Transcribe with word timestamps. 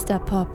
Flüsterpop. 0.00 0.48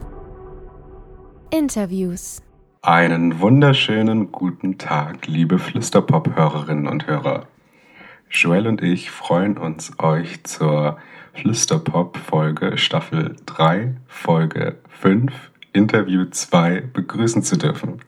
Interviews. 1.50 2.42
Einen 2.82 3.38
wunderschönen 3.38 4.32
guten 4.32 4.76
Tag, 4.76 5.28
liebe 5.28 5.60
Flüsterpop-Hörerinnen 5.60 6.88
und 6.88 7.06
Hörer. 7.06 7.46
Joel 8.28 8.66
und 8.66 8.82
ich 8.82 9.12
freuen 9.12 9.56
uns, 9.56 9.92
euch 10.00 10.42
zur 10.42 10.98
Flüsterpop-Folge 11.34 12.76
Staffel 12.76 13.36
3, 13.46 13.94
Folge 14.08 14.78
5, 14.88 15.32
Interview 15.72 16.24
2 16.24 16.80
begrüßen 16.92 17.44
zu 17.44 17.56
dürfen. 17.56 18.00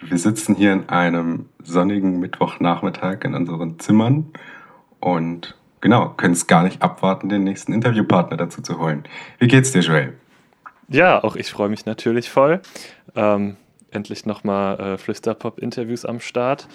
Wir 0.00 0.18
sitzen 0.18 0.54
hier 0.54 0.72
in 0.72 0.88
einem 0.88 1.46
sonnigen 1.64 2.20
Mittwochnachmittag 2.20 3.24
in 3.24 3.34
unseren 3.34 3.80
Zimmern 3.80 4.26
und 5.00 5.56
genau, 5.80 6.10
können 6.10 6.34
es 6.34 6.46
gar 6.46 6.62
nicht 6.62 6.80
abwarten, 6.80 7.28
den 7.28 7.42
nächsten 7.42 7.72
Interviewpartner 7.72 8.36
dazu 8.36 8.62
zu 8.62 8.78
holen. 8.78 9.02
Wie 9.40 9.48
geht's 9.48 9.72
dir, 9.72 9.80
Joel? 9.80 10.14
Ja, 10.88 11.22
auch 11.22 11.36
ich 11.36 11.50
freue 11.50 11.68
mich 11.68 11.84
natürlich 11.86 12.30
voll. 12.30 12.60
Ähm, 13.14 13.56
endlich 13.90 14.26
nochmal 14.26 14.80
äh, 14.80 14.98
Flüsterpop-Interviews 14.98 16.04
am 16.04 16.20
Start. 16.20 16.66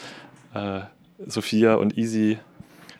Äh, 0.53 0.81
Sophia 1.25 1.75
und 1.75 1.97
Easy 1.97 2.37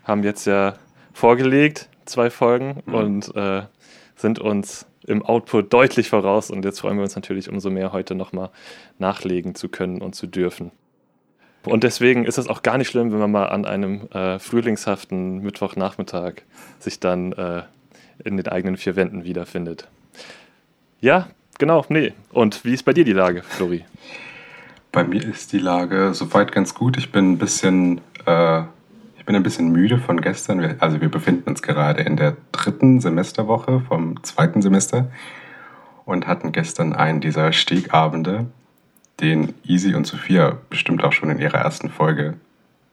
haben 0.04 0.24
jetzt 0.24 0.46
ja 0.46 0.74
vorgelegt, 1.14 1.88
zwei 2.06 2.30
Folgen, 2.30 2.82
mhm. 2.86 2.94
und 2.94 3.36
äh, 3.36 3.64
sind 4.16 4.40
uns 4.40 4.88
im 5.06 5.24
Output 5.24 5.72
deutlich 5.72 6.10
voraus. 6.10 6.50
Und 6.50 6.66
jetzt 6.66 6.80
freuen 6.80 6.98
wir 6.98 7.04
uns 7.04 7.16
natürlich 7.16 7.50
umso 7.50 7.70
mehr, 7.70 7.92
heute 7.92 8.16
nochmal 8.16 8.50
nachlegen 8.98 9.54
zu 9.54 9.70
können 9.70 10.02
und 10.02 10.16
zu 10.16 10.28
dürfen. 10.28 10.72
Und 11.66 11.84
deswegen 11.84 12.26
ist 12.26 12.38
es 12.38 12.48
auch 12.48 12.62
gar 12.62 12.78
nicht 12.78 12.90
schlimm, 12.90 13.12
wenn 13.12 13.20
man 13.20 13.32
mal 13.32 13.48
an 13.48 13.66
einem 13.66 14.08
äh, 14.12 14.40
frühlingshaften 14.40 15.40
Mittwochnachmittag 15.40 16.42
sich 16.80 17.00
dann 17.00 17.32
äh, 17.34 17.64
in 18.24 18.36
den 18.38 18.48
eigenen 18.48 18.78
vier 18.78 18.96
Wänden 18.96 19.24
wiederfindet. 19.24 19.88
Ja, 21.04 21.28
genau, 21.60 21.84
nee. 21.90 22.14
Und 22.32 22.64
wie 22.64 22.74
ist 22.74 22.84
bei 22.84 22.94
dir 22.94 23.04
die 23.04 23.12
Lage, 23.12 23.44
Flori? 23.44 23.84
Bei 24.94 25.04
mir 25.04 25.22
ist 25.22 25.52
die 25.52 25.60
Lage 25.60 26.14
soweit 26.14 26.54
ganz 26.54 26.74
gut. 26.74 26.96
Ich 26.96 27.12
bin 27.12 27.34
ein 27.34 27.38
bisschen, 27.38 28.00
äh, 28.26 28.62
ich 29.18 29.26
bin 29.26 29.36
ein 29.36 29.44
bisschen 29.44 29.70
müde 29.74 29.98
von 29.98 30.22
gestern. 30.22 30.78
Also 30.80 31.02
wir 31.02 31.10
befinden 31.10 31.50
uns 31.50 31.62
gerade 31.62 32.04
in 32.04 32.16
der 32.16 32.38
dritten 32.54 33.02
Semesterwoche 33.02 33.82
vom 33.82 34.24
zweiten 34.24 34.62
Semester 34.62 35.12
und 36.06 36.26
hatten 36.26 36.54
gestern 36.54 36.94
einen 36.94 37.20
dieser 37.20 37.52
Stegabende, 37.52 38.46
den 39.20 39.54
Easy 39.66 39.96
und 39.96 40.08
Sophia 40.08 40.58
bestimmt 40.70 41.04
auch 41.04 41.12
schon 41.12 41.30
in 41.30 41.40
ihrer 41.40 41.58
ersten 41.58 41.90
Folge 41.90 42.36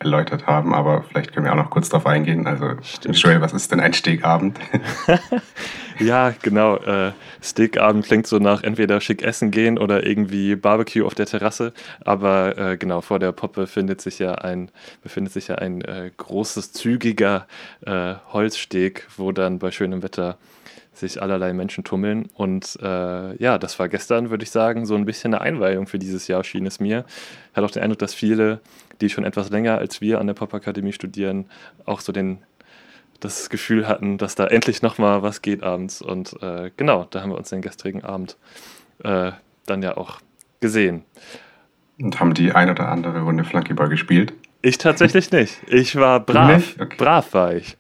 erläutert 0.00 0.46
haben, 0.46 0.74
aber 0.74 1.02
vielleicht 1.02 1.32
können 1.32 1.44
wir 1.44 1.52
auch 1.52 1.56
noch 1.56 1.70
kurz 1.70 1.90
darauf 1.90 2.06
eingehen. 2.06 2.46
Also, 2.46 2.70
Stimmt. 2.82 3.16
Joel, 3.18 3.42
was 3.42 3.52
ist 3.52 3.70
denn 3.70 3.80
ein 3.80 3.92
Steakabend? 3.92 4.58
ja, 5.98 6.32
genau. 6.40 6.76
Äh, 6.76 7.12
Steakabend 7.42 8.06
klingt 8.06 8.26
so 8.26 8.38
nach 8.38 8.62
entweder 8.62 9.02
schick 9.02 9.22
essen 9.22 9.50
gehen 9.50 9.78
oder 9.78 10.06
irgendwie 10.06 10.56
Barbecue 10.56 11.04
auf 11.04 11.14
der 11.14 11.26
Terrasse. 11.26 11.74
Aber 12.02 12.56
äh, 12.56 12.76
genau, 12.78 13.02
vor 13.02 13.18
der 13.18 13.32
Poppe 13.32 13.62
befindet 13.62 14.00
sich 14.00 14.18
ja 14.18 14.36
ein, 14.36 14.70
befindet 15.02 15.34
sich 15.34 15.48
ja 15.48 15.56
ein 15.56 15.82
äh, 15.82 16.10
großes, 16.16 16.72
zügiger 16.72 17.46
äh, 17.84 18.14
Holzsteg, 18.32 19.06
wo 19.18 19.32
dann 19.32 19.58
bei 19.58 19.70
schönem 19.70 20.02
Wetter 20.02 20.38
sich 20.94 21.20
allerlei 21.20 21.52
Menschen 21.52 21.84
tummeln. 21.84 22.28
Und 22.34 22.78
äh, 22.82 23.36
ja, 23.36 23.58
das 23.58 23.78
war 23.78 23.88
gestern, 23.88 24.30
würde 24.30 24.44
ich 24.44 24.50
sagen, 24.50 24.86
so 24.86 24.94
ein 24.94 25.04
bisschen 25.04 25.34
eine 25.34 25.42
Einweihung 25.42 25.86
für 25.86 25.98
dieses 25.98 26.26
Jahr, 26.26 26.42
schien 26.42 26.66
es 26.66 26.80
mir. 26.80 27.04
Hatte 27.54 27.66
auch 27.66 27.70
den 27.70 27.82
Eindruck, 27.82 27.98
dass 27.98 28.14
viele, 28.14 28.60
die 29.00 29.08
schon 29.08 29.24
etwas 29.24 29.50
länger 29.50 29.78
als 29.78 30.00
wir 30.00 30.20
an 30.20 30.26
der 30.26 30.34
Popakademie 30.34 30.92
studieren, 30.92 31.46
auch 31.84 32.00
so 32.00 32.12
den 32.12 32.38
das 33.20 33.50
Gefühl 33.50 33.86
hatten, 33.86 34.18
dass 34.18 34.34
da 34.34 34.46
endlich 34.46 34.82
nochmal 34.82 35.22
was 35.22 35.42
geht 35.42 35.62
abends. 35.62 36.00
Und 36.02 36.42
äh, 36.42 36.70
genau, 36.76 37.06
da 37.10 37.20
haben 37.20 37.30
wir 37.30 37.36
uns 37.36 37.50
den 37.50 37.62
gestrigen 37.62 38.02
Abend 38.02 38.36
äh, 39.04 39.32
dann 39.66 39.82
ja 39.82 39.96
auch 39.96 40.20
gesehen. 40.60 41.04
Und 42.00 42.18
haben 42.18 42.34
die 42.34 42.52
ein 42.52 42.70
oder 42.70 42.88
andere 42.88 43.20
Runde 43.22 43.44
Flunkyball 43.44 43.88
gespielt? 43.88 44.32
Ich 44.62 44.78
tatsächlich 44.78 45.30
nicht. 45.32 45.60
Ich 45.68 45.96
war 45.96 46.20
brav. 46.20 46.76
Okay. 46.78 46.96
Brav 46.96 47.34
war 47.34 47.54
ich. 47.54 47.76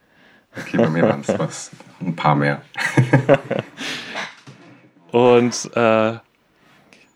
Okay, 0.58 0.78
bei 0.78 0.88
mir 0.88 1.02
waren 1.02 1.20
es 1.20 1.28
was 1.38 1.70
ein 2.00 2.16
paar 2.16 2.34
mehr. 2.34 2.62
und 5.10 5.70
äh, 5.74 6.18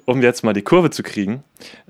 um 0.07 0.23
jetzt 0.23 0.45
mal 0.45 0.53
die 0.53 0.63
Kurve 0.63 0.91
zu 0.91 1.03
kriegen 1.03 1.43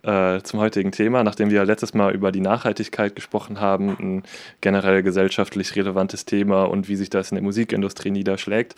äh, 0.03 0.41
zum 0.43 0.61
heutigen 0.61 0.93
Thema, 0.93 1.25
nachdem 1.25 1.51
wir 1.51 1.65
letztes 1.65 1.95
Mal 1.95 2.15
über 2.15 2.33
die 2.33 2.41
Nachhaltigkeit 2.41 3.15
gesprochen 3.15 3.61
haben, 3.61 3.97
ein 3.99 4.23
generell 4.61 5.03
gesellschaftlich 5.03 5.75
relevantes 5.77 6.25
Thema 6.25 6.65
und 6.65 6.89
wie 6.89 6.97
sich 6.97 7.11
das 7.11 7.31
in 7.31 7.37
der 7.37 7.45
Musikindustrie 7.45 8.11
niederschlägt, 8.11 8.75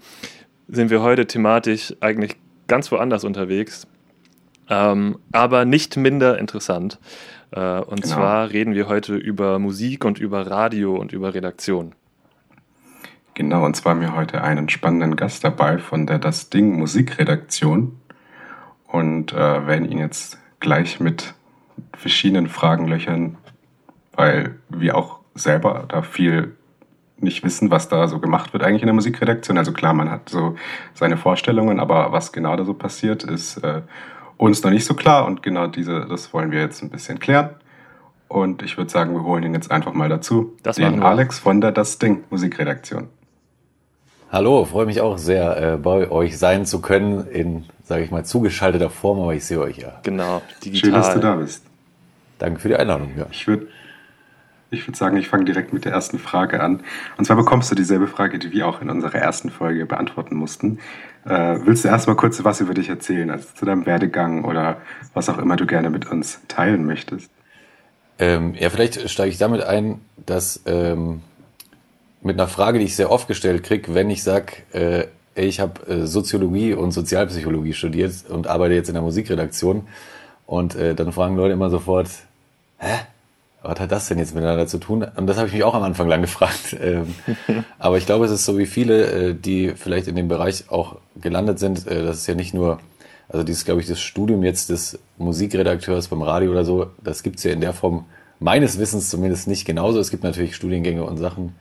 sind 0.68 0.90
wir 0.90 1.02
heute 1.02 1.26
thematisch 1.26 1.94
eigentlich 2.00 2.36
ganz 2.66 2.90
woanders 2.90 3.24
unterwegs, 3.24 3.86
ähm, 4.68 5.18
aber 5.32 5.64
nicht 5.64 5.96
minder 5.96 6.38
interessant. 6.38 6.98
Äh, 7.52 7.80
und 7.80 8.02
genau. 8.02 8.14
zwar 8.14 8.50
reden 8.50 8.74
wir 8.74 8.88
heute 8.88 9.14
über 9.14 9.58
Musik 9.58 10.04
und 10.04 10.18
über 10.18 10.46
Radio 10.46 10.96
und 10.96 11.12
über 11.12 11.34
Redaktion. 11.34 11.94
Genau, 13.34 13.66
und 13.66 13.76
zwar 13.76 13.92
haben 13.92 14.00
wir 14.00 14.16
heute 14.16 14.42
einen 14.42 14.68
spannenden 14.70 15.14
Gast 15.14 15.44
dabei 15.44 15.78
von 15.78 16.06
der 16.06 16.18
Das 16.18 16.48
Ding 16.48 16.78
Musikredaktion 16.78 18.00
und 18.88 19.32
äh, 19.32 19.66
werden 19.66 19.90
ihn 19.90 19.98
jetzt 19.98 20.38
gleich 20.60 21.00
mit 21.00 21.34
verschiedenen 21.96 22.48
Fragen 22.48 22.86
löchern, 22.88 23.36
weil 24.14 24.56
wir 24.68 24.96
auch 24.96 25.20
selber 25.34 25.84
da 25.88 26.02
viel 26.02 26.54
nicht 27.18 27.44
wissen, 27.44 27.70
was 27.70 27.88
da 27.88 28.08
so 28.08 28.18
gemacht 28.18 28.52
wird 28.52 28.62
eigentlich 28.62 28.82
in 28.82 28.86
der 28.86 28.94
Musikredaktion. 28.94 29.56
Also 29.56 29.72
klar, 29.72 29.94
man 29.94 30.10
hat 30.10 30.28
so 30.28 30.56
seine 30.94 31.16
Vorstellungen, 31.16 31.80
aber 31.80 32.12
was 32.12 32.32
genau 32.32 32.56
da 32.56 32.64
so 32.64 32.74
passiert, 32.74 33.24
ist 33.24 33.58
äh, 33.58 33.82
uns 34.36 34.62
noch 34.62 34.70
nicht 34.70 34.84
so 34.84 34.94
klar 34.94 35.26
und 35.26 35.42
genau 35.42 35.66
diese, 35.66 36.06
das 36.06 36.32
wollen 36.34 36.50
wir 36.50 36.60
jetzt 36.60 36.82
ein 36.82 36.90
bisschen 36.90 37.18
klären. 37.18 37.50
Und 38.28 38.62
ich 38.62 38.76
würde 38.76 38.90
sagen, 38.90 39.14
wir 39.14 39.22
holen 39.22 39.44
ihn 39.44 39.54
jetzt 39.54 39.70
einfach 39.70 39.92
mal 39.94 40.08
dazu. 40.08 40.56
Das 40.62 40.76
den 40.76 41.02
Alex 41.02 41.38
von 41.38 41.60
der 41.60 41.72
Das 41.72 41.98
Ding 41.98 42.24
Musikredaktion. 42.28 43.08
Hallo, 44.30 44.64
freue 44.64 44.86
mich 44.86 45.00
auch 45.00 45.18
sehr, 45.18 45.74
äh, 45.74 45.76
bei 45.76 46.10
euch 46.10 46.36
sein 46.36 46.66
zu 46.66 46.80
können 46.80 47.26
in, 47.28 47.64
sage 47.84 48.02
ich 48.02 48.10
mal, 48.10 48.24
zugeschalteter 48.24 48.90
Form, 48.90 49.20
aber 49.20 49.34
ich 49.34 49.44
sehe 49.44 49.60
euch 49.60 49.78
ja. 49.78 50.00
Genau, 50.02 50.42
digital. 50.64 50.80
Schön, 50.80 50.92
dass 50.92 51.14
du 51.14 51.20
da 51.20 51.36
bist. 51.36 51.64
Danke 52.38 52.60
für 52.60 52.68
die 52.68 52.76
Einladung. 52.76 53.10
Ja. 53.16 53.26
Ich 53.30 53.46
würde 53.46 53.68
ich 54.70 54.86
würd 54.86 54.96
sagen, 54.96 55.16
ich 55.16 55.28
fange 55.28 55.44
direkt 55.44 55.72
mit 55.72 55.84
der 55.84 55.92
ersten 55.92 56.18
Frage 56.18 56.60
an. 56.60 56.80
Und 57.16 57.24
zwar 57.24 57.36
bekommst 57.36 57.70
du 57.70 57.76
dieselbe 57.76 58.08
Frage, 58.08 58.40
die 58.40 58.50
wir 58.50 58.66
auch 58.66 58.82
in 58.82 58.90
unserer 58.90 59.14
ersten 59.14 59.50
Folge 59.50 59.86
beantworten 59.86 60.34
mussten. 60.34 60.80
Äh, 61.24 61.60
willst 61.64 61.84
du 61.84 61.88
erstmal 61.88 62.16
kurz 62.16 62.42
was 62.42 62.60
über 62.60 62.74
dich 62.74 62.88
erzählen, 62.88 63.30
also 63.30 63.46
zu 63.54 63.64
deinem 63.64 63.86
Werdegang 63.86 64.44
oder 64.44 64.78
was 65.14 65.28
auch 65.28 65.38
immer 65.38 65.54
du 65.54 65.66
gerne 65.66 65.88
mit 65.88 66.10
uns 66.10 66.40
teilen 66.48 66.84
möchtest? 66.84 67.30
Ähm, 68.18 68.54
ja, 68.58 68.70
vielleicht 68.70 69.08
steige 69.08 69.30
ich 69.30 69.38
damit 69.38 69.62
ein, 69.62 70.00
dass 70.24 70.62
ähm, 70.66 71.20
mit 72.26 72.38
einer 72.38 72.48
Frage, 72.48 72.78
die 72.78 72.84
ich 72.84 72.96
sehr 72.96 73.10
oft 73.10 73.28
gestellt 73.28 73.62
kriege, 73.62 73.94
wenn 73.94 74.10
ich 74.10 74.22
sag, 74.22 74.62
äh, 74.74 75.06
ich 75.34 75.60
habe 75.60 75.86
äh, 75.86 76.06
Soziologie 76.06 76.74
und 76.74 76.92
Sozialpsychologie 76.92 77.72
studiert 77.72 78.12
und 78.28 78.46
arbeite 78.46 78.74
jetzt 78.74 78.88
in 78.88 78.94
der 78.94 79.02
Musikredaktion. 79.02 79.86
Und 80.46 80.74
äh, 80.74 80.94
dann 80.94 81.12
fragen 81.12 81.36
Leute 81.36 81.52
immer 81.52 81.70
sofort, 81.70 82.08
hä? 82.78 82.94
Was 83.62 83.80
hat 83.80 83.90
das 83.90 84.06
denn 84.06 84.18
jetzt 84.18 84.34
miteinander 84.34 84.68
zu 84.68 84.78
tun? 84.78 85.04
Und 85.16 85.26
das 85.26 85.38
habe 85.38 85.48
ich 85.48 85.54
mich 85.54 85.64
auch 85.64 85.74
am 85.74 85.82
Anfang 85.82 86.08
lang 86.08 86.20
gefragt. 86.28 86.76
Ähm, 86.80 87.14
aber 87.78 87.98
ich 87.98 88.06
glaube, 88.06 88.24
es 88.24 88.30
ist 88.30 88.44
so 88.44 88.58
wie 88.58 88.66
viele, 88.66 89.30
äh, 89.30 89.34
die 89.34 89.72
vielleicht 89.74 90.06
in 90.08 90.14
dem 90.16 90.28
Bereich 90.28 90.64
auch 90.68 90.96
gelandet 91.20 91.58
sind. 91.58 91.86
Äh, 91.86 92.04
das 92.04 92.18
ist 92.18 92.26
ja 92.26 92.34
nicht 92.34 92.54
nur, 92.54 92.80
also 93.28 93.44
dieses, 93.44 93.64
glaube 93.64 93.80
ich, 93.80 93.86
das 93.86 94.00
Studium 94.00 94.42
jetzt 94.44 94.70
des 94.70 94.98
Musikredakteurs 95.18 96.08
beim 96.08 96.22
Radio 96.22 96.50
oder 96.52 96.64
so, 96.64 96.90
das 97.02 97.22
gibt's 97.22 97.42
ja 97.42 97.52
in 97.52 97.60
der 97.60 97.72
Form 97.72 98.04
meines 98.38 98.78
Wissens 98.78 99.10
zumindest 99.10 99.48
nicht 99.48 99.64
genauso. 99.64 99.98
Es 99.98 100.10
gibt 100.10 100.22
natürlich 100.22 100.54
Studiengänge 100.54 101.04
und 101.04 101.16
Sachen, 101.16 101.54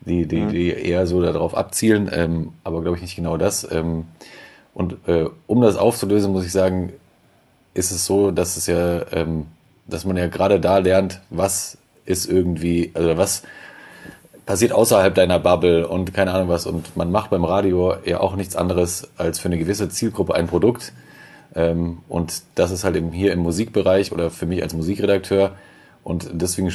die, 0.00 0.26
die, 0.26 0.40
mhm. 0.40 0.50
die 0.50 0.70
eher 0.70 1.06
so 1.06 1.22
darauf 1.22 1.56
abzielen, 1.56 2.10
ähm, 2.12 2.52
aber 2.62 2.82
glaube 2.82 2.96
ich 2.96 3.02
nicht 3.02 3.16
genau 3.16 3.36
das. 3.36 3.66
Ähm, 3.70 4.04
und 4.74 4.96
äh, 5.06 5.26
um 5.46 5.60
das 5.60 5.76
aufzulösen, 5.76 6.32
muss 6.32 6.44
ich 6.44 6.52
sagen, 6.52 6.92
ist 7.74 7.90
es 7.90 8.06
so, 8.06 8.30
dass 8.30 8.56
es 8.56 8.66
ja, 8.66 9.10
ähm, 9.12 9.46
dass 9.86 10.04
man 10.04 10.16
ja 10.16 10.26
gerade 10.26 10.60
da 10.60 10.78
lernt, 10.78 11.20
was 11.30 11.78
ist 12.06 12.26
irgendwie, 12.26 12.90
also 12.94 13.16
was 13.16 13.42
passiert 14.46 14.72
außerhalb 14.72 15.14
deiner 15.14 15.38
Bubble 15.38 15.88
und 15.88 16.12
keine 16.12 16.32
Ahnung 16.32 16.48
was. 16.48 16.66
Und 16.66 16.96
man 16.96 17.10
macht 17.10 17.30
beim 17.30 17.44
Radio 17.44 17.94
ja 18.04 18.20
auch 18.20 18.36
nichts 18.36 18.56
anderes 18.56 19.08
als 19.16 19.38
für 19.38 19.46
eine 19.46 19.58
gewisse 19.58 19.88
Zielgruppe 19.88 20.34
ein 20.34 20.46
Produkt. 20.46 20.92
Ähm, 21.54 21.98
und 22.08 22.42
das 22.54 22.70
ist 22.70 22.84
halt 22.84 22.96
eben 22.96 23.12
hier 23.12 23.32
im 23.32 23.40
Musikbereich 23.40 24.12
oder 24.12 24.30
für 24.30 24.46
mich 24.46 24.62
als 24.62 24.74
Musikredakteur. 24.74 25.52
Und 26.02 26.28
deswegen 26.32 26.70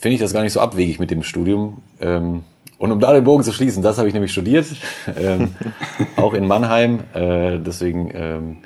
finde 0.00 0.14
ich 0.14 0.20
das 0.20 0.32
gar 0.32 0.42
nicht 0.42 0.54
so 0.54 0.60
abwegig 0.60 0.98
mit 0.98 1.10
dem 1.10 1.22
Studium. 1.22 1.82
Ähm, 2.00 2.42
und 2.78 2.92
um 2.92 3.00
da 3.00 3.12
den 3.12 3.24
Bogen 3.24 3.42
zu 3.42 3.52
schließen, 3.52 3.82
das 3.82 3.98
habe 3.98 4.08
ich 4.08 4.14
nämlich 4.14 4.32
studiert, 4.32 4.66
ähm, 5.18 5.54
auch 6.16 6.32
in 6.32 6.46
Mannheim. 6.46 7.00
Äh, 7.12 7.58
deswegen 7.58 8.10
ähm, 8.14 8.56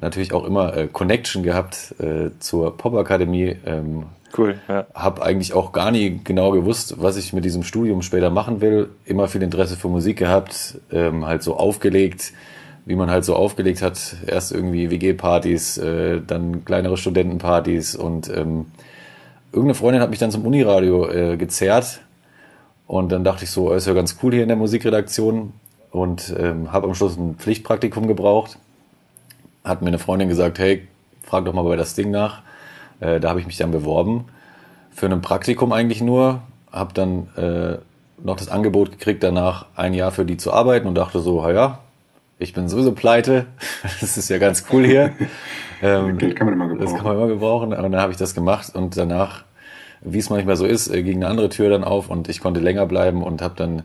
natürlich 0.00 0.32
auch 0.32 0.44
immer 0.44 0.76
äh, 0.76 0.88
Connection 0.88 1.44
gehabt 1.44 1.94
äh, 2.00 2.30
zur 2.40 2.76
Popakademie. 2.76 3.54
Ähm, 3.64 4.06
cool. 4.36 4.58
Ja. 4.68 4.86
Habe 4.92 5.22
eigentlich 5.22 5.52
auch 5.52 5.70
gar 5.70 5.92
nie 5.92 6.20
genau 6.24 6.50
gewusst, 6.50 6.96
was 6.98 7.16
ich 7.16 7.32
mit 7.32 7.44
diesem 7.44 7.62
Studium 7.62 8.02
später 8.02 8.30
machen 8.30 8.60
will. 8.60 8.88
Immer 9.04 9.28
viel 9.28 9.42
Interesse 9.42 9.76
für 9.76 9.88
Musik 9.88 10.18
gehabt, 10.18 10.80
ähm, 10.90 11.24
halt 11.24 11.44
so 11.44 11.56
aufgelegt, 11.56 12.32
wie 12.84 12.96
man 12.96 13.08
halt 13.08 13.24
so 13.24 13.36
aufgelegt 13.36 13.82
hat. 13.82 14.16
Erst 14.26 14.50
irgendwie 14.50 14.90
WG-Partys, 14.90 15.78
äh, 15.78 16.20
dann 16.26 16.64
kleinere 16.64 16.96
Studentenpartys 16.96 17.94
und 17.94 18.28
ähm, 18.36 18.66
irgendeine 19.52 19.74
Freundin 19.74 20.02
hat 20.02 20.10
mich 20.10 20.18
dann 20.18 20.30
zum 20.30 20.46
Uniradio 20.46 21.08
äh, 21.08 21.36
gezerrt 21.36 22.00
und 22.86 23.10
dann 23.12 23.24
dachte 23.24 23.44
ich 23.44 23.50
so, 23.50 23.72
ist 23.72 23.86
ja 23.86 23.94
ganz 23.94 24.16
cool 24.22 24.32
hier 24.32 24.42
in 24.42 24.48
der 24.48 24.56
Musikredaktion 24.56 25.52
und 25.90 26.34
ähm, 26.38 26.72
habe 26.72 26.86
am 26.86 26.94
Schluss 26.94 27.16
ein 27.16 27.36
Pflichtpraktikum 27.36 28.06
gebraucht. 28.06 28.58
Hat 29.64 29.82
mir 29.82 29.88
eine 29.88 29.98
Freundin 29.98 30.28
gesagt, 30.28 30.58
hey, 30.58 30.86
frag 31.22 31.44
doch 31.44 31.52
mal 31.52 31.62
bei 31.62 31.76
das 31.76 31.94
Ding 31.94 32.10
nach. 32.10 32.42
Äh, 33.00 33.20
da 33.20 33.30
habe 33.30 33.40
ich 33.40 33.46
mich 33.46 33.56
dann 33.56 33.70
beworben 33.70 34.26
für 34.90 35.06
ein 35.06 35.22
Praktikum 35.22 35.72
eigentlich 35.72 36.02
nur, 36.02 36.42
habe 36.70 36.92
dann 36.92 37.28
äh, 37.36 37.78
noch 38.22 38.36
das 38.36 38.48
Angebot 38.48 38.92
gekriegt, 38.92 39.22
danach 39.22 39.66
ein 39.74 39.94
Jahr 39.94 40.10
für 40.10 40.24
die 40.24 40.36
zu 40.36 40.52
arbeiten 40.52 40.86
und 40.86 40.94
dachte 40.94 41.20
so, 41.20 41.48
ja, 41.48 41.78
ich 42.40 42.54
bin 42.54 42.68
sowieso 42.68 42.92
pleite, 42.92 43.46
das 44.00 44.16
ist 44.16 44.28
ja 44.30 44.38
ganz 44.38 44.64
cool 44.72 44.84
hier. 44.84 45.12
ähm, 45.82 46.18
Geld 46.18 46.36
kann 46.36 46.46
man 46.46 46.54
immer 46.54 46.68
gebrauchen. 46.68 46.86
Das 46.86 46.96
kann 46.96 47.04
man 47.04 47.16
immer 47.16 47.28
gebrauchen. 47.28 47.72
Und 47.72 47.82
dann 47.82 47.96
habe 47.96 48.12
ich 48.12 48.18
das 48.18 48.34
gemacht 48.34 48.74
und 48.74 48.96
danach, 48.96 49.44
wie 50.00 50.18
es 50.18 50.30
manchmal 50.30 50.56
so 50.56 50.64
ist, 50.64 50.88
äh, 50.88 51.02
ging 51.02 51.18
eine 51.18 51.28
andere 51.28 51.50
Tür 51.50 51.68
dann 51.68 51.84
auf 51.84 52.08
und 52.08 52.28
ich 52.28 52.40
konnte 52.40 52.60
länger 52.60 52.86
bleiben 52.86 53.22
und 53.22 53.42
habe 53.42 53.54
dann 53.56 53.82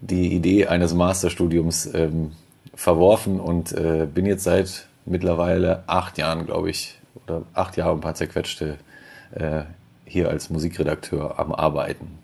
die 0.00 0.34
Idee 0.34 0.66
eines 0.66 0.92
Masterstudiums 0.92 1.94
ähm, 1.94 2.32
verworfen 2.74 3.40
und 3.40 3.72
äh, 3.72 4.06
bin 4.12 4.26
jetzt 4.26 4.44
seit 4.44 4.88
mittlerweile 5.06 5.84
acht 5.86 6.18
Jahren, 6.18 6.46
glaube 6.46 6.70
ich, 6.70 6.98
oder 7.24 7.42
acht 7.54 7.76
Jahre 7.76 7.92
ein 7.92 8.00
paar 8.00 8.14
zerquetschte 8.14 8.78
äh, 9.32 9.62
hier 10.04 10.28
als 10.28 10.50
Musikredakteur 10.50 11.38
am 11.38 11.52
Arbeiten. 11.52 12.18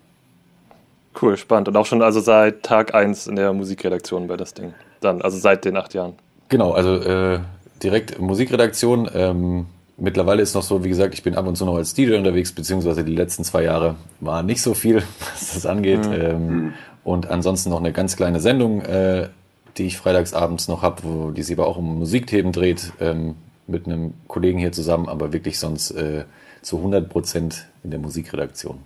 Cool, 1.21 1.37
spannend. 1.37 1.69
Und 1.69 1.77
auch 1.77 1.87
schon 1.87 2.03
also 2.03 2.21
seit 2.21 2.65
Tag 2.65 2.95
1 2.95 3.29
in 3.29 3.37
der 3.37 3.53
Musikredaktion 3.53 4.27
bei 4.27 4.37
das 4.37 4.55
Ding. 4.55 4.75
Dann, 5.01 5.23
also 5.23 5.39
seit 5.39 5.65
den 5.65 5.77
acht 5.77 5.95
Jahren. 5.95 6.15
Genau, 6.49 6.73
also 6.73 6.97
äh, 6.97 7.41
direkt 7.83 8.21
Musikredaktion. 8.21 9.09
Ähm, 9.15 9.67
mittlerweile 9.97 10.43
ist 10.43 10.55
noch 10.55 10.63
so, 10.63 10.85
wie 10.85 10.89
gesagt, 10.89 11.15
ich 11.15 11.23
bin 11.23 11.35
ab 11.35 11.47
und 11.47 11.57
zu 11.57 11.65
noch 11.65 11.77
als 11.77 11.95
DJ 11.95 12.15
unterwegs, 12.15 12.53
beziehungsweise 12.53 13.05
die 13.05 13.15
letzten 13.15 13.45
zwei 13.45 13.63
Jahre 13.65 13.97
war 14.21 14.43
nicht 14.43 14.63
so 14.63 14.75
viel, 14.75 14.97
was 15.21 15.55
das 15.55 15.67
angeht. 15.67 16.07
Mhm. 16.07 16.13
Ähm, 16.13 16.73
und 17.05 17.31
ansonsten 17.31 17.71
noch 17.71 17.81
eine 17.81 17.93
ganz 17.93 18.17
kleine 18.17 18.41
Sendung, 18.41 18.83
äh, 18.83 19.29
die 19.77 19.87
ich 19.87 19.97
freitagsabends 19.97 20.69
noch 20.69 20.83
habe, 20.83 21.03
wo 21.05 21.31
die 21.31 21.43
sich 21.43 21.57
aber 21.57 21.67
auch 21.67 21.79
um 21.79 21.99
Musikthemen 21.99 22.53
dreht, 22.53 22.93
ähm, 23.01 23.37
mit 23.67 23.87
einem 23.87 24.15
Kollegen 24.27 24.59
hier 24.59 24.73
zusammen, 24.73 25.09
aber 25.09 25.33
wirklich 25.33 25.59
sonst 25.59 25.93
äh, 25.93 26.25
zu 26.61 26.79
100 26.79 27.09
Prozent 27.09 27.67
in 27.85 27.91
der 27.91 28.01
Musikredaktion. 28.01 28.79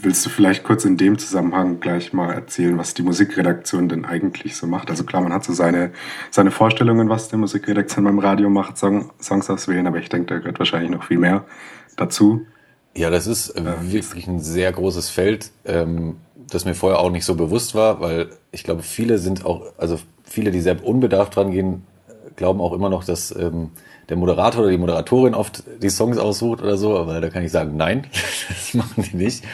Willst 0.00 0.24
du 0.24 0.30
vielleicht 0.30 0.64
kurz 0.64 0.86
in 0.86 0.96
dem 0.96 1.18
Zusammenhang 1.18 1.80
gleich 1.80 2.14
mal 2.14 2.32
erzählen, 2.32 2.78
was 2.78 2.94
die 2.94 3.02
Musikredaktion 3.02 3.90
denn 3.90 4.06
eigentlich 4.06 4.56
so 4.56 4.66
macht? 4.66 4.88
Also 4.88 5.04
klar, 5.04 5.20
man 5.20 5.34
hat 5.34 5.44
so 5.44 5.52
seine, 5.52 5.92
seine 6.30 6.50
Vorstellungen, 6.50 7.10
was 7.10 7.28
die 7.28 7.36
Musikredaktion 7.36 8.04
beim 8.04 8.18
Radio 8.18 8.48
macht, 8.48 8.78
Song, 8.78 9.10
Songs 9.20 9.50
auswählen, 9.50 9.86
aber 9.86 9.98
ich 9.98 10.08
denke, 10.08 10.34
da 10.34 10.38
gehört 10.38 10.58
wahrscheinlich 10.58 10.90
noch 10.90 11.04
viel 11.04 11.18
mehr 11.18 11.44
dazu. 11.96 12.46
Ja, 12.96 13.10
das 13.10 13.26
ist 13.26 13.50
äh, 13.50 13.62
wirklich 13.80 14.26
ein 14.26 14.40
sehr 14.40 14.72
großes 14.72 15.10
Feld, 15.10 15.50
ähm, 15.66 16.16
das 16.36 16.64
mir 16.64 16.74
vorher 16.74 16.98
auch 16.98 17.10
nicht 17.10 17.26
so 17.26 17.34
bewusst 17.34 17.74
war, 17.74 18.00
weil 18.00 18.30
ich 18.50 18.64
glaube, 18.64 18.82
viele 18.82 19.18
sind 19.18 19.44
auch, 19.44 19.72
also 19.76 19.98
viele, 20.24 20.50
die 20.50 20.60
sehr 20.60 20.82
unbedarft 20.84 21.36
dran 21.36 21.50
gehen, 21.50 21.84
glauben 22.36 22.60
auch 22.60 22.72
immer 22.72 22.88
noch, 22.88 23.04
dass 23.04 23.34
ähm, 23.34 23.70
der 24.08 24.16
Moderator 24.16 24.62
oder 24.62 24.70
die 24.70 24.78
Moderatorin 24.78 25.34
oft 25.34 25.64
die 25.82 25.90
Songs 25.90 26.18
aussucht 26.18 26.62
oder 26.62 26.76
so, 26.76 26.98
aber 26.98 27.20
da 27.20 27.30
kann 27.30 27.44
ich 27.44 27.52
sagen, 27.52 27.76
nein, 27.76 28.06
das 28.48 28.74
machen 28.74 29.04
die 29.10 29.16
nicht. 29.16 29.44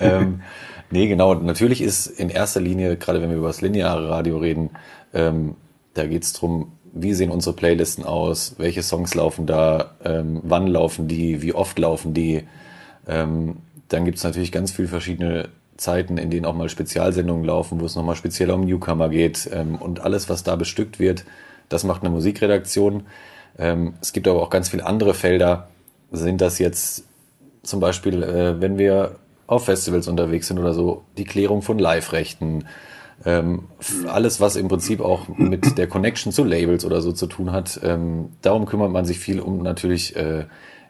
ähm, 0.00 0.42
nee, 0.90 1.06
genau, 1.08 1.34
natürlich 1.34 1.82
ist 1.82 2.06
in 2.06 2.30
erster 2.30 2.60
Linie, 2.60 2.96
gerade 2.96 3.20
wenn 3.20 3.30
wir 3.30 3.36
über 3.36 3.48
das 3.48 3.60
lineare 3.60 4.08
Radio 4.08 4.38
reden, 4.38 4.70
ähm, 5.14 5.56
da 5.94 6.06
geht's 6.06 6.32
drum, 6.32 6.72
wie 6.92 7.14
sehen 7.14 7.30
unsere 7.30 7.54
Playlisten 7.54 8.04
aus, 8.04 8.54
welche 8.58 8.82
Songs 8.82 9.14
laufen 9.14 9.46
da, 9.46 9.92
ähm, 10.04 10.40
wann 10.42 10.66
laufen 10.66 11.08
die, 11.08 11.42
wie 11.42 11.54
oft 11.54 11.78
laufen 11.78 12.14
die. 12.14 12.44
Ähm, 13.06 13.56
dann 13.88 14.04
gibt's 14.04 14.24
natürlich 14.24 14.52
ganz 14.52 14.72
viele 14.72 14.88
verschiedene 14.88 15.48
Zeiten, 15.76 16.18
in 16.18 16.30
denen 16.30 16.44
auch 16.44 16.54
mal 16.54 16.68
Spezialsendungen 16.68 17.44
laufen, 17.44 17.80
wo 17.80 17.86
es 17.86 17.94
nochmal 17.94 18.16
speziell 18.16 18.50
um 18.50 18.62
Newcomer 18.64 19.08
geht 19.08 19.48
ähm, 19.52 19.76
und 19.76 20.00
alles, 20.00 20.28
was 20.28 20.42
da 20.42 20.56
bestückt 20.56 20.98
wird, 20.98 21.24
das 21.68 21.84
macht 21.84 22.02
eine 22.02 22.10
Musikredaktion. 22.10 23.06
Ähm, 23.58 23.94
es 24.00 24.12
gibt 24.12 24.28
aber 24.28 24.42
auch 24.42 24.50
ganz 24.50 24.68
viele 24.68 24.86
andere 24.86 25.14
Felder. 25.14 25.68
Sind 26.10 26.40
das 26.40 26.58
jetzt 26.58 27.04
zum 27.62 27.80
Beispiel, 27.80 28.22
äh, 28.22 28.60
wenn 28.60 28.78
wir 28.78 29.16
auf 29.46 29.64
Festivals 29.64 30.08
unterwegs 30.08 30.48
sind 30.48 30.58
oder 30.58 30.74
so, 30.74 31.04
die 31.16 31.24
Klärung 31.24 31.62
von 31.62 31.78
Live-Rechten, 31.78 32.64
ähm, 33.24 33.64
alles, 34.06 34.40
was 34.40 34.56
im 34.56 34.68
Prinzip 34.68 35.00
auch 35.00 35.26
mit 35.28 35.76
der 35.76 35.88
Connection 35.88 36.32
zu 36.32 36.44
Labels 36.44 36.84
oder 36.84 37.00
so 37.00 37.12
zu 37.12 37.26
tun 37.26 37.50
hat. 37.50 37.80
Ähm, 37.82 38.30
darum 38.42 38.66
kümmert 38.66 38.92
man 38.92 39.04
sich 39.04 39.18
viel 39.18 39.40
um. 39.40 39.62
Natürlich 39.62 40.14
äh, 40.16 40.44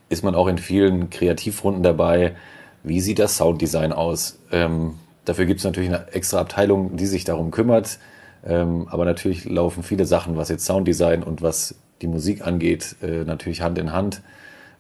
ist 0.09 0.25
man 0.25 0.35
auch 0.35 0.47
in 0.47 0.59
vielen 0.59 1.09
Kreativrunden 1.11 1.83
dabei. 1.83 2.35
Wie 2.83 3.01
sieht 3.01 3.19
das 3.19 3.37
Sounddesign 3.37 3.93
aus? 3.93 4.39
Ähm, 4.53 4.95
dafür 5.25 5.47
gibt 5.47 5.61
es 5.61 5.65
natürlich 5.65 5.89
eine 5.89 6.13
extra 6.13 6.41
Abteilung, 6.41 6.97
die 6.97 7.07
sich 7.07 7.25
darum 7.25 7.51
kümmert. 7.51 7.99
Ähm, 8.45 8.87
aber 8.89 9.05
natürlich 9.05 9.45
laufen 9.45 9.83
viele 9.83 10.05
Sachen, 10.05 10.37
was 10.37 10.49
jetzt 10.49 10.65
Sounddesign 10.65 11.23
und 11.23 11.43
was 11.43 11.75
die 12.03 12.07
Musik 12.07 12.47
angeht, 12.47 12.97
äh, 13.03 13.25
natürlich 13.25 13.63
Hand 13.63 13.79
in 13.79 13.93
Hand. 13.93 14.23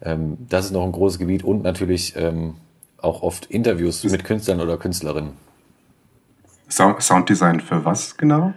Ähm, 0.02 0.36
das 0.48 0.66
ist 0.66 0.72
noch 0.72 0.84
ein 0.84 0.92
großes 0.92 1.18
Gebiet 1.18 1.42
und 1.42 1.62
natürlich 1.62 2.14
ähm, 2.16 2.54
auch 2.98 3.22
oft 3.22 3.46
Interviews 3.46 4.04
mit 4.04 4.24
Künstlern 4.24 4.60
oder 4.60 4.76
Künstlerinnen. 4.76 5.32
Sounddesign 6.68 7.60
für 7.60 7.84
was 7.84 8.16
genau? 8.16 8.52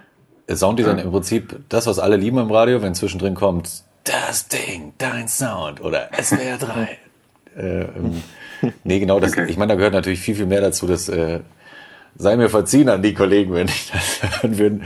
Äh, 0.47 0.55
Sounddesign 0.55 0.97
ja. 0.97 1.03
im 1.03 1.11
Prinzip 1.11 1.59
das, 1.69 1.87
was 1.87 1.99
alle 1.99 2.17
lieben 2.17 2.37
im 2.37 2.51
Radio, 2.51 2.81
wenn 2.81 2.93
zwischendrin 2.93 3.35
kommt, 3.35 3.83
das 4.03 4.47
Ding, 4.47 4.93
dein 4.97 5.27
Sound 5.27 5.81
oder 5.81 6.09
SWR 6.19 6.57
3. 6.57 6.97
äh, 7.55 7.81
ähm, 7.81 8.23
nee, 8.83 8.99
genau, 8.99 9.19
das, 9.19 9.33
okay. 9.33 9.45
ich 9.47 9.57
meine, 9.57 9.73
da 9.73 9.75
gehört 9.75 9.93
natürlich 9.93 10.19
viel, 10.19 10.35
viel 10.35 10.47
mehr 10.47 10.61
dazu, 10.61 10.87
dass 10.87 11.07
äh, 11.09 11.41
sei 12.17 12.35
mir 12.37 12.49
verziehen 12.49 12.89
an 12.89 13.01
die 13.01 13.13
Kollegen, 13.13 13.53
wenn 13.53 13.67
ich 13.67 13.91
das 13.91 14.21
hören 14.41 14.57
würde. 14.57 14.81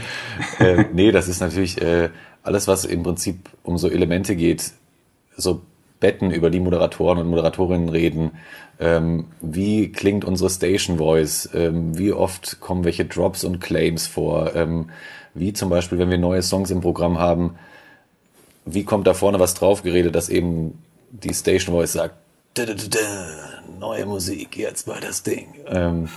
äh, 0.59 0.85
nee, 0.93 1.11
das 1.11 1.27
ist 1.27 1.41
natürlich 1.41 1.81
äh, 1.81 2.09
alles, 2.43 2.67
was 2.67 2.85
im 2.85 3.03
Prinzip 3.03 3.49
um 3.63 3.77
so 3.77 3.89
Elemente 3.89 4.35
geht, 4.35 4.71
so 5.35 5.61
Betten, 5.99 6.31
über 6.31 6.49
die 6.49 6.59
Moderatoren 6.59 7.17
und 7.19 7.27
Moderatorinnen 7.27 7.89
reden, 7.89 8.31
ähm, 8.79 9.25
wie 9.41 9.91
klingt 9.91 10.25
unsere 10.25 10.49
Station 10.49 10.97
Voice, 10.97 11.49
ähm, 11.53 11.97
wie 11.97 12.11
oft 12.11 12.59
kommen 12.59 12.83
welche 12.83 13.05
Drops 13.05 13.43
und 13.43 13.59
Claims 13.59 14.05
vor, 14.05 14.55
ähm, 14.55 14.89
wie 15.33 15.53
zum 15.53 15.69
Beispiel, 15.69 15.97
wenn 15.97 16.09
wir 16.09 16.17
neue 16.17 16.41
Songs 16.41 16.69
im 16.71 16.81
Programm 16.81 17.17
haben, 17.17 17.55
wie 18.65 18.83
kommt 18.83 19.07
da 19.07 19.13
vorne 19.13 19.39
was 19.39 19.53
drauf 19.53 19.83
geredet, 19.83 20.15
dass 20.15 20.29
eben 20.29 20.77
die 21.11 21.33
Station 21.33 21.75
Voice 21.75 21.93
sagt, 21.93 22.15
neue 23.79 24.05
Musik, 24.05 24.57
jetzt 24.57 24.87
mal 24.87 24.99
das 24.99 25.23
Ding. 25.23 25.47
Ähm, 25.67 26.09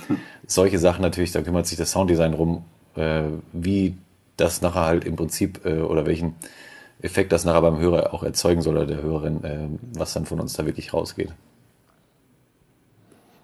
solche 0.47 0.79
Sachen 0.79 1.01
natürlich, 1.01 1.31
da 1.31 1.41
kümmert 1.41 1.67
sich 1.67 1.77
das 1.77 1.91
Sounddesign 1.91 2.33
rum, 2.33 2.63
äh, 2.95 3.23
wie 3.53 3.95
das 4.37 4.61
nachher 4.61 4.85
halt 4.85 5.05
im 5.05 5.15
Prinzip 5.15 5.65
äh, 5.65 5.81
oder 5.81 6.05
welchen 6.05 6.35
Effekt 7.01 7.31
das 7.31 7.45
nachher 7.45 7.61
beim 7.61 7.79
Hörer 7.79 8.13
auch 8.13 8.23
erzeugen 8.23 8.61
soll 8.61 8.77
oder 8.77 8.85
der 8.85 9.01
Hörerin, 9.01 9.43
äh, 9.43 9.57
was 9.97 10.13
dann 10.13 10.25
von 10.25 10.39
uns 10.39 10.53
da 10.53 10.65
wirklich 10.65 10.93
rausgeht. 10.93 11.29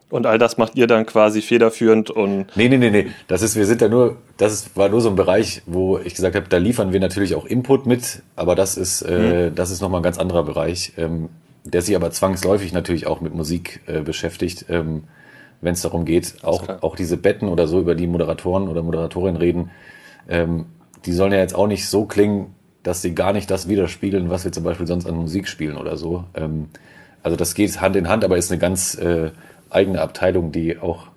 Und 0.09 0.25
all 0.25 0.37
das 0.37 0.57
macht 0.57 0.75
ihr 0.75 0.87
dann 0.87 1.05
quasi 1.05 1.41
federführend 1.41 2.11
und. 2.11 2.55
Nee, 2.55 2.69
nee, 2.69 2.77
nee, 2.77 2.91
nee. 2.91 3.07
Das 3.27 3.41
ist, 3.41 3.55
wir 3.55 3.65
sind 3.65 3.81
da 3.81 3.87
nur, 3.87 4.17
das 4.37 4.53
ist, 4.53 4.77
war 4.77 4.87
nur 4.87 5.01
so 5.01 5.09
ein 5.09 5.15
Bereich, 5.15 5.63
wo 5.65 5.97
ich 5.97 6.13
gesagt 6.13 6.35
habe, 6.35 6.47
da 6.47 6.57
liefern 6.57 6.93
wir 6.93 6.99
natürlich 6.99 7.33
auch 7.35 7.45
Input 7.45 7.85
mit, 7.85 8.21
aber 8.35 8.55
das 8.55 8.77
ist, 8.77 9.01
äh, 9.01 9.49
mhm. 9.49 9.55
das 9.55 9.71
ist 9.71 9.81
nochmal 9.81 10.01
ein 10.01 10.03
ganz 10.03 10.19
anderer 10.19 10.43
Bereich, 10.43 10.93
ähm, 10.97 11.29
der 11.65 11.81
sich 11.81 11.95
aber 11.95 12.11
zwangsläufig 12.11 12.71
natürlich 12.71 13.07
auch 13.07 13.21
mit 13.21 13.33
Musik 13.33 13.81
äh, 13.87 14.01
beschäftigt, 14.01 14.65
ähm, 14.69 15.03
wenn 15.61 15.73
es 15.73 15.81
darum 15.81 16.05
geht, 16.05 16.43
auch, 16.43 16.69
auch 16.81 16.95
diese 16.95 17.17
Betten 17.17 17.49
oder 17.49 17.67
so, 17.67 17.79
über 17.79 17.95
die 17.95 18.07
Moderatoren 18.07 18.67
oder 18.67 18.83
Moderatorinnen 18.83 19.37
reden, 19.37 19.71
ähm, 20.29 20.65
die 21.05 21.11
sollen 21.11 21.31
ja 21.31 21.39
jetzt 21.39 21.55
auch 21.55 21.67
nicht 21.67 21.87
so 21.87 22.05
klingen, 22.05 22.53
dass 22.83 23.01
sie 23.01 23.15
gar 23.15 23.33
nicht 23.33 23.49
das 23.49 23.67
widerspiegeln, 23.67 24.29
was 24.29 24.45
wir 24.45 24.51
zum 24.51 24.63
Beispiel 24.63 24.85
sonst 24.85 25.07
an 25.07 25.15
Musik 25.15 25.47
spielen 25.47 25.77
oder 25.77 25.97
so. 25.97 26.25
Ähm, 26.35 26.67
also 27.23 27.35
das 27.35 27.55
geht 27.55 27.81
Hand 27.81 27.95
in 27.95 28.07
Hand, 28.07 28.23
aber 28.23 28.37
ist 28.37 28.51
eine 28.51 28.59
ganz 28.59 28.95
äh, 28.95 29.31
eigene 29.71 30.01
Abteilung, 30.01 30.51
die 30.51 30.77
auch 30.77 31.07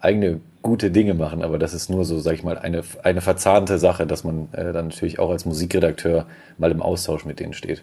eigene 0.00 0.40
gute 0.62 0.90
Dinge 0.90 1.12
machen. 1.14 1.42
Aber 1.42 1.58
das 1.58 1.74
ist 1.74 1.90
nur 1.90 2.04
so, 2.04 2.18
sag 2.18 2.34
ich 2.34 2.42
mal, 2.42 2.56
eine, 2.56 2.82
eine 3.02 3.20
verzahnte 3.20 3.78
Sache, 3.78 4.06
dass 4.06 4.24
man 4.24 4.48
äh, 4.52 4.72
dann 4.72 4.88
natürlich 4.88 5.18
auch 5.18 5.30
als 5.30 5.44
Musikredakteur 5.44 6.26
mal 6.56 6.70
im 6.70 6.80
Austausch 6.80 7.26
mit 7.26 7.40
denen 7.40 7.52
steht. 7.52 7.82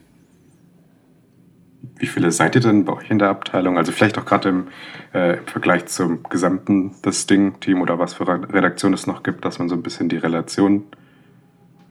Wie 1.97 2.07
viele 2.07 2.31
seid 2.31 2.55
ihr 2.55 2.61
denn 2.61 2.85
bei 2.85 2.93
euch 2.93 3.09
in 3.09 3.19
der 3.19 3.29
Abteilung? 3.29 3.77
Also 3.77 3.91
vielleicht 3.91 4.17
auch 4.17 4.25
gerade 4.25 4.49
im, 4.49 4.67
äh, 5.13 5.37
im, 5.37 5.45
Vergleich 5.45 5.85
zum 5.85 6.23
gesamten 6.23 6.95
das 7.01 7.27
Ding-Team 7.27 7.81
oder 7.81 7.99
was 7.99 8.15
für 8.15 8.27
Redaktion 8.27 8.93
es 8.93 9.07
noch 9.07 9.23
gibt, 9.23 9.45
dass 9.45 9.59
man 9.59 9.69
so 9.69 9.75
ein 9.75 9.83
bisschen 9.83 10.09
die 10.09 10.17
Relation 10.17 10.83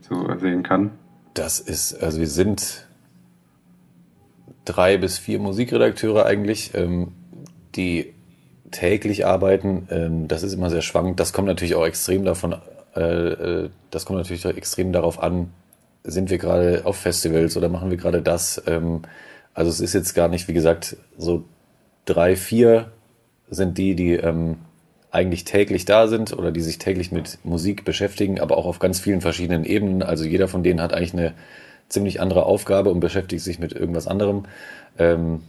so 0.00 0.26
sehen 0.38 0.62
kann. 0.62 0.90
Das 1.34 1.60
ist, 1.60 2.02
also 2.02 2.18
wir 2.18 2.26
sind 2.26 2.86
drei 4.64 4.96
bis 4.98 5.18
vier 5.18 5.38
Musikredakteure 5.38 6.26
eigentlich, 6.26 6.72
ähm, 6.74 7.12
die 7.74 8.12
täglich 8.70 9.24
arbeiten. 9.24 9.88
Ähm, 9.90 10.28
das 10.28 10.42
ist 10.42 10.52
immer 10.52 10.70
sehr 10.70 10.82
schwankend. 10.82 11.20
Das 11.20 11.32
kommt 11.32 11.48
natürlich 11.48 11.74
auch 11.74 11.86
extrem 11.86 12.24
davon 12.24 12.56
Äh, 12.94 13.68
das 13.90 14.04
kommt 14.04 14.18
natürlich 14.18 14.44
extrem 14.44 14.92
darauf 14.92 15.22
an, 15.22 15.50
sind 16.04 16.30
wir 16.30 16.38
gerade 16.38 16.82
auf 16.84 16.96
Festivals 16.96 17.56
oder 17.56 17.68
machen 17.68 17.90
wir 17.90 17.96
gerade 17.96 18.22
das. 18.22 18.62
Ähm, 18.66 19.02
also 19.54 19.70
es 19.70 19.80
ist 19.80 19.92
jetzt 19.92 20.14
gar 20.14 20.28
nicht, 20.28 20.48
wie 20.48 20.54
gesagt, 20.54 20.96
so 21.16 21.44
drei, 22.04 22.36
vier 22.36 22.92
sind 23.50 23.78
die, 23.78 23.94
die 23.94 24.14
ähm, 24.14 24.56
eigentlich 25.10 25.44
täglich 25.44 25.84
da 25.84 26.08
sind 26.08 26.32
oder 26.32 26.50
die 26.50 26.62
sich 26.62 26.78
täglich 26.78 27.12
mit 27.12 27.38
Musik 27.44 27.84
beschäftigen, 27.84 28.40
aber 28.40 28.56
auch 28.56 28.64
auf 28.64 28.78
ganz 28.78 28.98
vielen 28.98 29.20
verschiedenen 29.20 29.64
Ebenen. 29.64 30.02
Also 30.02 30.24
jeder 30.24 30.48
von 30.48 30.62
denen 30.62 30.80
hat 30.80 30.94
eigentlich 30.94 31.12
eine 31.12 31.34
ziemlich 31.88 32.20
andere 32.20 32.44
Aufgabe 32.44 32.90
und 32.90 33.00
beschäftigt 33.00 33.42
sich 33.42 33.58
mit 33.58 33.72
irgendwas 33.72 34.08
anderem. 34.08 34.44
Ähm, 34.98 35.42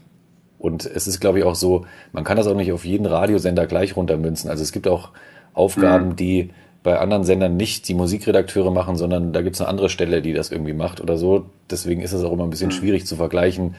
und 0.59 0.85
es 0.85 1.07
ist, 1.07 1.19
glaube 1.19 1.39
ich, 1.39 1.45
auch 1.45 1.55
so, 1.55 1.85
man 2.11 2.25
kann 2.25 2.37
das 2.37 2.47
auch 2.47 2.55
nicht 2.55 2.71
auf 2.71 2.85
jeden 2.85 3.05
Radiosender 3.05 3.65
gleich 3.65 3.95
runtermünzen. 3.95 4.49
Also 4.49 4.63
es 4.63 4.73
gibt 4.73 4.87
auch 4.87 5.09
Aufgaben, 5.53 6.09
mhm. 6.09 6.15
die 6.17 6.49
bei 6.83 6.99
anderen 6.99 7.23
Sendern 7.23 7.55
nicht 7.55 7.87
die 7.87 7.93
Musikredakteure 7.93 8.71
machen, 8.71 8.97
sondern 8.97 9.31
da 9.31 9.41
gibt 9.41 9.55
es 9.55 9.61
eine 9.61 9.69
andere 9.69 9.89
Stelle, 9.89 10.21
die 10.21 10.33
das 10.33 10.51
irgendwie 10.51 10.73
macht 10.73 10.99
oder 10.99 11.17
so. 11.17 11.45
Deswegen 11.69 12.01
ist 12.01 12.11
es 12.11 12.23
auch 12.23 12.33
immer 12.33 12.43
ein 12.43 12.49
bisschen 12.49 12.67
mhm. 12.67 12.73
schwierig 12.73 13.05
zu 13.05 13.15
vergleichen. 13.15 13.75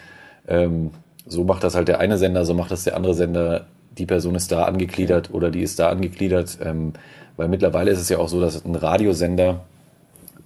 Ähm, 0.48 0.90
so 1.26 1.44
macht 1.44 1.64
das 1.64 1.74
halt 1.74 1.88
der 1.88 2.00
eine 2.00 2.18
Sender, 2.18 2.44
so 2.44 2.54
macht 2.54 2.70
das 2.70 2.84
der 2.84 2.96
andere 2.96 3.14
Sender. 3.14 3.66
Die 3.98 4.06
Person 4.06 4.34
ist 4.34 4.50
da 4.50 4.64
angegliedert 4.64 5.32
oder 5.32 5.50
die 5.50 5.62
ist 5.62 5.78
da 5.78 5.90
angegliedert. 5.90 6.58
Ähm, 6.62 6.94
weil 7.36 7.48
mittlerweile 7.48 7.90
ist 7.90 8.00
es 8.00 8.08
ja 8.08 8.18
auch 8.18 8.28
so, 8.28 8.40
dass 8.40 8.64
ein 8.64 8.74
Radiosender 8.74 9.64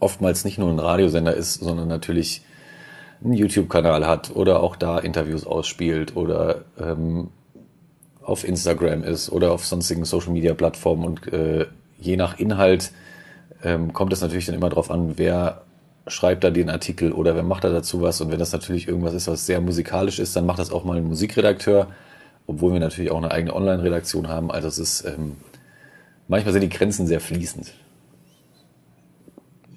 oftmals 0.01 0.45
nicht 0.45 0.59
nur 0.59 0.71
ein 0.71 0.79
Radiosender 0.79 1.35
ist, 1.35 1.55
sondern 1.55 1.89
natürlich 1.89 2.43
einen 3.23 3.35
YouTube-Kanal 3.35 4.07
hat 4.07 4.35
oder 4.35 4.63
auch 4.63 4.77
da 4.77 4.99
Interviews 4.99 5.47
ausspielt 5.47 6.17
oder 6.17 6.63
ähm, 6.81 7.29
auf 8.23 8.47
Instagram 8.47 9.03
ist 9.03 9.31
oder 9.31 9.53
auf 9.53 9.67
sonstigen 9.67 10.05
Social-Media-Plattformen 10.05 11.05
und 11.05 11.33
äh, 11.33 11.67
je 11.99 12.17
nach 12.17 12.39
Inhalt 12.39 12.93
ähm, 13.63 13.93
kommt 13.93 14.13
es 14.13 14.21
natürlich 14.21 14.47
dann 14.47 14.55
immer 14.55 14.69
darauf 14.69 14.91
an, 14.91 15.15
wer 15.17 15.63
schreibt 16.07 16.45
da 16.45 16.51
den 16.51 16.71
Artikel 16.71 17.13
oder 17.13 17.35
wer 17.35 17.43
macht 17.43 17.65
da 17.65 17.71
dazu 17.71 18.01
was. 18.01 18.21
Und 18.21 18.31
wenn 18.31 18.39
das 18.39 18.53
natürlich 18.53 18.89
irgendwas 18.89 19.15
ist, 19.15 19.29
was 19.29 19.47
sehr 19.47 19.61
musikalisch 19.61 20.19
ist, 20.19 20.35
dann 20.37 20.47
macht 20.47 20.59
das 20.59 20.71
auch 20.71 20.85
mal 20.85 20.97
ein 20.97 21.05
Musikredakteur, 21.05 21.89
obwohl 22.47 22.73
wir 22.73 22.81
natürlich 22.81 23.11
auch 23.11 23.19
eine 23.19 23.31
eigene 23.31 23.55
Online-Redaktion 23.55 24.29
haben. 24.29 24.51
Also 24.51 24.69
es 24.69 24.79
ist 24.79 25.05
ähm, 25.05 25.37
manchmal 26.29 26.53
sind 26.53 26.63
die 26.63 26.69
Grenzen 26.69 27.07
sehr 27.07 27.21
fließend. 27.21 27.75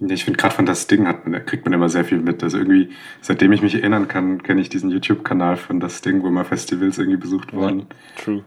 Ich 0.10 0.24
finde 0.24 0.38
gerade 0.38 0.56
von 0.56 0.66
das 0.66 0.88
Ding 0.88 1.08
hat, 1.08 1.24
kriegt 1.46 1.66
man 1.66 1.74
immer 1.74 1.88
sehr 1.88 2.04
viel 2.04 2.18
mit. 2.18 2.42
Also 2.42 2.58
irgendwie, 2.58 2.90
seitdem 3.22 3.52
ich 3.52 3.62
mich 3.62 3.76
erinnern 3.76 4.08
kann, 4.08 4.42
kenne 4.42 4.60
ich 4.62 4.70
diesen 4.70 4.90
YouTube-Kanal 4.90 5.58
von 5.58 5.80
das 5.80 6.02
Ding, 6.02 6.24
wo 6.24 6.28
immer 6.28 6.44
Festivals 6.44 6.98
irgendwie 6.98 7.20
besucht 7.20 7.54
wurden. 7.54 7.82
Ja, 7.82 7.86
true. 8.24 8.44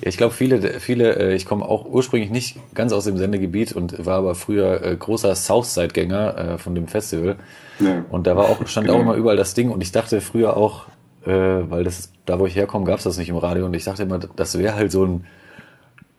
Ja, 0.00 0.08
ich 0.08 0.16
glaube, 0.16 0.34
viele, 0.34 0.80
viele, 0.80 1.16
äh, 1.16 1.34
ich 1.34 1.46
komme 1.46 1.64
auch 1.64 1.84
ursprünglich 1.86 2.30
nicht 2.30 2.56
ganz 2.74 2.92
aus 2.92 3.04
dem 3.04 3.16
Sendegebiet 3.16 3.72
und 3.72 4.04
war 4.04 4.18
aber 4.18 4.34
früher 4.34 4.82
äh, 4.82 4.96
großer 4.96 5.34
Southside-Gänger 5.34 6.38
äh, 6.38 6.58
von 6.58 6.74
dem 6.74 6.88
Festival. 6.88 7.36
Ja. 7.80 8.04
Und 8.10 8.26
da 8.26 8.36
war 8.36 8.46
auch, 8.46 8.66
stand 8.66 8.86
genau. 8.86 8.98
auch 8.98 9.02
immer 9.02 9.14
überall 9.14 9.36
das 9.36 9.54
Ding 9.54 9.70
und 9.70 9.80
ich 9.80 9.92
dachte 9.92 10.20
früher 10.20 10.56
auch, 10.56 10.86
weil 11.24 11.84
das 11.84 12.10
da 12.24 12.38
wo 12.38 12.46
ich 12.46 12.56
herkomme, 12.56 12.84
gab 12.84 12.98
es 12.98 13.04
das 13.04 13.18
nicht 13.18 13.28
im 13.28 13.36
Radio 13.36 13.66
und 13.66 13.74
ich 13.74 13.84
dachte 13.84 14.02
immer, 14.02 14.18
das 14.18 14.56
wäre 14.58 14.74
halt 14.76 14.92
so 14.92 15.04
ein, 15.04 15.24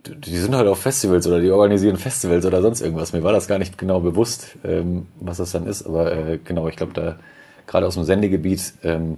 die 0.06 0.38
sind 0.38 0.56
halt 0.56 0.68
auf 0.68 0.80
Festivals 0.80 1.26
oder 1.26 1.40
die 1.40 1.52
organisieren 1.52 1.98
Festivals 1.98 2.46
oder 2.46 2.62
sonst 2.62 2.82
irgendwas. 2.82 3.14
Mir 3.14 3.24
war 3.24 3.32
das 3.32 3.48
gar 3.48 3.58
nicht 3.58 3.78
genau 3.78 4.00
bewusst, 4.02 4.58
ähm, 4.64 5.08
was 5.20 5.38
das 5.38 5.52
dann 5.52 5.66
ist, 5.66 5.86
aber 5.86 6.38
genau, 6.44 6.68
ich 6.68 6.76
glaube, 6.76 6.94
da 6.94 7.16
gerade 7.68 7.88
aus 7.88 7.96
dem 7.96 8.04
Sendegebiet 8.04 8.74
ähm, 8.84 9.18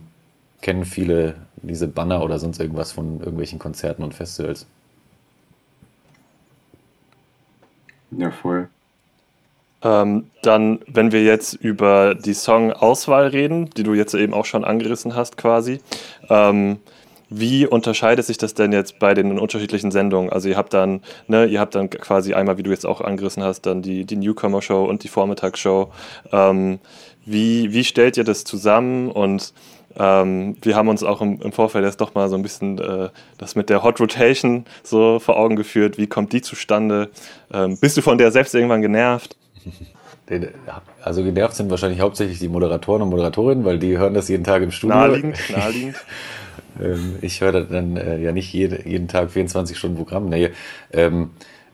kennen 0.61 0.85
viele 0.85 1.35
diese 1.61 1.87
Banner 1.87 2.23
oder 2.23 2.39
sonst 2.39 2.59
irgendwas 2.59 2.91
von 2.91 3.19
irgendwelchen 3.19 3.59
Konzerten 3.59 4.03
und 4.03 4.13
Festivals. 4.13 4.65
Ja, 8.11 8.31
voll. 8.31 8.67
Ähm, 9.83 10.27
dann, 10.43 10.79
wenn 10.87 11.11
wir 11.11 11.23
jetzt 11.23 11.53
über 11.53 12.13
die 12.13 12.33
Song-Auswahl 12.33 13.27
reden, 13.27 13.69
die 13.71 13.83
du 13.83 13.93
jetzt 13.93 14.13
eben 14.13 14.33
auch 14.33 14.45
schon 14.45 14.63
angerissen 14.63 15.15
hast, 15.15 15.37
quasi, 15.37 15.79
ähm, 16.29 16.77
wie 17.29 17.65
unterscheidet 17.65 18.25
sich 18.25 18.37
das 18.37 18.53
denn 18.53 18.73
jetzt 18.73 18.99
bei 18.99 19.13
den 19.13 19.39
unterschiedlichen 19.39 19.89
Sendungen? 19.89 20.29
Also 20.29 20.49
ihr 20.49 20.57
habt 20.57 20.73
dann, 20.73 21.01
ne, 21.27 21.45
ihr 21.45 21.61
habt 21.61 21.75
dann 21.75 21.89
quasi 21.89 22.33
einmal, 22.33 22.57
wie 22.57 22.63
du 22.63 22.71
jetzt 22.71 22.85
auch 22.85 22.99
angerissen 22.99 23.41
hast, 23.41 23.61
dann 23.61 23.81
die, 23.81 24.03
die 24.03 24.17
Newcomer-Show 24.17 24.83
und 24.83 25.03
die 25.03 25.07
Vormittagsshow. 25.07 25.91
Ähm, 26.33 26.79
wie, 27.25 27.71
wie 27.71 27.85
stellt 27.85 28.17
ihr 28.17 28.25
das 28.25 28.43
zusammen 28.43 29.09
und 29.09 29.53
ähm, 29.97 30.57
wir 30.61 30.75
haben 30.75 30.89
uns 30.89 31.03
auch 31.03 31.21
im, 31.21 31.41
im, 31.41 31.51
Vorfeld 31.51 31.85
jetzt 31.85 32.01
doch 32.01 32.13
mal 32.13 32.29
so 32.29 32.35
ein 32.35 32.41
bisschen 32.41 32.79
äh, 32.79 33.09
das 33.37 33.55
mit 33.55 33.69
der 33.69 33.83
Hot 33.83 33.99
Rotation 33.99 34.65
so 34.83 35.19
vor 35.19 35.37
Augen 35.37 35.55
geführt. 35.55 35.97
Wie 35.97 36.07
kommt 36.07 36.33
die 36.33 36.41
zustande? 36.41 37.09
Ähm, 37.53 37.77
bist 37.79 37.97
du 37.97 38.01
von 38.01 38.17
der 38.17 38.31
selbst 38.31 38.55
irgendwann 38.55 38.81
genervt? 38.81 39.35
Also 41.01 41.23
genervt 41.23 41.55
sind 41.55 41.69
wahrscheinlich 41.69 41.99
hauptsächlich 41.99 42.39
die 42.39 42.47
Moderatoren 42.47 43.01
und 43.01 43.09
Moderatorinnen, 43.09 43.65
weil 43.65 43.79
die 43.79 43.97
hören 43.97 44.13
das 44.13 44.29
jeden 44.29 44.45
Tag 44.45 44.63
im 44.63 44.71
Studio. 44.71 44.95
Naheliegend, 44.95 45.37
naheliegend. 45.49 45.97
ähm, 46.81 47.17
ich 47.19 47.41
höre 47.41 47.65
dann 47.65 47.97
äh, 47.97 48.17
ja 48.17 48.31
nicht 48.31 48.53
jede, 48.53 48.87
jeden 48.87 49.09
Tag 49.09 49.31
24 49.31 49.77
Stunden 49.77 49.97
Programm. 49.97 50.29
Nee, 50.29 50.51
ähm, 50.93 51.31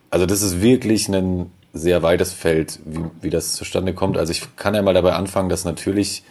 also 0.09 0.25
das 0.25 0.41
ist 0.41 0.59
wirklich 0.59 1.07
ein 1.07 1.51
sehr 1.73 2.01
weites 2.01 2.33
Feld, 2.33 2.79
wie, 2.85 3.03
wie 3.21 3.29
das 3.29 3.53
zustande 3.53 3.93
kommt. 3.93 4.17
Also 4.17 4.31
ich 4.31 4.41
kann 4.55 4.73
ja 4.73 4.81
mal 4.81 4.95
dabei 4.95 5.13
anfangen, 5.13 5.49
dass 5.49 5.63
natürlich 5.63 6.23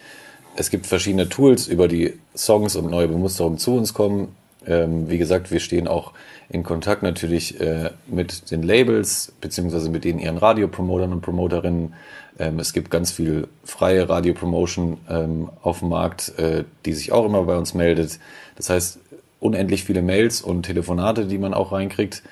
es 0.57 0.69
gibt 0.71 0.87
verschiedene 0.87 1.29
Tools, 1.29 1.67
über 1.67 1.87
die 1.87 2.13
Songs 2.35 2.75
und 2.75 2.89
neue 2.89 3.07
Bemusterungen 3.07 3.59
zu 3.59 3.75
uns 3.75 3.93
kommen. 3.93 4.35
Ähm, 4.65 5.09
wie 5.09 5.17
gesagt, 5.17 5.51
wir 5.51 5.59
stehen 5.59 5.87
auch 5.87 6.13
in 6.49 6.63
Kontakt 6.63 7.03
natürlich 7.03 7.61
äh, 7.61 7.91
mit 8.07 8.51
den 8.51 8.63
Labels, 8.63 9.31
beziehungsweise 9.39 9.89
mit 9.89 10.03
den 10.03 10.19
ihren 10.19 10.37
Radiopromotern 10.37 11.13
und 11.13 11.21
Promoterinnen. 11.21 11.93
Ähm, 12.39 12.59
es 12.59 12.73
gibt 12.73 12.89
ganz 12.89 13.11
viel 13.11 13.47
freie 13.63 14.09
Radiopromotion 14.09 14.97
ähm, 15.09 15.49
auf 15.61 15.79
dem 15.79 15.89
Markt, 15.89 16.37
äh, 16.39 16.63
die 16.85 16.93
sich 16.93 17.11
auch 17.11 17.25
immer 17.25 17.43
bei 17.43 17.55
uns 17.55 17.73
meldet. 17.75 18.19
Das 18.55 18.69
heißt, 18.69 18.99
unendlich 19.39 19.83
viele 19.83 20.01
Mails 20.01 20.41
und 20.41 20.63
Telefonate, 20.63 21.25
die 21.25 21.37
man 21.37 21.53
auch 21.53 21.71
reinkriegt. 21.71 22.23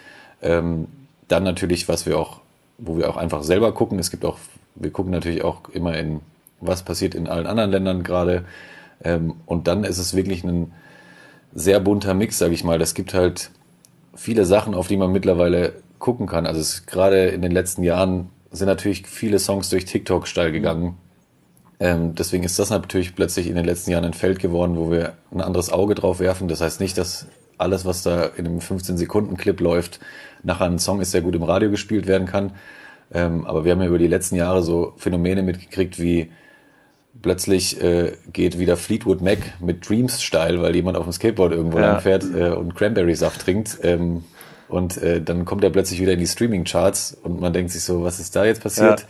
Ähm, 0.42 0.88
dann 1.28 1.44
natürlich, 1.44 1.88
was 1.88 2.06
wir 2.06 2.18
auch, 2.18 2.42
wo 2.80 2.98
wir 2.98 3.10
auch 3.10 3.18
einfach 3.18 3.44
selber 3.44 3.72
gucken. 3.72 4.00
Es 4.00 4.10
gibt 4.10 4.26
auch, 4.26 4.40
wir 4.74 4.92
gucken 4.92 5.12
natürlich 5.12 5.44
auch 5.44 5.70
immer 5.70 5.98
in 5.98 6.22
was 6.62 6.84
passiert 6.84 7.16
in 7.16 7.28
allen 7.28 7.48
anderen 7.48 7.72
Ländern 7.72 8.04
gerade. 8.04 8.46
Ähm, 9.04 9.36
und 9.46 9.68
dann 9.68 9.84
ist 9.84 9.98
es 9.98 10.16
wirklich 10.16 10.44
ein 10.44 10.72
sehr 11.54 11.80
bunter 11.80 12.14
Mix, 12.14 12.38
sage 12.38 12.54
ich 12.54 12.64
mal. 12.64 12.80
Das 12.80 12.94
gibt 12.94 13.14
halt 13.14 13.52
viele 14.16 14.46
Sachen, 14.46 14.74
auf 14.74 14.88
die 14.88 14.98
man 14.98 15.12
mittlerweile 15.12 15.74
gucken 16.00 16.28
kann. 16.28 16.46
Also 16.46 16.60
es 16.60 16.86
gerade 16.86 17.28
in 17.28 17.42
den 17.42 17.52
letzten 17.52 17.84
Jahren 17.84 18.30
sind 18.52 18.68
natürlich 18.68 19.08
viele 19.08 19.40
Songs 19.40 19.70
durch 19.70 19.86
TikTok 19.86 20.28
steil 20.28 20.52
gegangen. 20.52 20.98
Ähm, 21.80 22.16
deswegen 22.16 22.44
ist 22.44 22.58
das 22.58 22.70
natürlich 22.70 23.16
plötzlich 23.16 23.48
in 23.48 23.56
den 23.56 23.66
letzten 23.66 23.92
Jahren 23.92 24.06
ein 24.06 24.14
Feld 24.14 24.40
geworden, 24.40 24.78
wo 24.78 24.92
wir 24.92 25.14
ein 25.32 25.42
anderes 25.42 25.72
Auge 25.72 25.96
drauf 25.96 26.20
werfen. 26.20 26.48
Das 26.48 26.62
heißt 26.62 26.80
nicht, 26.80 26.98
dass 26.98 27.28
alles, 27.58 27.86
was 27.86 28.04
da 28.04 28.26
in 28.26 28.46
einem 28.46 28.60
15-Sekunden-Clip 28.60 29.60
läuft, 29.60 30.00
nachher 30.44 30.66
ein 30.66 30.80
Song 30.80 31.02
ist, 31.02 31.14
der 31.14 31.22
gut 31.22 31.36
im 31.36 31.44
Radio 31.44 31.70
gespielt 31.70 32.08
werden 32.08 32.28
kann. 32.28 32.52
Ähm, 33.14 33.46
aber 33.46 33.66
wir 33.66 33.74
haben 33.74 33.82
ja 33.82 33.88
über 33.88 33.98
die 33.98 34.08
letzten 34.08 34.36
Jahre 34.36 34.62
so 34.62 34.94
Phänomene 34.98 35.44
mitgekriegt 35.44 36.00
wie 36.00 36.32
plötzlich 37.26 37.82
äh, 37.82 38.12
geht 38.32 38.60
wieder 38.60 38.78
Fleetwood 38.78 39.20
Mac 39.20 39.40
mit 39.60 39.90
Dreams 39.90 40.22
steil, 40.22 40.62
weil 40.62 40.76
jemand 40.76 40.96
auf 40.96 41.06
dem 41.06 41.12
Skateboard 41.12 41.54
irgendwo 41.54 41.80
ja. 41.80 41.94
langfährt 41.94 42.24
äh, 42.24 42.50
und 42.50 42.76
Cranberry-Saft 42.76 43.42
trinkt. 43.42 43.80
Ähm, 43.82 44.24
und 44.68 44.98
äh, 44.98 45.24
dann 45.24 45.44
kommt 45.44 45.64
er 45.64 45.72
plötzlich 45.72 46.00
wieder 46.00 46.14
in 46.14 46.20
die 46.20 46.28
Streaming-Charts 46.28 47.18
und 47.24 47.42
man 47.42 47.52
denkt 47.52 47.72
sich 47.72 47.82
so, 47.82 48.04
was 48.04 48.20
ist 48.20 48.36
da 48.36 48.46
jetzt 48.46 48.62
passiert? 48.62 49.08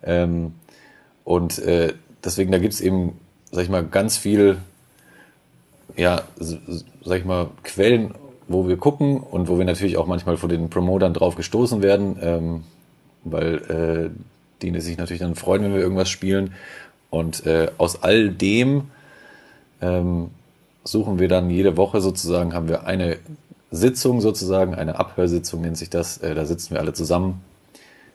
Ja. 0.00 0.08
Ähm, 0.08 0.54
und 1.24 1.58
äh, 1.58 1.92
deswegen, 2.24 2.50
da 2.52 2.58
gibt's 2.58 2.80
eben, 2.80 3.20
sag 3.52 3.64
ich 3.64 3.68
mal, 3.68 3.84
ganz 3.84 4.16
viel, 4.16 4.56
ja, 5.94 6.22
sag 6.38 7.18
ich 7.18 7.26
mal, 7.26 7.50
Quellen, 7.64 8.14
wo 8.46 8.66
wir 8.66 8.78
gucken 8.78 9.20
und 9.20 9.48
wo 9.48 9.58
wir 9.58 9.66
natürlich 9.66 9.98
auch 9.98 10.06
manchmal 10.06 10.38
von 10.38 10.48
den 10.48 10.70
Promotern 10.70 11.12
drauf 11.12 11.34
gestoßen 11.34 11.82
werden, 11.82 12.16
ähm, 12.22 12.64
weil 13.24 14.10
äh, 14.14 14.20
die 14.62 14.80
sich 14.80 14.96
natürlich 14.96 15.20
dann 15.20 15.34
freuen, 15.34 15.62
wenn 15.62 15.74
wir 15.74 15.80
irgendwas 15.80 16.08
spielen. 16.08 16.54
Und 17.10 17.46
äh, 17.46 17.70
aus 17.78 18.02
all 18.02 18.30
dem 18.30 18.90
ähm, 19.80 20.30
suchen 20.84 21.18
wir 21.18 21.28
dann 21.28 21.50
jede 21.50 21.76
Woche 21.76 22.00
sozusagen, 22.00 22.54
haben 22.54 22.68
wir 22.68 22.86
eine 22.86 23.18
Sitzung 23.70 24.20
sozusagen, 24.20 24.74
eine 24.74 24.98
Abhörsitzung 24.98 25.60
nennt 25.60 25.76
sich 25.76 25.90
das. 25.90 26.18
Äh, 26.18 26.34
da 26.34 26.44
sitzen 26.44 26.74
wir 26.74 26.80
alle 26.80 26.92
zusammen. 26.92 27.42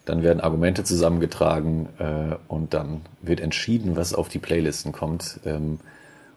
Dann 0.05 0.21
werden 0.21 0.41
Argumente 0.41 0.83
zusammengetragen 0.83 1.87
äh, 1.99 2.35
und 2.47 2.73
dann 2.73 3.01
wird 3.21 3.39
entschieden, 3.39 3.95
was 3.95 4.13
auf 4.13 4.27
die 4.27 4.39
Playlisten 4.39 4.91
kommt. 4.91 5.39
Ähm, 5.45 5.79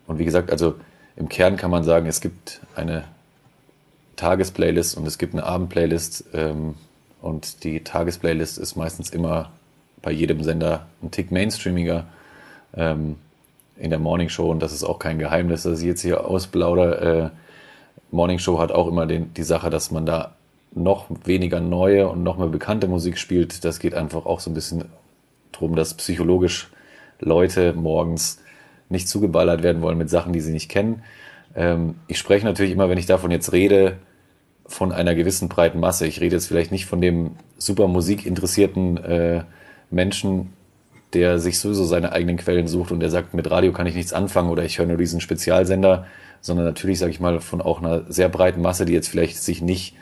und 0.06 0.18
wie 0.18 0.24
gesagt, 0.24 0.50
also 0.50 0.74
im 1.16 1.28
Kern 1.28 1.56
kann 1.56 1.70
man 1.70 1.82
sagen, 1.82 2.06
es 2.06 2.20
gibt 2.20 2.60
eine 2.74 3.04
Tagesplaylist 4.16 4.96
und 4.96 5.06
es 5.06 5.18
gibt 5.18 5.34
eine 5.34 5.44
Abendplaylist. 5.44 6.26
Ähm, 6.32 6.74
und 7.20 7.64
die 7.64 7.82
Tagesplaylist 7.82 8.58
ist 8.58 8.76
meistens 8.76 9.10
immer 9.10 9.50
bei 10.02 10.12
jedem 10.12 10.44
Sender 10.44 10.86
ein 11.02 11.10
Tick 11.10 11.32
mainstreamiger 11.32 12.06
ähm, 12.74 13.16
in 13.76 13.90
der 13.90 13.98
Morning 13.98 14.28
Show, 14.28 14.50
und 14.50 14.60
das 14.60 14.72
ist 14.72 14.84
auch 14.84 14.98
kein 14.98 15.18
Geheimnis, 15.18 15.64
dass 15.64 15.80
ich 15.80 15.86
jetzt 15.86 16.02
hier 16.02 16.26
ausplaudere, 16.26 17.32
äh, 17.32 17.36
Morning 18.10 18.38
Show 18.38 18.58
hat 18.58 18.72
auch 18.72 18.86
immer 18.86 19.06
den, 19.06 19.34
die 19.34 19.42
Sache, 19.42 19.70
dass 19.70 19.90
man 19.90 20.06
da 20.06 20.34
noch 20.72 21.06
weniger 21.24 21.60
neue 21.60 22.08
und 22.08 22.22
noch 22.22 22.38
mehr 22.38 22.48
bekannte 22.48 22.86
Musik 22.86 23.18
spielt. 23.18 23.64
Das 23.64 23.78
geht 23.78 23.94
einfach 23.94 24.26
auch 24.26 24.40
so 24.40 24.50
ein 24.50 24.54
bisschen 24.54 24.84
drum, 25.52 25.74
dass 25.74 25.94
psychologisch 25.94 26.70
Leute 27.18 27.72
morgens 27.72 28.40
nicht 28.88 29.08
zugeballert 29.08 29.62
werden 29.62 29.82
wollen 29.82 29.98
mit 29.98 30.10
Sachen, 30.10 30.32
die 30.32 30.40
sie 30.40 30.52
nicht 30.52 30.68
kennen. 30.68 31.02
Ähm, 31.54 31.96
ich 32.06 32.18
spreche 32.18 32.44
natürlich 32.44 32.72
immer, 32.72 32.88
wenn 32.88 32.98
ich 32.98 33.06
davon 33.06 33.30
jetzt 33.30 33.52
rede, 33.52 33.96
von 34.66 34.92
einer 34.92 35.14
gewissen 35.14 35.48
breiten 35.48 35.80
Masse. 35.80 36.06
Ich 36.06 36.20
rede 36.20 36.36
jetzt 36.36 36.46
vielleicht 36.46 36.72
nicht 36.72 36.86
von 36.86 37.00
dem 37.00 37.36
super 37.56 37.86
musikinteressierten 37.88 38.96
äh, 38.98 39.44
Menschen, 39.90 40.52
der 41.16 41.38
sich 41.38 41.58
sowieso 41.58 41.84
seine 41.84 42.12
eigenen 42.12 42.36
Quellen 42.36 42.68
sucht 42.68 42.92
und 42.92 43.00
der 43.00 43.08
sagt, 43.08 43.32
mit 43.32 43.50
Radio 43.50 43.72
kann 43.72 43.86
ich 43.86 43.94
nichts 43.94 44.12
anfangen 44.12 44.50
oder 44.50 44.64
ich 44.64 44.78
höre 44.78 44.84
nur 44.84 44.98
diesen 44.98 45.22
Spezialsender, 45.22 46.06
sondern 46.42 46.66
natürlich, 46.66 46.98
sage 46.98 47.10
ich 47.10 47.20
mal, 47.20 47.40
von 47.40 47.62
auch 47.62 47.80
einer 47.80 48.04
sehr 48.12 48.28
breiten 48.28 48.60
Masse, 48.60 48.84
die 48.84 48.92
jetzt 48.92 49.08
vielleicht 49.08 49.42
sich 49.42 49.62
nicht 49.62 49.96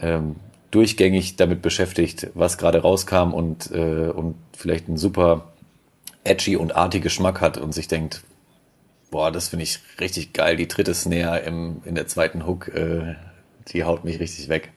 ähm, 0.00 0.36
durchgängig 0.70 1.36
damit 1.36 1.62
beschäftigt, 1.62 2.28
was 2.34 2.58
gerade 2.58 2.82
rauskam 2.82 3.32
und, 3.32 3.70
äh, 3.72 4.08
und 4.08 4.34
vielleicht 4.54 4.86
einen 4.86 4.98
super 4.98 5.52
edgy 6.24 6.56
und 6.56 6.76
arty 6.76 7.00
Geschmack 7.00 7.40
hat 7.40 7.56
und 7.56 7.72
sich 7.72 7.88
denkt, 7.88 8.22
boah, 9.10 9.32
das 9.32 9.48
finde 9.48 9.62
ich 9.62 9.80
richtig 9.98 10.34
geil, 10.34 10.56
die 10.56 10.68
dritte 10.68 10.92
Snare 10.92 11.40
im, 11.40 11.80
in 11.86 11.94
der 11.94 12.06
zweiten 12.06 12.46
Hook, 12.46 12.68
äh, 12.68 13.14
die 13.68 13.84
haut 13.84 14.04
mich 14.04 14.20
richtig 14.20 14.50
weg. 14.50 14.72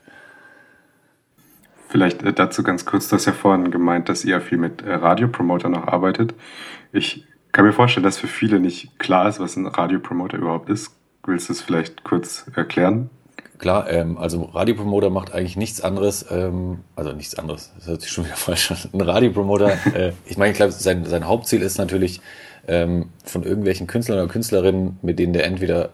Vielleicht 1.96 2.24
äh, 2.24 2.34
dazu 2.34 2.62
ganz 2.62 2.86
kurz, 2.86 3.08
du 3.08 3.16
hast 3.16 3.24
ja 3.26 3.32
vorhin 3.32 3.72
gemeint, 3.72 4.10
dass 4.10 4.26
ihr 4.26 4.42
viel 4.42 4.58
mit 4.58 4.82
äh, 4.82 4.96
Radiopromoter 4.96 5.70
noch 5.70 5.88
arbeitet. 5.88 6.34
Ich 6.92 7.24
kann 7.54 7.64
mir 7.64 7.72
vorstellen, 7.72 8.04
dass 8.04 8.18
für 8.18 8.28
viele 8.28 8.60
nicht 8.60 9.00
klar 9.00 9.30
ist, 9.30 9.40
was 9.40 9.56
ein 9.56 9.66
Radiopromoter 9.66 10.38
überhaupt 10.38 10.70
ist. 10.70 10.92
Willst 11.26 11.48
du 11.48 11.54
es 11.54 11.62
vielleicht 11.62 12.04
kurz 12.04 12.52
erklären? 12.54 13.10
Klar, 13.60 13.90
ähm, 13.90 14.18
also 14.18 14.42
Radiopromoter 14.44 15.10
macht 15.10 15.34
eigentlich 15.34 15.56
nichts 15.56 15.80
anderes, 15.80 16.26
ähm, 16.30 16.80
also 16.98 17.14
nichts 17.14 17.36
anderes, 17.36 17.72
das 17.78 17.88
hört 17.88 18.02
sich 18.02 18.12
schon 18.12 18.26
wieder 18.26 18.36
falsch 18.36 18.72
an. 18.72 18.78
Ein 18.92 19.00
Radiopromoter, 19.00 19.96
äh, 19.96 20.12
ich 20.26 20.38
meine, 20.38 20.52
ich 20.52 20.58
glaube, 20.58 20.74
sein, 20.74 21.06
sein 21.06 21.26
Hauptziel 21.26 21.62
ist 21.62 21.78
natürlich, 21.78 22.20
ähm, 22.68 23.08
von 23.24 23.44
irgendwelchen 23.44 23.88
Künstlern 23.88 24.20
oder 24.20 24.28
Künstlerinnen, 24.28 25.00
mit 25.02 25.18
denen 25.18 25.32
der 25.32 25.46
entweder 25.46 25.92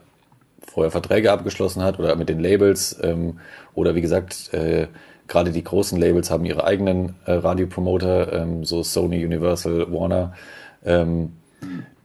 vorher 0.65 0.89
Verträge 0.89 1.31
abgeschlossen 1.31 1.83
hat 1.83 1.99
oder 1.99 2.15
mit 2.15 2.27
den 2.27 2.39
Labels 2.39 2.99
ähm, 3.03 3.39
oder 3.75 3.93
wie 3.93 4.01
gesagt, 4.01 4.51
äh, 4.51 4.87
gerade 5.31 5.51
die 5.51 5.63
großen 5.63 5.97
Labels 5.97 6.29
haben 6.29 6.43
ihre 6.43 6.65
eigenen 6.65 7.15
äh, 7.25 7.31
Radiopromoter, 7.31 8.33
ähm, 8.33 8.65
so 8.65 8.83
Sony, 8.83 9.23
Universal, 9.25 9.91
Warner, 9.91 10.33
ähm, 10.85 11.37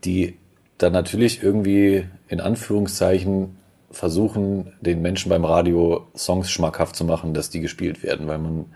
die 0.04 0.36
dann 0.78 0.92
natürlich 0.92 1.42
irgendwie 1.42 2.06
in 2.28 2.40
Anführungszeichen 2.40 3.56
versuchen, 3.90 4.72
den 4.80 5.02
Menschen 5.02 5.30
beim 5.30 5.44
Radio 5.44 6.06
Songs 6.14 6.50
schmackhaft 6.52 6.94
zu 6.94 7.04
machen, 7.04 7.34
dass 7.34 7.50
die 7.50 7.60
gespielt 7.60 8.04
werden, 8.04 8.28
weil 8.28 8.38
man 8.38 8.66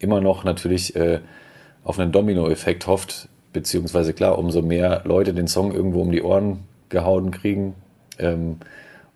immer 0.00 0.20
noch 0.20 0.42
natürlich 0.42 0.96
äh, 0.96 1.20
auf 1.84 2.00
einen 2.00 2.10
Domino-Effekt 2.10 2.88
hofft, 2.88 3.28
beziehungsweise 3.52 4.12
klar, 4.12 4.38
umso 4.38 4.60
mehr 4.60 5.02
Leute 5.04 5.34
den 5.34 5.46
Song 5.46 5.72
irgendwo 5.72 6.02
um 6.02 6.10
die 6.10 6.22
Ohren 6.22 6.64
gehauen 6.88 7.30
kriegen, 7.30 7.74
ähm, 8.18 8.56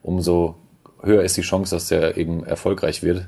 umso 0.03 0.55
höher 1.03 1.25
ist 1.25 1.37
die 1.37 1.43
Chance, 1.43 1.75
dass 1.75 1.89
der 1.89 2.17
eben 2.17 2.45
erfolgreich 2.45 3.03
wird. 3.03 3.27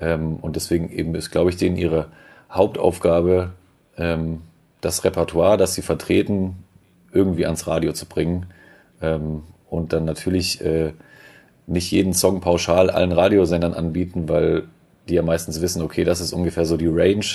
Ähm, 0.00 0.36
und 0.36 0.56
deswegen 0.56 0.90
eben 0.90 1.14
ist, 1.14 1.30
glaube 1.30 1.50
ich, 1.50 1.56
denen 1.56 1.76
ihre 1.76 2.06
Hauptaufgabe, 2.50 3.50
ähm, 3.96 4.40
das 4.80 5.04
Repertoire, 5.04 5.56
das 5.56 5.74
sie 5.74 5.82
vertreten, 5.82 6.56
irgendwie 7.12 7.44
ans 7.44 7.66
Radio 7.66 7.92
zu 7.92 8.06
bringen. 8.06 8.46
Ähm, 9.02 9.42
und 9.68 9.92
dann 9.92 10.04
natürlich 10.04 10.60
äh, 10.62 10.92
nicht 11.66 11.90
jeden 11.90 12.14
Song 12.14 12.40
pauschal 12.40 12.90
allen 12.90 13.12
Radiosendern 13.12 13.74
anbieten, 13.74 14.28
weil 14.28 14.64
die 15.08 15.14
ja 15.14 15.22
meistens 15.22 15.60
wissen, 15.60 15.82
okay, 15.82 16.04
das 16.04 16.20
ist 16.20 16.32
ungefähr 16.32 16.64
so 16.64 16.76
die 16.76 16.88
Range, 16.88 17.26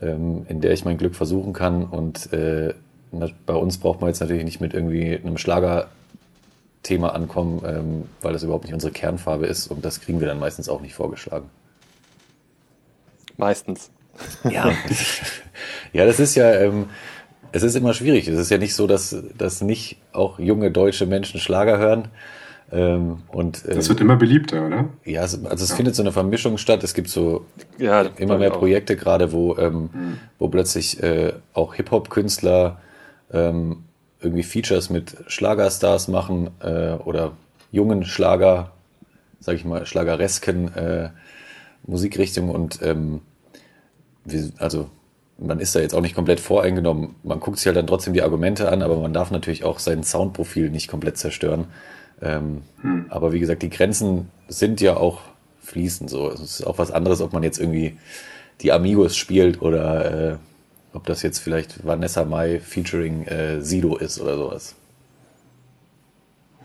ähm, 0.00 0.46
in 0.48 0.60
der 0.60 0.72
ich 0.72 0.84
mein 0.84 0.98
Glück 0.98 1.14
versuchen 1.14 1.52
kann. 1.52 1.84
Und 1.84 2.32
äh, 2.32 2.74
bei 3.46 3.54
uns 3.54 3.78
braucht 3.78 4.00
man 4.00 4.08
jetzt 4.08 4.20
natürlich 4.20 4.44
nicht 4.44 4.60
mit 4.60 4.74
irgendwie 4.74 5.16
einem 5.16 5.38
Schlagerthema 5.38 7.08
ankommen, 7.08 7.62
ähm, 7.66 8.04
weil 8.20 8.32
das 8.32 8.42
überhaupt 8.42 8.64
nicht 8.64 8.74
unsere 8.74 8.92
Kernfarbe 8.92 9.46
ist 9.46 9.68
und 9.68 9.84
das 9.84 10.00
kriegen 10.00 10.20
wir 10.20 10.28
dann 10.28 10.38
meistens 10.38 10.68
auch 10.68 10.80
nicht 10.80 10.94
vorgeschlagen. 10.94 11.50
Meistens. 13.38 13.90
Ja, 14.44 14.70
ja 15.92 16.04
das 16.04 16.20
ist 16.20 16.34
ja, 16.34 16.52
ähm, 16.52 16.86
es 17.52 17.62
ist 17.62 17.76
immer 17.76 17.94
schwierig. 17.94 18.28
Es 18.28 18.38
ist 18.38 18.50
ja 18.50 18.58
nicht 18.58 18.74
so, 18.74 18.86
dass, 18.86 19.16
dass 19.38 19.62
nicht 19.62 19.96
auch 20.12 20.38
junge 20.38 20.70
deutsche 20.70 21.06
Menschen 21.06 21.40
Schlager 21.40 21.78
hören. 21.78 22.08
Ähm, 22.70 23.22
und, 23.28 23.64
ähm, 23.66 23.76
das 23.76 23.88
wird 23.88 24.00
immer 24.00 24.16
beliebter, 24.16 24.66
oder? 24.66 24.88
Ja, 25.04 25.22
also 25.22 25.38
es 25.48 25.70
ja. 25.70 25.76
findet 25.76 25.94
so 25.94 26.02
eine 26.02 26.12
Vermischung 26.12 26.58
statt. 26.58 26.84
Es 26.84 26.92
gibt 26.92 27.08
so 27.08 27.46
ja, 27.78 28.02
immer 28.02 28.36
mehr 28.36 28.50
Projekte 28.50 28.96
gerade, 28.96 29.32
wo, 29.32 29.56
ähm, 29.56 29.90
mhm. 29.92 30.18
wo 30.38 30.48
plötzlich 30.48 31.02
äh, 31.02 31.32
auch 31.54 31.74
Hip-Hop-Künstler 31.74 32.80
ähm, 33.32 33.84
irgendwie 34.20 34.42
Features 34.42 34.90
mit 34.90 35.16
Schlagerstars 35.28 36.08
machen 36.08 36.50
äh, 36.60 36.94
oder 36.94 37.32
jungen 37.70 38.04
Schlager, 38.04 38.72
sag 39.40 39.54
ich 39.54 39.64
mal, 39.64 39.86
schlageresken 39.86 40.74
äh, 40.74 41.10
Musikrichtungen 41.86 42.50
und 42.50 42.80
ähm, 42.82 43.20
wie, 44.24 44.52
also 44.58 44.90
man 45.38 45.60
ist 45.60 45.74
da 45.74 45.80
jetzt 45.80 45.94
auch 45.94 46.00
nicht 46.00 46.14
komplett 46.14 46.40
voreingenommen. 46.40 47.14
Man 47.22 47.40
guckt 47.40 47.58
sich 47.58 47.66
halt 47.66 47.76
dann 47.76 47.86
trotzdem 47.86 48.12
die 48.12 48.22
Argumente 48.22 48.70
an, 48.70 48.82
aber 48.82 48.96
man 49.00 49.12
darf 49.12 49.30
natürlich 49.30 49.64
auch 49.64 49.78
sein 49.78 50.02
Soundprofil 50.02 50.70
nicht 50.70 50.88
komplett 50.88 51.16
zerstören. 51.16 51.66
Ähm, 52.20 52.62
hm. 52.80 53.06
Aber 53.08 53.32
wie 53.32 53.38
gesagt, 53.38 53.62
die 53.62 53.70
Grenzen 53.70 54.30
sind 54.48 54.80
ja 54.80 54.96
auch 54.96 55.20
fließend 55.60 56.10
so. 56.10 56.28
Es 56.30 56.40
ist 56.40 56.66
auch 56.66 56.78
was 56.78 56.90
anderes, 56.90 57.20
ob 57.20 57.32
man 57.32 57.42
jetzt 57.42 57.60
irgendwie 57.60 57.96
die 58.60 58.72
Amigos 58.72 59.16
spielt 59.16 59.62
oder 59.62 60.32
äh, 60.32 60.36
ob 60.92 61.06
das 61.06 61.22
jetzt 61.22 61.38
vielleicht 61.38 61.86
Vanessa 61.86 62.24
Mai 62.24 62.58
featuring 62.60 63.24
äh, 63.26 63.60
Sido 63.60 63.96
ist 63.96 64.20
oder 64.20 64.36
sowas. 64.36 64.74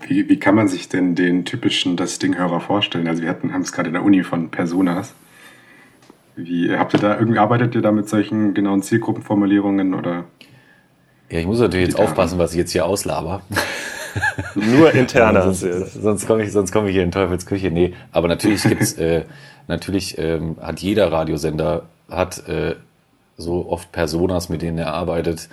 Wie, 0.08 0.30
wie 0.30 0.40
kann 0.40 0.56
man 0.56 0.68
sich 0.68 0.90
denn 0.90 1.16
den 1.16 1.46
typischen 1.46 1.96
Das 1.96 2.20
Ding-Hörer 2.20 2.60
vorstellen? 2.60 3.08
Also 3.08 3.22
wir 3.22 3.30
hatten, 3.30 3.54
haben 3.54 3.62
es 3.62 3.72
gerade 3.72 3.88
in 3.88 3.94
der 3.94 4.04
Uni 4.04 4.24
von 4.24 4.50
Personas. 4.50 5.14
Wie 6.36 6.76
habt 6.76 6.94
ihr 6.94 7.00
da 7.00 7.18
irgendwie 7.18 7.40
arbeitet 7.40 7.76
ihr 7.76 7.82
da 7.82 7.92
mit 7.92 8.10
solchen 8.10 8.54
genauen 8.54 8.82
Zielgruppenformulierungen 8.82 9.94
oder? 9.94 10.26
Ja, 11.30 11.40
ich 11.40 11.46
muss 11.46 11.60
natürlich 11.60 11.90
jetzt 11.90 12.00
aufpassen, 12.00 12.40
was 12.40 12.52
ich 12.52 12.58
jetzt 12.58 12.72
hier 12.72 12.86
auslaber. 12.86 13.42
Nur 14.56 14.94
interner. 14.94 15.54
sonst, 15.54 15.94
sonst 15.94 16.28
komme 16.28 16.44
ich, 16.44 16.52
sonst 16.52 16.72
komme 16.72 16.90
ich 16.90 16.96
hier 16.96 17.04
in 17.04 17.12
Teufels 17.12 17.46
Küche. 17.46 17.72
Nee, 17.72 17.94
aber 18.12 18.28
natürlich 18.28 18.64
gibt's, 18.64 18.94
äh, 18.94 19.24
natürlich 19.68 20.18
ähm, 20.18 20.58
hat 20.62 20.80
jeder 20.80 21.12
Radiosender 21.12 21.84
hat 22.10 22.48
äh, 22.48 22.76
so 23.38 23.68
oft 23.68 23.92
Personas, 23.92 24.50
mit 24.50 24.62
denen 24.62 24.78
er 24.78 24.94
arbeitet, 24.94 25.50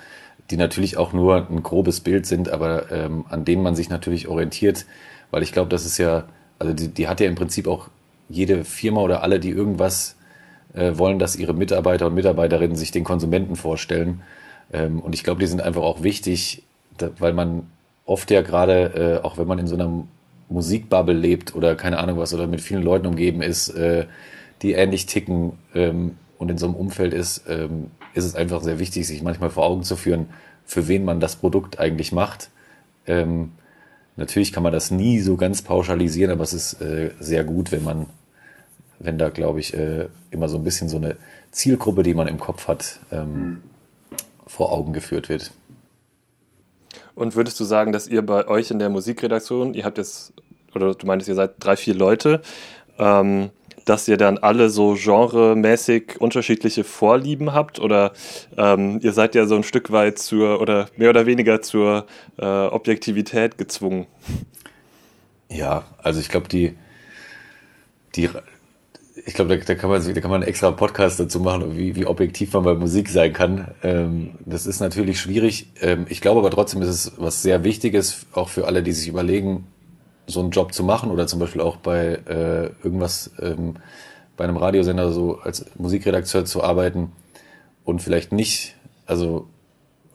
die 0.51 0.57
natürlich 0.57 0.97
auch 0.97 1.13
nur 1.13 1.47
ein 1.49 1.63
grobes 1.63 2.01
Bild 2.01 2.25
sind, 2.25 2.49
aber 2.49 2.91
ähm, 2.91 3.25
an 3.29 3.45
denen 3.45 3.63
man 3.63 3.75
sich 3.75 3.89
natürlich 3.89 4.27
orientiert, 4.27 4.85
weil 5.31 5.43
ich 5.43 5.51
glaube, 5.51 5.69
das 5.69 5.85
ist 5.85 5.97
ja, 5.97 6.25
also 6.59 6.73
die, 6.73 6.89
die 6.89 7.07
hat 7.07 7.19
ja 7.19 7.27
im 7.27 7.35
Prinzip 7.35 7.67
auch 7.67 7.89
jede 8.29 8.63
Firma 8.63 9.01
oder 9.01 9.23
alle, 9.23 9.39
die 9.39 9.49
irgendwas 9.49 10.15
äh, 10.73 10.97
wollen, 10.97 11.19
dass 11.19 11.35
ihre 11.35 11.53
Mitarbeiter 11.53 12.07
und 12.07 12.15
Mitarbeiterinnen 12.15 12.75
sich 12.75 12.91
den 12.91 13.03
Konsumenten 13.03 13.55
vorstellen. 13.55 14.21
Ähm, 14.71 14.99
und 14.99 15.15
ich 15.15 15.23
glaube, 15.23 15.39
die 15.39 15.47
sind 15.47 15.61
einfach 15.61 15.81
auch 15.81 16.03
wichtig, 16.03 16.63
da, 16.97 17.09
weil 17.19 17.33
man 17.33 17.67
oft 18.05 18.29
ja 18.31 18.41
gerade, 18.41 19.19
äh, 19.21 19.25
auch 19.25 19.37
wenn 19.37 19.47
man 19.47 19.59
in 19.59 19.67
so 19.67 19.75
einer 19.75 20.05
Musikbubble 20.49 21.15
lebt 21.15 21.55
oder 21.55 21.75
keine 21.75 21.97
Ahnung 21.97 22.17
was 22.17 22.33
oder 22.33 22.47
mit 22.47 22.61
vielen 22.61 22.83
Leuten 22.83 23.07
umgeben 23.07 23.41
ist, 23.41 23.69
äh, 23.69 24.05
die 24.61 24.73
ähnlich 24.73 25.05
ticken 25.05 25.53
ähm, 25.73 26.17
und 26.41 26.49
in 26.49 26.57
so 26.57 26.65
einem 26.65 26.73
Umfeld 26.73 27.13
ist, 27.13 27.43
ähm, 27.47 27.91
ist 28.15 28.25
es 28.25 28.33
einfach 28.33 28.63
sehr 28.63 28.79
wichtig, 28.79 29.05
sich 29.05 29.21
manchmal 29.21 29.51
vor 29.51 29.63
Augen 29.63 29.83
zu 29.83 29.95
führen, 29.95 30.25
für 30.65 30.87
wen 30.87 31.05
man 31.05 31.19
das 31.19 31.35
Produkt 31.35 31.79
eigentlich 31.79 32.11
macht. 32.11 32.49
Ähm, 33.05 33.51
natürlich 34.15 34.51
kann 34.51 34.63
man 34.63 34.73
das 34.73 34.89
nie 34.89 35.19
so 35.19 35.37
ganz 35.37 35.61
pauschalisieren, 35.61 36.31
aber 36.31 36.41
es 36.41 36.53
ist 36.53 36.81
äh, 36.81 37.11
sehr 37.19 37.43
gut, 37.43 37.71
wenn 37.71 37.83
man, 37.83 38.07
wenn 38.97 39.19
da, 39.19 39.29
glaube 39.29 39.59
ich, 39.59 39.75
äh, 39.75 40.07
immer 40.31 40.49
so 40.49 40.57
ein 40.57 40.63
bisschen 40.63 40.89
so 40.89 40.97
eine 40.97 41.15
Zielgruppe, 41.51 42.01
die 42.01 42.15
man 42.15 42.27
im 42.27 42.39
Kopf 42.39 42.67
hat, 42.67 42.99
ähm, 43.11 43.33
mhm. 43.33 43.57
vor 44.47 44.71
Augen 44.71 44.93
geführt 44.93 45.29
wird. 45.29 45.51
Und 47.13 47.35
würdest 47.35 47.59
du 47.59 47.65
sagen, 47.65 47.91
dass 47.91 48.07
ihr 48.07 48.25
bei 48.25 48.47
euch 48.47 48.71
in 48.71 48.79
der 48.79 48.89
Musikredaktion, 48.89 49.75
ihr 49.75 49.85
habt 49.85 49.99
jetzt, 49.99 50.33
oder 50.73 50.95
du 50.95 51.05
meintest, 51.05 51.29
ihr 51.29 51.35
seid 51.35 51.53
drei, 51.59 51.75
vier 51.75 51.93
Leute, 51.93 52.41
ähm, 52.97 53.51
dass 53.91 54.07
ihr 54.07 54.15
dann 54.15 54.37
alle 54.37 54.69
so 54.69 54.95
genremäßig 54.95 56.21
unterschiedliche 56.21 56.85
Vorlieben 56.85 57.51
habt 57.51 57.77
oder 57.77 58.13
ähm, 58.55 59.01
ihr 59.03 59.11
seid 59.11 59.35
ja 59.35 59.45
so 59.45 59.57
ein 59.57 59.63
Stück 59.63 59.91
weit 59.91 60.17
zur 60.17 60.61
oder 60.61 60.87
mehr 60.95 61.09
oder 61.09 61.25
weniger 61.25 61.61
zur 61.61 62.05
äh, 62.37 62.45
Objektivität 62.45 63.57
gezwungen? 63.57 64.07
Ja, 65.49 65.83
also 66.01 66.21
ich 66.21 66.29
glaube, 66.29 66.47
die, 66.47 66.73
die, 68.15 68.29
ich 69.25 69.33
glaube, 69.33 69.57
da, 69.57 69.61
da, 69.65 69.75
kann 69.75 69.89
man, 69.89 70.01
da 70.01 70.21
kann 70.21 70.31
man 70.31 70.41
einen 70.41 70.49
extra 70.49 70.71
Podcast 70.71 71.19
dazu 71.19 71.41
machen, 71.41 71.77
wie, 71.77 71.93
wie 71.97 72.05
objektiv 72.05 72.53
man 72.53 72.63
bei 72.63 72.75
Musik 72.75 73.09
sein 73.09 73.33
kann. 73.33 73.71
Ähm, 73.83 74.35
das 74.45 74.67
ist 74.67 74.79
natürlich 74.79 75.19
schwierig. 75.19 75.67
Ähm, 75.81 76.05
ich 76.07 76.21
glaube 76.21 76.39
aber 76.39 76.49
trotzdem 76.49 76.81
ist 76.81 76.87
es 76.87 77.11
was 77.17 77.41
sehr 77.41 77.65
Wichtiges, 77.65 78.25
auch 78.31 78.47
für 78.47 78.67
alle, 78.67 78.83
die 78.83 78.93
sich 78.93 79.09
überlegen, 79.09 79.67
so 80.31 80.39
einen 80.39 80.51
Job 80.51 80.73
zu 80.73 80.83
machen 80.83 81.11
oder 81.11 81.27
zum 81.27 81.39
Beispiel 81.39 81.61
auch 81.61 81.77
bei 81.77 82.19
äh, 82.27 82.69
irgendwas 82.83 83.31
ähm, 83.39 83.75
bei 84.37 84.45
einem 84.45 84.57
Radiosender 84.57 85.11
so 85.11 85.39
als 85.39 85.65
Musikredakteur 85.77 86.45
zu 86.45 86.63
arbeiten 86.63 87.11
und 87.83 88.01
vielleicht 88.01 88.31
nicht, 88.31 88.75
also 89.05 89.47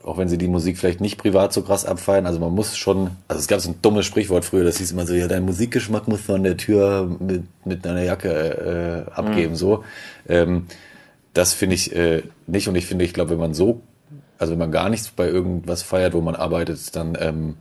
auch 0.03 0.17
wenn 0.17 0.29
sie 0.29 0.37
die 0.37 0.47
Musik 0.47 0.77
vielleicht 0.77 1.01
nicht 1.01 1.17
privat 1.17 1.53
so 1.53 1.61
krass 1.61 1.85
abfeiern, 1.85 2.25
also 2.25 2.39
man 2.39 2.53
muss 2.53 2.77
schon, 2.77 3.11
also 3.27 3.39
es 3.39 3.47
gab 3.47 3.59
so 3.59 3.69
ein 3.69 3.81
dummes 3.81 4.05
Sprichwort 4.05 4.45
früher, 4.45 4.63
das 4.63 4.77
hieß 4.77 4.91
immer 4.91 5.05
so, 5.05 5.13
ja, 5.13 5.27
dein 5.27 5.43
Musikgeschmack 5.43 6.07
muss 6.07 6.27
man 6.27 6.37
an 6.37 6.43
der 6.43 6.57
Tür 6.57 7.09
mit, 7.19 7.43
mit 7.65 7.85
einer 7.85 8.03
Jacke 8.03 9.05
äh, 9.07 9.11
abgeben, 9.11 9.51
mhm. 9.53 9.57
so. 9.57 9.83
Ähm, 10.27 10.65
das 11.33 11.53
finde 11.53 11.75
ich 11.75 11.95
äh, 11.95 12.23
nicht 12.47 12.67
und 12.67 12.75
ich 12.75 12.85
finde, 12.85 13.05
ich 13.05 13.13
glaube, 13.13 13.31
wenn 13.31 13.39
man 13.39 13.53
so, 13.53 13.81
also 14.39 14.51
wenn 14.51 14.59
man 14.59 14.71
gar 14.71 14.89
nichts 14.89 15.09
bei 15.09 15.27
irgendwas 15.27 15.83
feiert, 15.83 16.13
wo 16.13 16.21
man 16.21 16.35
arbeitet, 16.35 16.95
dann, 16.95 17.17
ähm, 17.19 17.55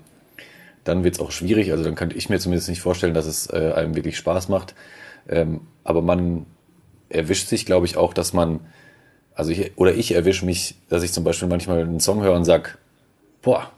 dann 0.88 1.04
wird 1.04 1.14
es 1.14 1.20
auch 1.20 1.30
schwierig, 1.30 1.72
also 1.72 1.84
dann 1.84 1.94
könnte 1.94 2.16
ich 2.16 2.28
mir 2.28 2.38
zumindest 2.38 2.68
nicht 2.68 2.80
vorstellen, 2.80 3.14
dass 3.14 3.26
es 3.26 3.48
äh, 3.50 3.72
einem 3.74 3.94
wirklich 3.94 4.16
Spaß 4.16 4.48
macht, 4.48 4.74
ähm, 5.28 5.62
aber 5.84 6.02
man 6.02 6.46
erwischt 7.08 7.48
sich, 7.48 7.66
glaube 7.66 7.86
ich, 7.86 7.96
auch, 7.96 8.14
dass 8.14 8.32
man 8.32 8.60
also 9.36 9.52
ich, 9.52 9.72
oder 9.76 9.94
ich 9.94 10.14
erwische 10.14 10.46
mich, 10.46 10.76
dass 10.88 11.02
ich 11.02 11.12
zum 11.12 11.22
Beispiel 11.22 11.46
manchmal 11.46 11.80
einen 11.80 12.00
Song 12.00 12.22
höre 12.22 12.34
und 12.34 12.46
sag, 12.46 12.78
boah, 13.42 13.70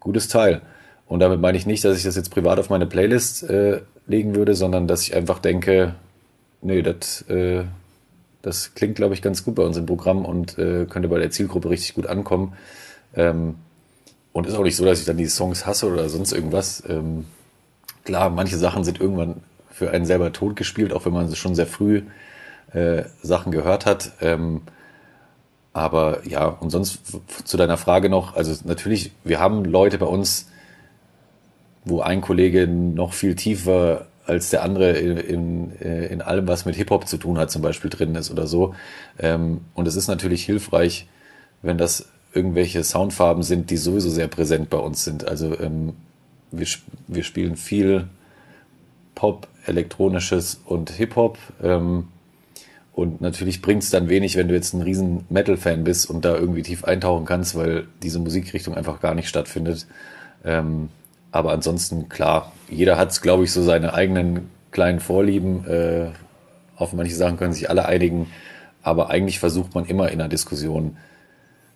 gutes 0.00 0.28
Teil. 0.28 0.62
Und 1.06 1.20
damit 1.20 1.40
meine 1.40 1.58
ich 1.58 1.66
nicht, 1.66 1.84
dass 1.84 1.98
ich 1.98 2.02
das 2.02 2.16
jetzt 2.16 2.30
privat 2.30 2.58
auf 2.58 2.70
meine 2.70 2.86
Playlist 2.86 3.48
äh, 3.48 3.82
legen 4.06 4.34
würde, 4.34 4.54
sondern 4.54 4.88
dass 4.88 5.02
ich 5.02 5.14
einfach 5.14 5.38
denke, 5.38 5.94
nee, 6.62 6.80
das, 6.80 7.20
äh, 7.28 7.64
das 8.40 8.74
klingt, 8.74 8.96
glaube 8.96 9.12
ich, 9.12 9.20
ganz 9.20 9.44
gut 9.44 9.56
bei 9.56 9.62
uns 9.62 9.76
im 9.76 9.84
Programm 9.84 10.24
und 10.24 10.58
äh, 10.58 10.86
könnte 10.86 11.08
bei 11.08 11.18
der 11.18 11.30
Zielgruppe 11.30 11.68
richtig 11.68 11.94
gut 11.94 12.06
ankommen. 12.06 12.54
Ähm, 13.14 13.56
und 14.34 14.48
ist 14.48 14.56
auch 14.56 14.64
nicht 14.64 14.74
so, 14.74 14.84
dass 14.84 14.98
ich 14.98 15.06
dann 15.06 15.16
die 15.16 15.28
Songs 15.28 15.64
hasse 15.64 15.86
oder 15.86 16.08
sonst 16.08 16.32
irgendwas. 16.32 16.82
Ähm, 16.88 17.24
klar, 18.02 18.30
manche 18.30 18.58
Sachen 18.58 18.82
sind 18.82 19.00
irgendwann 19.00 19.36
für 19.70 19.92
einen 19.92 20.06
selber 20.06 20.32
totgespielt, 20.32 20.92
auch 20.92 21.06
wenn 21.06 21.12
man 21.12 21.32
schon 21.36 21.54
sehr 21.54 21.68
früh 21.68 22.02
äh, 22.72 23.04
Sachen 23.22 23.52
gehört 23.52 23.86
hat. 23.86 24.10
Ähm, 24.20 24.62
aber 25.72 26.26
ja, 26.26 26.46
und 26.46 26.70
sonst 26.70 27.00
zu 27.44 27.56
deiner 27.56 27.76
Frage 27.76 28.08
noch, 28.08 28.34
also 28.34 28.52
natürlich, 28.64 29.12
wir 29.22 29.38
haben 29.38 29.64
Leute 29.64 29.98
bei 29.98 30.06
uns, 30.06 30.48
wo 31.84 32.00
ein 32.00 32.20
Kollege 32.20 32.66
noch 32.66 33.12
viel 33.12 33.36
tiefer 33.36 34.06
als 34.26 34.50
der 34.50 34.64
andere 34.64 34.92
in, 34.92 35.16
in, 35.16 35.80
äh, 35.80 36.06
in 36.06 36.20
allem, 36.20 36.48
was 36.48 36.64
mit 36.64 36.74
Hip-Hop 36.74 37.06
zu 37.06 37.18
tun 37.18 37.38
hat, 37.38 37.52
zum 37.52 37.62
Beispiel 37.62 37.90
drin 37.90 38.16
ist 38.16 38.32
oder 38.32 38.48
so. 38.48 38.74
Ähm, 39.16 39.60
und 39.74 39.86
es 39.86 39.94
ist 39.94 40.08
natürlich 40.08 40.44
hilfreich, 40.44 41.06
wenn 41.62 41.78
das 41.78 42.08
irgendwelche 42.34 42.82
Soundfarben 42.82 43.42
sind, 43.42 43.70
die 43.70 43.76
sowieso 43.76 44.10
sehr 44.10 44.28
präsent 44.28 44.68
bei 44.70 44.78
uns 44.78 45.04
sind. 45.04 45.26
Also 45.26 45.58
ähm, 45.58 45.94
wir, 46.50 46.66
wir 47.06 47.22
spielen 47.22 47.56
viel 47.56 48.08
Pop, 49.14 49.46
Elektronisches 49.66 50.60
und 50.64 50.90
Hip-Hop. 50.90 51.38
Ähm, 51.62 52.08
und 52.92 53.20
natürlich 53.20 53.62
bringt 53.62 53.82
es 53.82 53.90
dann 53.90 54.08
wenig, 54.08 54.36
wenn 54.36 54.48
du 54.48 54.54
jetzt 54.54 54.72
ein 54.72 54.82
riesen 54.82 55.24
Metal-Fan 55.28 55.84
bist 55.84 56.08
und 56.08 56.24
da 56.24 56.36
irgendwie 56.36 56.62
tief 56.62 56.84
eintauchen 56.84 57.24
kannst, 57.24 57.56
weil 57.56 57.86
diese 58.02 58.18
Musikrichtung 58.18 58.74
einfach 58.74 59.00
gar 59.00 59.14
nicht 59.14 59.28
stattfindet. 59.28 59.86
Ähm, 60.44 60.90
aber 61.32 61.52
ansonsten, 61.52 62.08
klar, 62.08 62.52
jeder 62.68 62.96
hat, 62.96 63.20
glaube 63.20 63.44
ich, 63.44 63.52
so 63.52 63.62
seine 63.62 63.94
eigenen 63.94 64.50
kleinen 64.70 65.00
Vorlieben. 65.00 65.66
Äh, 65.66 66.10
auf 66.76 66.92
manche 66.92 67.14
Sachen 67.14 67.36
können 67.36 67.52
sich 67.52 67.70
alle 67.70 67.86
einigen. 67.86 68.28
Aber 68.82 69.10
eigentlich 69.10 69.40
versucht 69.40 69.74
man 69.74 69.86
immer 69.86 70.10
in 70.10 70.20
einer 70.20 70.28
Diskussion 70.28 70.96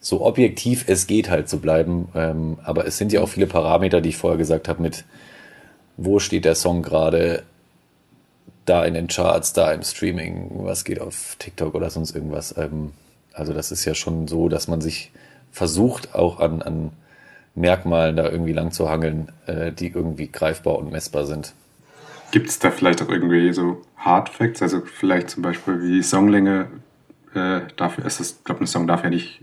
so 0.00 0.24
objektiv 0.24 0.84
es 0.86 1.06
geht 1.06 1.30
halt 1.30 1.48
zu 1.48 1.58
bleiben. 1.60 2.08
Ähm, 2.14 2.58
aber 2.62 2.86
es 2.86 2.98
sind 2.98 3.12
ja 3.12 3.20
auch 3.20 3.28
viele 3.28 3.46
Parameter, 3.46 4.00
die 4.00 4.10
ich 4.10 4.16
vorher 4.16 4.38
gesagt 4.38 4.68
habe, 4.68 4.82
mit 4.82 5.04
wo 5.96 6.20
steht 6.20 6.44
der 6.44 6.54
Song 6.54 6.82
gerade, 6.82 7.42
da 8.64 8.84
in 8.84 8.94
den 8.94 9.08
Charts, 9.08 9.52
da 9.52 9.72
im 9.72 9.82
Streaming, 9.82 10.50
was 10.64 10.84
geht 10.84 11.00
auf 11.00 11.36
TikTok 11.38 11.74
oder 11.74 11.90
sonst 11.90 12.14
irgendwas. 12.14 12.56
Ähm, 12.56 12.92
also 13.32 13.52
das 13.52 13.72
ist 13.72 13.84
ja 13.84 13.94
schon 13.94 14.28
so, 14.28 14.48
dass 14.48 14.68
man 14.68 14.80
sich 14.80 15.10
versucht, 15.52 16.14
auch 16.14 16.40
an, 16.40 16.62
an 16.62 16.90
Merkmalen 17.54 18.16
da 18.16 18.28
irgendwie 18.28 18.52
lang 18.52 18.70
zu 18.70 18.88
hangeln, 18.88 19.32
äh, 19.46 19.72
die 19.72 19.88
irgendwie 19.88 20.28
greifbar 20.28 20.78
und 20.78 20.92
messbar 20.92 21.26
sind. 21.26 21.54
Gibt 22.30 22.50
es 22.50 22.58
da 22.58 22.70
vielleicht 22.70 23.02
auch 23.02 23.08
irgendwie 23.08 23.52
so 23.52 23.82
Hard 23.96 24.28
Facts? 24.28 24.60
Also 24.62 24.82
vielleicht 24.82 25.30
zum 25.30 25.42
Beispiel 25.42 25.80
wie 25.82 26.02
Songlänge, 26.02 26.66
äh, 27.34 27.60
dafür 27.76 28.04
ist 28.04 28.20
es, 28.20 28.32
ich 28.32 28.44
glaube, 28.44 28.62
ein 28.62 28.66
Song 28.66 28.86
darf 28.86 29.02
ja 29.02 29.10
nicht 29.10 29.40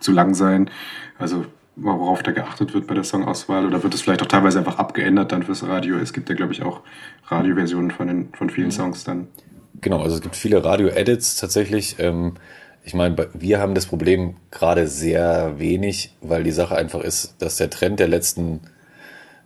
zu 0.00 0.12
lang 0.12 0.34
sein. 0.34 0.70
Also 1.18 1.46
worauf 1.76 2.22
da 2.22 2.32
geachtet 2.32 2.74
wird 2.74 2.86
bei 2.86 2.94
der 2.94 3.04
Songauswahl? 3.04 3.66
Oder 3.66 3.82
wird 3.82 3.94
es 3.94 4.02
vielleicht 4.02 4.22
auch 4.22 4.26
teilweise 4.26 4.58
einfach 4.58 4.78
abgeändert 4.78 5.32
dann 5.32 5.42
fürs 5.42 5.62
Radio? 5.62 5.98
Es 5.98 6.12
gibt 6.12 6.28
ja, 6.28 6.34
glaube 6.34 6.52
ich, 6.52 6.62
auch 6.62 6.80
Radioversionen 7.26 7.90
von, 7.90 8.08
den, 8.08 8.28
von 8.32 8.50
vielen. 8.50 8.70
Songs 8.70 9.04
dann. 9.04 9.28
Genau, 9.80 10.02
also 10.02 10.16
es 10.16 10.22
gibt 10.22 10.36
viele 10.36 10.64
Radio-Edits 10.64 11.36
tatsächlich. 11.36 11.96
Ähm, 11.98 12.34
ich 12.82 12.94
meine, 12.94 13.28
wir 13.34 13.60
haben 13.60 13.74
das 13.74 13.86
Problem 13.86 14.36
gerade 14.50 14.86
sehr 14.86 15.58
wenig, 15.58 16.14
weil 16.22 16.44
die 16.44 16.52
Sache 16.52 16.76
einfach 16.76 17.00
ist, 17.00 17.34
dass 17.40 17.56
der 17.56 17.68
Trend 17.68 18.00
der 18.00 18.08
letzten 18.08 18.60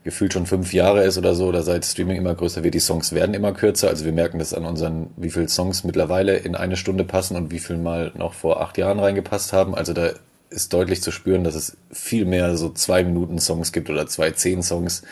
gefühlt 0.05 0.33
schon 0.33 0.47
fünf 0.47 0.73
Jahre 0.73 1.05
ist 1.05 1.19
oder 1.19 1.35
so, 1.35 1.47
oder 1.47 1.63
seit 1.63 1.85
Streaming 1.85 2.17
immer 2.17 2.35
größer 2.35 2.65
wird, 2.65 2.75
die 2.75 2.81
Songs 2.81 3.13
werden 3.13 3.35
immer 3.35 3.53
kürzer. 3.53 3.89
Also 3.89 4.05
wir 4.05 4.13
merken 4.13 4.39
das 4.39 4.55
an 4.55 4.65
unseren, 4.65 5.11
wie 5.17 5.31
viele 5.31 5.49
Songs 5.49 5.85
mittlerweile 5.85 6.37
in 6.37 6.55
eine 6.55 6.77
Stunde 6.77 7.05
passen 7.05 7.37
und 7.37 7.51
wie 7.51 7.59
viel 7.59 7.77
mal 7.77 8.13
noch 8.15 8.33
vor 8.35 8.63
acht 8.63 8.79
Jahren 8.79 8.99
reingepasst 8.99 9.53
haben. 9.53 9.75
Also 9.75 9.93
da 9.93 10.13
ist 10.51 10.73
deutlich 10.73 11.03
zu 11.03 11.13
spüren, 11.13 11.45
dass 11.45 11.55
es 11.55 11.77
viel 11.91 12.25
mehr 12.25 12.57
so 12.57 12.71
zwei 12.71 13.05
Minuten 13.05 13.39
Songs 13.39 13.73
gibt 13.73 13.89
oder 13.89 14.07
zwei 14.07 14.33
zehn 14.33 14.63
Songs. 14.63 15.03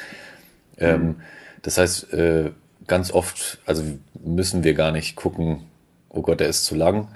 Mhm. 0.80 1.16
das 1.62 1.76
heißt, 1.76 2.12
äh, 2.12 2.52
ganz 2.86 3.12
oft, 3.12 3.58
also 3.66 3.82
müssen 4.24 4.62
wir 4.62 4.74
gar 4.74 4.92
nicht 4.92 5.16
gucken, 5.16 5.64
oh 6.08 6.22
Gott, 6.22 6.38
der 6.40 6.48
ist 6.48 6.64
zu 6.64 6.74
lang. 6.74 7.08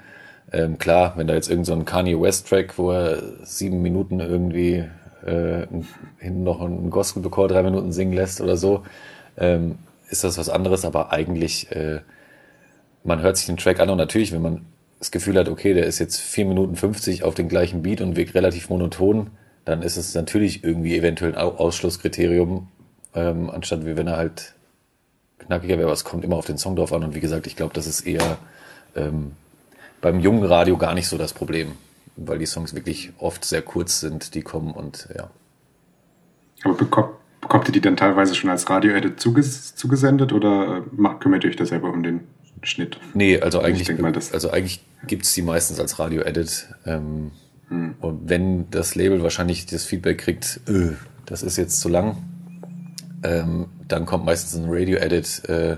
Ähm, 0.51 0.77
klar, 0.77 1.13
wenn 1.15 1.27
da 1.27 1.33
jetzt 1.33 1.49
irgendein 1.49 1.79
so 1.79 1.83
Kanye 1.85 2.19
West 2.19 2.47
Track, 2.47 2.77
wo 2.77 2.91
er 2.91 3.21
sieben 3.43 3.81
Minuten 3.81 4.19
irgendwie 4.19 4.85
äh, 5.25 5.65
hinten 6.19 6.43
noch 6.43 6.61
einen 6.61 6.89
Gospelchor 6.89 7.47
drei 7.47 7.63
Minuten 7.63 7.91
singen 7.91 8.13
lässt 8.13 8.41
oder 8.41 8.57
so, 8.57 8.83
ähm, 9.37 9.79
ist 10.09 10.23
das 10.23 10.37
was 10.37 10.49
anderes, 10.49 10.85
aber 10.85 11.11
eigentlich, 11.11 11.71
äh, 11.71 12.01
man 13.03 13.21
hört 13.21 13.37
sich 13.37 13.47
den 13.47 13.57
Track 13.57 13.79
an 13.79 13.89
und 13.89 13.97
natürlich, 13.97 14.31
wenn 14.31 14.41
man 14.41 14.65
das 15.03 15.11
Gefühl 15.11 15.37
hat, 15.37 15.49
okay, 15.49 15.73
der 15.73 15.85
ist 15.85 15.99
jetzt 15.99 16.21
4 16.21 16.45
Minuten 16.45 16.77
50 16.77 17.25
auf 17.25 17.35
den 17.35 17.49
gleichen 17.49 17.83
Beat 17.83 17.99
und 17.99 18.15
wirkt 18.15 18.35
relativ 18.35 18.69
monoton, 18.69 19.31
dann 19.65 19.81
ist 19.81 19.97
es 19.97 20.15
natürlich 20.15 20.63
irgendwie 20.63 20.95
eventuell 20.95 21.35
ein 21.35 21.37
Ausschlusskriterium, 21.37 22.69
ähm, 23.13 23.49
anstatt 23.49 23.85
wie 23.85 23.97
wenn 23.97 24.07
er 24.07 24.15
halt 24.15 24.53
knackiger 25.39 25.75
wäre, 25.75 25.87
aber 25.87 25.93
es 25.93 26.05
kommt 26.05 26.23
immer 26.23 26.37
auf 26.37 26.45
den 26.45 26.57
Song 26.57 26.77
drauf 26.77 26.93
an. 26.93 27.03
Und 27.03 27.15
wie 27.15 27.19
gesagt, 27.19 27.47
ich 27.47 27.57
glaube, 27.57 27.73
das 27.73 27.85
ist 27.85 28.07
eher 28.07 28.37
ähm, 28.95 29.33
beim 29.99 30.21
jungen 30.21 30.45
Radio 30.45 30.77
gar 30.77 30.93
nicht 30.93 31.09
so 31.09 31.17
das 31.17 31.33
Problem, 31.33 31.73
weil 32.15 32.39
die 32.39 32.45
Songs 32.45 32.73
wirklich 32.73 33.11
oft 33.19 33.43
sehr 33.43 33.61
kurz 33.61 33.99
sind, 33.99 34.35
die 34.35 34.41
kommen 34.41 34.71
und 34.71 35.09
ja. 35.13 35.29
Aber 36.63 36.75
bekommt, 36.75 37.09
bekommt 37.41 37.67
ihr 37.67 37.73
die 37.73 37.81
dann 37.81 37.97
teilweise 37.97 38.35
schon 38.35 38.49
als 38.49 38.69
Radio-Edit 38.69 39.19
zuges 39.19 39.75
zugesendet 39.75 40.31
oder 40.31 40.77
äh, 40.77 41.09
kümmert 41.19 41.43
ihr 41.43 41.49
euch 41.49 41.57
da 41.57 41.65
selber 41.65 41.91
um 41.91 42.03
den 42.03 42.21
Schnitt. 42.63 42.97
Nee, 43.13 43.39
also 43.39 43.59
eigentlich, 43.59 43.89
also 44.33 44.51
eigentlich 44.51 44.81
gibt 45.07 45.25
es 45.25 45.33
die 45.33 45.41
meistens 45.41 45.79
als 45.79 45.99
Radio-Edit. 45.99 46.67
Ähm, 46.85 47.31
hm. 47.69 47.95
Und 47.99 48.29
wenn 48.29 48.69
das 48.71 48.95
Label 48.95 49.23
wahrscheinlich 49.23 49.65
das 49.65 49.85
Feedback 49.85 50.19
kriegt, 50.19 50.59
öh, 50.67 50.93
das 51.25 51.43
ist 51.43 51.57
jetzt 51.57 51.79
zu 51.79 51.89
lang, 51.89 52.17
ähm, 53.23 53.67
dann 53.87 54.05
kommt 54.05 54.25
meistens 54.25 54.55
ein 54.55 54.69
Radio-Edit, 54.69 55.49
äh, 55.49 55.77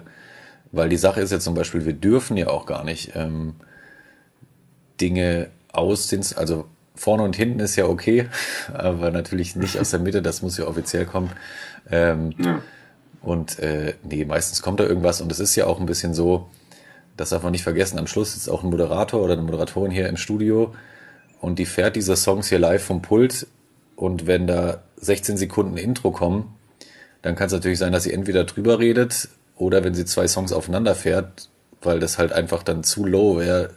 weil 0.71 0.89
die 0.89 0.97
Sache 0.97 1.21
ist 1.21 1.31
ja 1.31 1.39
zum 1.39 1.55
Beispiel, 1.55 1.85
wir 1.85 1.93
dürfen 1.93 2.37
ja 2.37 2.47
auch 2.47 2.65
gar 2.65 2.83
nicht 2.83 3.11
ähm, 3.15 3.55
Dinge 4.99 5.49
aus 5.71 6.07
den, 6.07 6.21
also 6.35 6.65
vorne 6.95 7.23
und 7.23 7.35
hinten 7.35 7.59
ist 7.59 7.75
ja 7.75 7.85
okay, 7.85 8.27
aber 8.73 9.11
natürlich 9.11 9.55
nicht 9.55 9.79
aus 9.79 9.91
der 9.91 9.99
Mitte, 9.99 10.21
das 10.21 10.41
muss 10.41 10.57
ja 10.57 10.65
offiziell 10.67 11.05
kommen. 11.05 11.31
Ähm, 11.89 12.33
ja. 12.39 12.61
Und 13.21 13.59
äh, 13.59 13.95
nee, 14.03 14.23
meistens 14.25 14.61
kommt 14.61 14.79
da 14.79 14.83
irgendwas 14.83 15.21
und 15.21 15.31
es 15.31 15.39
ist 15.39 15.55
ja 15.55 15.65
auch 15.65 15.79
ein 15.79 15.87
bisschen 15.87 16.13
so, 16.13 16.47
das 17.17 17.29
darf 17.29 17.43
man 17.43 17.51
nicht 17.51 17.63
vergessen, 17.63 17.99
am 17.99 18.07
Schluss 18.07 18.35
ist 18.35 18.49
auch 18.49 18.63
ein 18.63 18.69
Moderator 18.69 19.21
oder 19.21 19.33
eine 19.33 19.41
Moderatorin 19.41 19.91
hier 19.91 20.09
im 20.09 20.17
Studio 20.17 20.73
und 21.41 21.59
die 21.59 21.65
fährt 21.65 21.95
diese 21.95 22.15
Songs 22.15 22.49
hier 22.49 22.59
live 22.59 22.83
vom 22.83 23.01
Pult 23.01 23.47
und 23.95 24.27
wenn 24.27 24.47
da 24.47 24.83
16 24.97 25.37
Sekunden 25.37 25.77
Intro 25.77 26.11
kommen, 26.11 26.53
dann 27.21 27.35
kann 27.35 27.47
es 27.47 27.53
natürlich 27.53 27.79
sein, 27.79 27.93
dass 27.93 28.03
sie 28.03 28.13
entweder 28.13 28.43
drüber 28.43 28.79
redet 28.79 29.29
oder 29.55 29.83
wenn 29.83 29.93
sie 29.93 30.05
zwei 30.05 30.27
Songs 30.27 30.51
aufeinander 30.51 30.95
fährt, 30.95 31.49
weil 31.81 31.99
das 31.99 32.17
halt 32.17 32.33
einfach 32.33 32.63
dann 32.63 32.83
zu 32.83 33.05
low 33.05 33.37
wäre, 33.37 33.71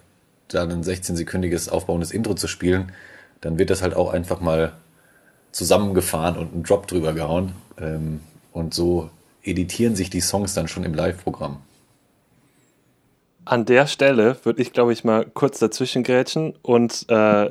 dann 0.48 0.70
ein 0.70 0.82
16-sekündiges 0.82 1.70
aufbauendes 1.70 2.10
Intro 2.10 2.34
zu 2.34 2.48
spielen, 2.48 2.92
dann 3.40 3.58
wird 3.58 3.70
das 3.70 3.82
halt 3.82 3.94
auch 3.94 4.12
einfach 4.12 4.40
mal 4.40 4.72
zusammengefahren 5.52 6.36
und 6.36 6.52
einen 6.52 6.62
Drop 6.62 6.86
drüber 6.86 7.12
gehauen. 7.12 7.52
Ähm, 7.78 8.20
und 8.52 8.74
so 8.74 9.10
editieren 9.42 9.94
sich 9.94 10.10
die 10.10 10.20
Songs 10.20 10.54
dann 10.54 10.68
schon 10.68 10.84
im 10.84 10.94
Live-Programm. 10.94 11.58
An 13.44 13.64
der 13.64 13.86
Stelle 13.86 14.36
würde 14.44 14.60
ich, 14.60 14.72
glaube 14.72 14.92
ich, 14.92 15.04
mal 15.04 15.24
kurz 15.32 15.58
dazwischen 15.58 16.02
grätschen 16.02 16.54
und 16.62 17.06
äh, 17.08 17.50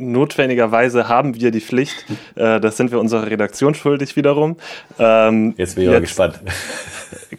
notwendigerweise 0.00 1.08
haben 1.08 1.34
wir 1.34 1.50
die 1.50 1.60
Pflicht, 1.60 2.04
äh, 2.34 2.60
das 2.60 2.76
sind 2.76 2.90
wir 2.90 2.98
unserer 2.98 3.26
Redaktion 3.26 3.74
schuldig 3.74 4.16
wiederum. 4.16 4.56
Ähm, 4.98 5.54
jetzt 5.56 5.76
bin 5.76 5.84
ich 5.84 5.90
jetzt, 5.90 5.96
aber 5.96 6.00
gespannt. 6.00 6.40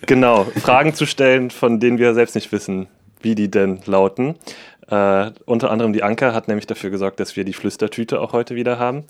Genau, 0.06 0.46
Fragen 0.46 0.94
zu 0.94 1.06
stellen, 1.06 1.50
von 1.50 1.80
denen 1.80 1.98
wir 1.98 2.14
selbst 2.14 2.36
nicht 2.36 2.52
wissen, 2.52 2.88
wie 3.22 3.36
die 3.36 3.52
denn 3.52 3.80
lauten. 3.86 4.36
Äh, 4.90 5.32
unter 5.46 5.72
anderem 5.72 5.94
die 5.94 6.04
Anker 6.04 6.34
hat 6.34 6.48
nämlich 6.48 6.68
dafür 6.68 6.90
gesorgt, 6.90 7.20
dass 7.20 7.36
wir 7.36 7.46
die 7.46 7.54
Flüstertüte 7.54 8.20
auch 8.20 8.34
heute 8.34 8.56
wieder 8.56 8.80
haben. 8.80 9.06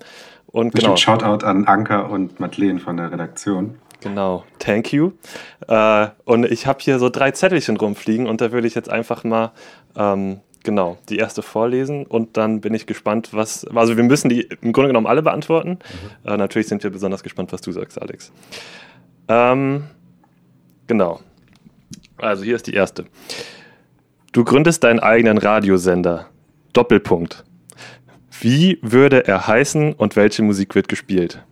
Und 0.46 0.74
genau. 0.74 0.96
Shoutout 0.96 1.44
an 1.44 1.66
Anker 1.66 2.10
und 2.10 2.38
Madeleine 2.38 2.78
von 2.78 2.96
der 2.96 3.10
Redaktion. 3.10 3.76
Genau, 4.02 4.44
thank 4.58 4.92
you. 4.92 5.12
Äh, 5.68 6.08
und 6.24 6.44
ich 6.44 6.66
habe 6.66 6.80
hier 6.82 6.98
so 6.98 7.08
drei 7.08 7.30
Zettelchen 7.30 7.76
rumfliegen 7.76 8.26
und 8.26 8.40
da 8.40 8.50
würde 8.50 8.66
ich 8.66 8.74
jetzt 8.74 8.90
einfach 8.90 9.22
mal 9.22 9.52
ähm, 9.96 10.40
genau 10.64 10.98
die 11.08 11.18
erste 11.18 11.42
vorlesen 11.42 12.04
und 12.06 12.36
dann 12.36 12.60
bin 12.60 12.74
ich 12.74 12.86
gespannt, 12.86 13.28
was. 13.32 13.64
Also 13.66 13.96
wir 13.96 14.04
müssen 14.04 14.28
die 14.28 14.48
im 14.60 14.72
Grunde 14.72 14.88
genommen 14.88 15.06
alle 15.06 15.22
beantworten. 15.22 15.78
Mhm. 16.24 16.30
Äh, 16.30 16.36
natürlich 16.36 16.66
sind 16.66 16.82
wir 16.82 16.90
besonders 16.90 17.22
gespannt, 17.22 17.52
was 17.52 17.60
du 17.60 17.70
sagst, 17.70 18.00
Alex. 18.00 18.32
Ähm, 19.28 19.84
genau. 20.88 21.20
Also 22.18 22.42
hier 22.42 22.56
ist 22.56 22.66
die 22.66 22.74
erste. 22.74 23.04
Du 24.32 24.44
gründest 24.44 24.82
deinen 24.82 25.00
eigenen 25.00 25.38
Radiosender. 25.38 26.26
Doppelpunkt. 26.72 27.44
Wie 28.40 28.78
würde 28.82 29.28
er 29.28 29.46
heißen 29.46 29.92
und 29.92 30.16
welche 30.16 30.42
Musik 30.42 30.74
wird 30.74 30.88
gespielt? 30.88 31.44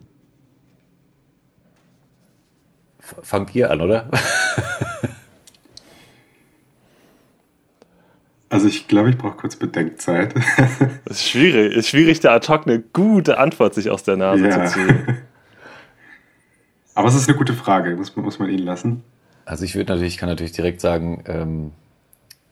Fangt 3.23 3.55
ihr 3.55 3.71
an, 3.71 3.81
oder? 3.81 4.09
Also 8.53 8.67
ich 8.67 8.89
glaube, 8.89 9.11
ich 9.11 9.17
brauche 9.17 9.37
kurz 9.37 9.55
Bedenkzeit. 9.57 10.35
Das 11.05 11.19
ist 11.19 11.29
schwierig. 11.29 11.73
Es 11.73 11.85
ist 11.85 11.89
schwierig, 11.89 12.21
da 12.21 12.35
ad 12.35 12.49
hoc 12.49 12.67
eine 12.67 12.81
gute 12.81 13.39
Antwort 13.39 13.75
sich 13.75 13.91
aus 13.91 14.03
der 14.03 14.17
Nase 14.17 14.49
ja. 14.49 14.65
zu 14.65 14.75
ziehen. 14.75 15.19
Aber 16.95 17.09
es 17.09 17.15
ist 17.15 17.29
eine 17.29 17.39
gute 17.39 17.55
Frage, 17.55 17.95
muss, 17.97 18.15
muss 18.17 18.39
man 18.41 18.51
Ihnen 18.51 18.65
lassen. 18.65 19.05
Also 19.45 19.65
ich 19.65 19.77
würde 19.77 19.93
natürlich, 19.93 20.19
kann 20.19 20.29
natürlich 20.29 20.53
direkt 20.53 20.81
sagen, 20.81 21.23
ähm, 21.27 21.73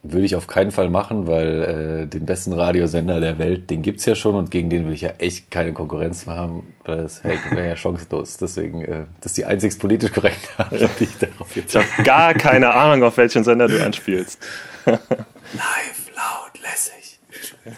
würde 0.03 0.25
ich 0.25 0.37
auf 0.37 0.47
keinen 0.47 0.71
Fall 0.71 0.91
machen, 0.91 1.27
weil 1.27 2.05
äh, 2.05 2.07
den 2.07 2.25
besten 2.25 2.53
Radiosender 2.53 3.21
der 3.21 3.39
Welt, 3.39 3.69
den 3.69 3.83
gibt 3.83 3.99
es 4.01 4.07
ja 4.07 4.15
schon 4.15 4.37
und 4.37 4.51
gegen 4.51 4.71
den 4.71 4.87
will 4.87 4.93
ich 4.93 5.01
ja 5.01 5.11
echt 5.19 5.51
keine 5.51 5.73
Konkurrenz 5.73 6.27
mehr 6.27 6.37
haben, 6.37 6.75
weil 6.85 6.99
das 6.99 7.25
wäre 7.25 7.69
ja 7.69 7.77
chancenlos. 7.77 8.37
Deswegen, 8.37 8.83
äh, 8.83 9.07
das 9.21 9.33
ist 9.33 9.39
die 9.39 9.45
einzig 9.45 9.79
politisch 9.79 10.13
korrekte 10.13 10.49
Antwort, 10.57 10.91
die 11.01 11.05
ich 11.05 11.19
darauf 11.19 11.57
jetzt 11.57 11.75
Ich 11.75 11.83
habe 11.83 12.03
gar 12.05 12.35
keine 12.35 12.73
Ahnung, 12.73 13.03
auf 13.03 13.17
welchen 13.17 13.43
Sender 13.43 13.67
du 13.67 13.85
anspielst. 13.85 14.39
Live, 14.87 16.11
laut, 16.15 16.53
lässig. 16.63 17.19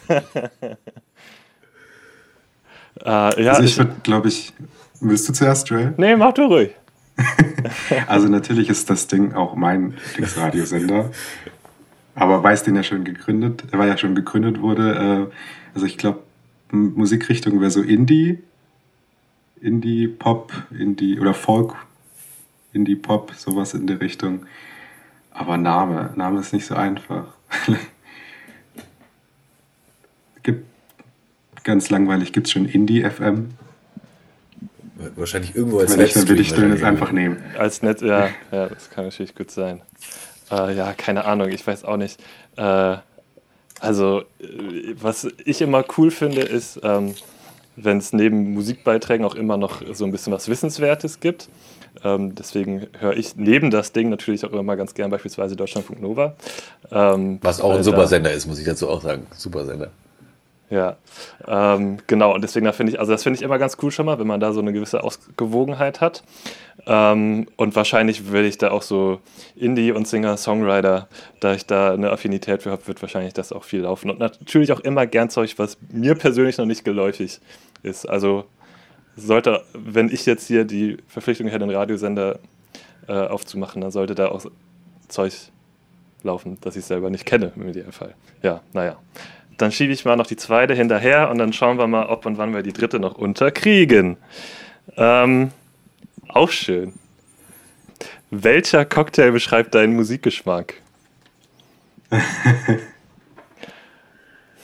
äh, 3.04 3.42
ja, 3.42 3.52
also 3.52 3.62
ich 3.62 3.78
würde, 3.78 3.96
glaube 4.02 4.28
ich, 4.28 4.52
willst 5.00 5.28
du 5.28 5.33
zuerst, 5.33 5.70
Joel? 5.70 5.94
Nee, 5.96 6.16
mach 6.16 6.35
du 6.35 6.42
ruhig. 6.42 6.70
also 8.06 8.28
natürlich 8.28 8.68
ist 8.68 8.88
das 8.90 9.06
Ding 9.06 9.35
auch 9.35 9.54
mein 9.54 9.94
Lieblingsradiosender. 10.11 11.11
Aber 12.14 12.42
weiß 12.42 12.64
den 12.64 12.76
ja 12.76 12.82
schon 12.82 13.04
gegründet, 13.04 13.64
weil 13.70 13.88
ja 13.88 13.96
schon 13.96 14.14
gegründet 14.14 14.60
wurde. 14.60 15.28
Äh, 15.30 15.34
also 15.74 15.86
ich 15.86 15.96
glaube, 15.96 16.20
Musikrichtung 16.70 17.60
wäre 17.60 17.70
so 17.70 17.82
Indie, 17.82 18.38
Indie 19.60 20.08
Pop, 20.08 20.52
Indie 20.76 21.18
oder 21.20 21.34
Folk, 21.34 21.74
Indie 22.72 22.96
Pop, 22.96 23.32
sowas 23.34 23.74
in 23.74 23.86
der 23.86 24.00
Richtung. 24.00 24.46
Aber 25.30 25.56
Name, 25.56 26.12
Name 26.16 26.40
ist 26.40 26.52
nicht 26.52 26.66
so 26.66 26.74
einfach. 26.74 27.26
gibt 30.42 30.64
ganz 31.64 31.90
langweilig, 31.90 32.32
gibt 32.32 32.46
es 32.46 32.52
schon 32.52 32.66
Indie 32.66 33.02
FM? 33.02 33.50
Wahrscheinlich 35.16 35.56
irgendwo 35.56 35.78
als 35.78 35.92
Wenn 35.92 36.02
nicht, 36.02 36.16
dann 36.16 36.28
würde 36.28 36.42
ich 36.42 36.52
den 36.52 36.70
jetzt 36.70 36.84
einfach 36.84 37.10
nehmen. 37.10 37.38
Als 37.58 37.82
Netz, 37.82 38.02
ja, 38.02 38.28
ja, 38.52 38.68
das 38.68 38.90
kann 38.90 39.04
natürlich 39.04 39.34
gut 39.34 39.50
sein. 39.50 39.80
Äh, 40.50 40.76
ja, 40.76 40.92
keine 40.92 41.24
Ahnung, 41.24 41.48
ich 41.48 41.66
weiß 41.66 41.84
auch 41.84 41.96
nicht. 41.96 42.20
Äh, 42.56 42.96
also, 43.80 44.20
äh, 44.40 44.94
was 45.00 45.26
ich 45.44 45.62
immer 45.62 45.84
cool 45.96 46.10
finde, 46.10 46.42
ist, 46.42 46.80
ähm, 46.82 47.14
wenn 47.76 47.98
es 47.98 48.12
neben 48.12 48.52
Musikbeiträgen 48.52 49.24
auch 49.24 49.34
immer 49.34 49.56
noch 49.56 49.82
so 49.92 50.04
ein 50.04 50.12
bisschen 50.12 50.32
was 50.32 50.48
Wissenswertes 50.48 51.20
gibt. 51.20 51.48
Ähm, 52.04 52.34
deswegen 52.34 52.86
höre 52.98 53.16
ich 53.16 53.36
neben 53.36 53.70
das 53.70 53.92
Ding 53.92 54.10
natürlich 54.10 54.44
auch 54.44 54.52
immer 54.52 54.76
ganz 54.76 54.94
gern 54.94 55.10
beispielsweise 55.10 55.56
Deutschlandfunk 55.56 56.00
Nova. 56.00 56.36
Ähm, 56.90 57.38
was 57.42 57.60
auch 57.60 57.74
ein 57.74 57.82
Supersender 57.82 58.32
ist, 58.32 58.46
muss 58.46 58.58
ich 58.58 58.66
dazu 58.66 58.88
auch 58.88 59.02
sagen. 59.02 59.26
Supersender. 59.34 59.90
Ja, 60.70 60.96
ähm, 61.48 61.98
genau. 62.06 62.33
Und 62.33 62.42
deswegen 62.42 62.72
finde 62.72 62.92
ich, 62.92 63.00
also 63.00 63.11
das 63.11 63.24
finde 63.24 63.38
ich 63.38 63.42
immer 63.42 63.59
ganz 63.59 63.76
cool 63.83 63.90
schon 63.90 64.06
mal, 64.06 64.20
wenn 64.20 64.26
man 64.28 64.38
da 64.38 64.52
so 64.52 64.61
eine 64.61 64.72
gewisse 64.72 65.02
Ausgewogenheit 65.02 66.00
hat. 66.00 66.22
Ähm, 66.87 67.48
und 67.56 67.74
wahrscheinlich 67.74 68.28
würde 68.28 68.46
ich 68.46 68.56
da 68.56 68.70
auch 68.70 68.83
so 68.83 69.20
Indie 69.56 69.90
und 69.90 70.06
Singer-Songwriter, 70.06 71.09
da 71.40 71.54
ich 71.54 71.66
da 71.66 71.92
eine 71.92 72.11
Affinität 72.11 72.62
für 72.62 72.70
habe, 72.70 72.87
wird 72.87 73.02
wahrscheinlich 73.02 73.35
das 73.35 73.52
auch 73.52 73.64
viel 73.64 73.80
laufen. 73.80 74.11
Und 74.11 74.20
natürlich 74.20 74.70
auch 74.72 74.80
immer 74.80 75.06
gern 75.06 75.28
Zeug, 75.28 75.54
was 75.59 75.76
mir 75.90 76.14
persönlich 76.14 76.56
noch 76.56 76.66
nicht 76.66 76.85
geläufig 76.85 77.40
ist. 77.83 78.09
Also 78.09 78.44
sollte, 79.16 79.62
wenn 79.74 80.09
ich 80.09 80.24
jetzt 80.24 80.46
hier 80.46 80.64
die 80.64 80.98
Verpflichtung 81.09 81.48
hätte, 81.48 81.64
einen 81.64 81.74
Radiosender 81.74 82.38
äh, 83.09 83.12
aufzumachen, 83.12 83.80
dann 83.83 83.90
sollte 83.90 84.14
da 84.14 84.28
auch 84.28 84.46
Zeug 85.09 85.33
laufen, 86.22 86.59
das 86.61 86.76
ich 86.76 86.85
selber 86.85 87.11
nicht 87.11 87.26
kenne 87.26 87.52
im 87.56 87.68
Idealfall. 87.68 88.14
Ja, 88.42 88.61
naja. 88.72 88.96
Dann 89.60 89.72
schiebe 89.72 89.92
ich 89.92 90.06
mal 90.06 90.16
noch 90.16 90.26
die 90.26 90.36
zweite 90.36 90.74
hinterher 90.74 91.30
und 91.30 91.36
dann 91.36 91.52
schauen 91.52 91.76
wir 91.76 91.86
mal, 91.86 92.06
ob 92.06 92.24
und 92.24 92.38
wann 92.38 92.54
wir 92.54 92.62
die 92.62 92.72
dritte 92.72 92.98
noch 92.98 93.18
unterkriegen. 93.18 94.16
Ähm, 94.96 95.50
auch 96.28 96.48
schön. 96.48 96.94
Welcher 98.30 98.86
Cocktail 98.86 99.32
beschreibt 99.32 99.74
deinen 99.74 99.94
Musikgeschmack? 99.96 100.74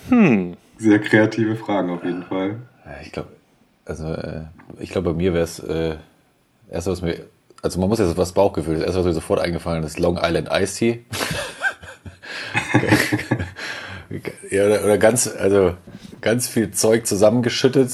hm. 0.09 0.57
Sehr 0.79 0.99
kreative 1.01 1.57
Fragen 1.57 1.91
auf 1.91 2.03
jeden 2.03 2.23
Fall. 2.23 2.57
Ich 3.03 3.13
glaube, 3.13 3.29
also 3.85 4.15
äh, 4.15 4.45
ich 4.79 4.91
glaube, 4.91 5.11
bei 5.11 5.17
mir 5.17 5.35
wäre 5.35 5.45
es 5.45 5.59
äh, 5.59 5.97
erst 6.71 6.87
was 6.87 7.03
mir, 7.03 7.27
also 7.61 7.79
man 7.81 7.91
muss 7.91 7.99
jetzt 7.99 8.17
was 8.17 8.33
Bauchgefühl, 8.33 8.77
das 8.77 8.85
erste, 8.85 9.01
was 9.01 9.07
mir 9.07 9.13
sofort 9.13 9.41
eingefallen 9.41 9.85
ist, 9.85 9.99
Long 9.99 10.17
Island 10.17 10.49
Ice 10.51 10.79
Tea. 10.79 11.05
ja, 14.51 14.67
oder, 14.67 14.85
oder 14.85 14.99
ganz, 14.99 15.29
also 15.29 15.75
ganz 16.21 16.49
viel 16.49 16.71
Zeug 16.71 17.07
zusammengeschüttet, 17.07 17.93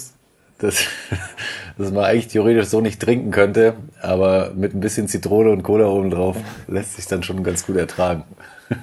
das, 0.58 0.84
das 1.78 1.90
man 1.90 2.04
eigentlich 2.04 2.28
theoretisch 2.28 2.66
so 2.66 2.80
nicht 2.80 3.00
trinken 3.00 3.30
könnte, 3.30 3.74
aber 4.00 4.52
mit 4.54 4.74
ein 4.74 4.80
bisschen 4.80 5.08
Zitrone 5.08 5.50
und 5.50 5.62
Cola 5.62 5.86
oben 5.86 6.10
drauf 6.10 6.36
lässt 6.66 6.96
sich 6.96 7.06
dann 7.06 7.22
schon 7.22 7.42
ganz 7.42 7.66
gut 7.66 7.76
ertragen. 7.76 8.24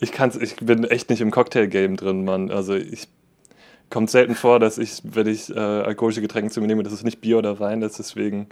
Ich 0.00 0.12
kann's, 0.12 0.36
ich 0.36 0.56
bin 0.56 0.84
echt 0.84 1.08
nicht 1.08 1.22
im 1.22 1.30
Cocktail-Game 1.30 1.96
drin, 1.96 2.24
Mann. 2.24 2.50
Also 2.50 2.74
ich 2.74 3.08
kommt 3.88 4.10
selten 4.10 4.34
vor, 4.34 4.58
dass 4.58 4.76
ich, 4.76 5.00
wenn 5.04 5.26
ich 5.26 5.48
äh, 5.54 5.58
alkoholische 5.58 6.20
Getränke 6.20 6.50
zu 6.50 6.60
mir 6.60 6.66
nehme, 6.66 6.82
dass 6.82 6.92
es 6.92 7.04
nicht 7.04 7.22
Bier 7.22 7.38
oder 7.38 7.58
Wein 7.58 7.80
ist, 7.80 7.98
deswegen 7.98 8.48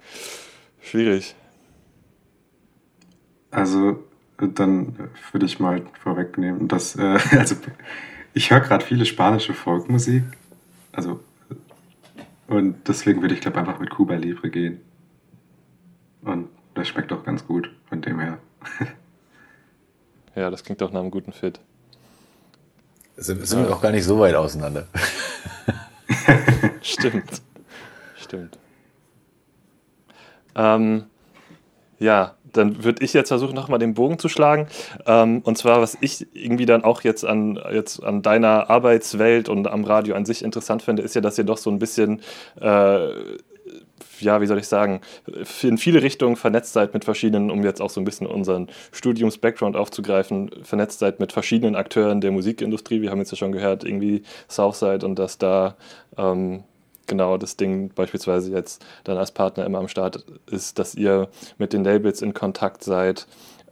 schwierig. 0.81 1.35
Also 3.51 4.03
dann 4.49 5.11
würde 5.31 5.47
ich 5.47 5.61
mal 5.61 5.83
vorwegnehmen, 6.03 6.69
dass 6.69 6.97
äh, 6.97 7.19
also 7.39 7.57
ich 8.35 8.51
höre 8.51 8.61
gerade 8.61 8.85
viele 8.85 9.05
spanische 9.05 9.55
Folkmusik, 9.55 10.25
also 10.93 11.21
und 12.49 12.87
deswegen 12.87 13.23
würde 13.23 13.35
ich 13.35 13.41
glaube 13.41 13.59
einfach 13.59 13.79
mit 13.79 13.91
Cuba 13.91 14.15
Libre 14.15 14.51
gehen. 14.51 14.81
Und 16.23 16.49
das 16.75 16.89
schmeckt 16.89 17.13
auch 17.13 17.25
ganz 17.25 17.47
gut 17.47 17.71
von 17.89 18.03
dem 18.03 18.21
her. 18.21 18.39
ja, 20.35 20.51
das 20.51 20.63
klingt 20.63 20.81
doch 20.81 20.93
nach 20.93 21.01
einem 21.01 21.11
guten 21.11 21.33
Fit. 21.33 21.61
Sind, 23.17 23.47
sind 23.47 23.61
ja. 23.61 23.69
wir 23.69 23.75
auch 23.75 23.81
gar 23.81 23.91
nicht 23.91 24.05
so 24.05 24.19
weit 24.19 24.35
auseinander. 24.35 24.87
Stimmt. 26.83 27.43
Stimmt. 28.17 28.59
Ähm, 30.55 31.05
ja, 31.99 32.37
dann 32.53 32.85
würde 32.85 33.05
ich 33.05 33.13
jetzt 33.13 33.29
versuchen, 33.29 33.55
nochmal 33.55 33.79
den 33.79 33.95
Bogen 33.95 34.19
zu 34.19 34.29
schlagen. 34.29 34.67
Ähm, 35.07 35.41
und 35.45 35.59
zwar, 35.59 35.81
was 35.81 35.97
ich 36.01 36.27
irgendwie 36.35 36.67
dann 36.67 36.85
auch 36.85 37.03
jetzt 37.03 37.25
an, 37.25 37.59
jetzt 37.73 38.03
an 38.03 38.23
deiner 38.23 38.71
Arbeitswelt 38.71 39.49
und 39.49 39.69
am 39.69 39.85
Radio 39.85 40.15
an 40.15 40.25
sich 40.25 40.45
interessant 40.45 40.83
finde, 40.83 41.03
ist 41.03 41.15
ja, 41.15 41.21
dass 41.21 41.39
ihr 41.39 41.45
doch 41.45 41.59
so 41.59 41.71
ein 41.71 41.79
bisschen, 41.79 42.21
äh, 42.61 43.09
ja, 44.21 44.41
wie 44.41 44.47
soll 44.47 44.59
ich 44.59 44.69
sagen, 44.69 45.01
in 45.63 45.79
viele 45.79 46.03
Richtungen 46.03 46.37
vernetzt 46.37 46.73
seid 46.73 46.95
mit 46.95 47.05
verschiedenen, 47.05 47.51
um 47.51 47.65
jetzt 47.65 47.81
auch 47.81 47.91
so 47.91 48.01
ein 48.01 48.05
bisschen 48.05 48.27
unseren 48.27 48.69
Studiums-Background 48.93 49.77
aufzugreifen, 49.77 50.51
vernetzt 50.63 51.01
seid 51.01 51.19
mit 51.19 51.33
verschiedenen 51.33 51.75
Akteuren 51.75 52.21
der 52.21 52.31
Musikindustrie. 52.31 53.03
Wir 53.03 53.11
haben 53.11 53.19
jetzt 53.19 53.33
ja 53.33 53.37
schon 53.37 53.53
gehört, 53.53 53.85
irgendwie 53.85 54.23
Southside 54.49 55.05
und 55.05 55.19
dass 55.19 55.39
da 55.39 55.77
ähm, 56.17 56.63
genau 57.13 57.37
das 57.37 57.57
Ding 57.57 57.91
beispielsweise 57.95 58.51
jetzt 58.51 58.85
dann 59.05 59.19
als 59.19 59.31
Partner 59.31 59.67
immer 59.67 59.79
am 59.79 59.89
Start 59.89 60.25
ist, 60.51 60.79
dass 60.79 60.95
ihr 60.95 61.29
mit 61.59 61.75
den 61.75 61.85
Labels 61.85 62.23
in 62.23 62.33
Kontakt 62.33 62.83
seid. 62.83 63.27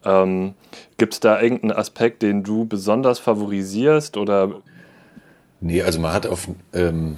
Ähm, 0.05 0.53
Gibt 0.98 1.14
es 1.14 1.20
da 1.20 1.40
irgendeinen 1.40 1.72
Aspekt, 1.72 2.20
den 2.22 2.42
du 2.42 2.66
besonders 2.66 3.18
favorisierst 3.18 4.18
oder? 4.18 4.61
Nee, 5.61 5.83
also 5.83 6.00
man 6.00 6.12
hat 6.12 6.26
auf, 6.26 6.48
ähm, 6.74 7.16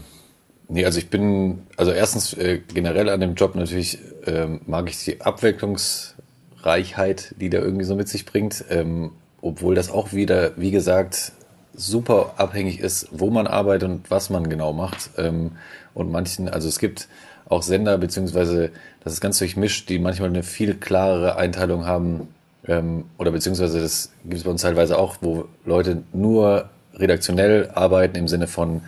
nee, 0.69 0.85
also 0.85 0.99
ich 0.99 1.11
bin, 1.11 1.67
also 1.77 1.91
erstens 1.93 2.35
äh, 2.35 2.61
generell 2.73 3.09
an 3.09 3.19
dem 3.21 3.35
Job 3.35 3.57
natürlich 3.57 3.99
ähm, 4.27 4.61
mag 4.67 4.89
ich 4.89 5.05
die 5.05 5.21
Abwechslungsreichheit, 5.21 7.35
die 7.41 7.51
da 7.51 7.59
irgendwie 7.59 7.85
so 7.85 7.97
mit 7.97 8.09
sich 8.09 8.27
bringt. 8.27 8.65
Ähm, 8.71 9.11
obwohl 9.41 9.75
das 9.75 9.91
auch 9.91 10.13
wieder, 10.13 10.53
wie 10.57 10.71
gesagt, 10.71 11.33
super 11.75 12.35
abhängig 12.37 12.81
ist, 12.81 13.09
wo 13.11 13.31
man 13.31 13.47
arbeitet 13.47 13.89
und 13.89 14.11
was 14.11 14.31
man 14.31 14.49
genau 14.49 14.73
macht. 14.73 15.11
Ähm, 15.19 15.53
und 15.95 16.11
manchen, 16.11 16.49
also 16.49 16.69
es 16.69 16.79
gibt 16.79 17.09
auch 17.49 17.63
Sender, 17.63 17.99
beziehungsweise 17.99 18.71
das 19.05 19.13
ist 19.13 19.21
ganz 19.21 19.39
durchmischt, 19.39 19.89
die 19.89 19.99
manchmal 19.99 20.29
eine 20.29 20.43
viel 20.43 20.75
klarere 20.75 21.37
Einteilung 21.37 21.87
haben, 21.87 22.29
ähm, 22.67 23.05
oder 23.19 23.33
beziehungsweise 23.33 23.81
das 23.81 24.13
gibt 24.25 24.37
es 24.37 24.45
bei 24.45 24.51
uns 24.51 24.63
teilweise 24.63 24.99
auch, 24.99 25.17
wo 25.21 25.47
Leute 25.65 26.03
nur 26.13 26.71
redaktionell 26.95 27.71
arbeiten 27.75 28.17
im 28.17 28.29
Sinne 28.29 28.47
von, 28.47 28.83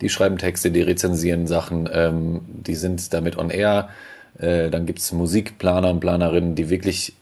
die 0.00 0.08
schreiben 0.08 0.38
Texte, 0.38 0.70
die 0.70 0.82
rezensieren 0.82 1.46
Sachen, 1.46 1.88
ähm, 1.92 2.40
die 2.46 2.74
sind 2.74 3.12
damit 3.12 3.36
on 3.36 3.50
air. 3.50 3.90
Äh, 4.38 4.70
dann 4.70 4.86
gibt 4.86 4.98
es 5.00 5.12
Musikplaner 5.12 5.90
und 5.90 6.00
Planerinnen, 6.00 6.54
die 6.54 6.70
wirklich 6.70 7.14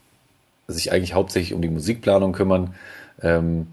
sich 0.69 0.93
eigentlich 0.93 1.15
hauptsächlich 1.15 1.55
um 1.55 1.63
die 1.63 1.69
Musikplanung 1.69 2.33
kümmern. 2.33 2.75
Ähm, 3.21 3.67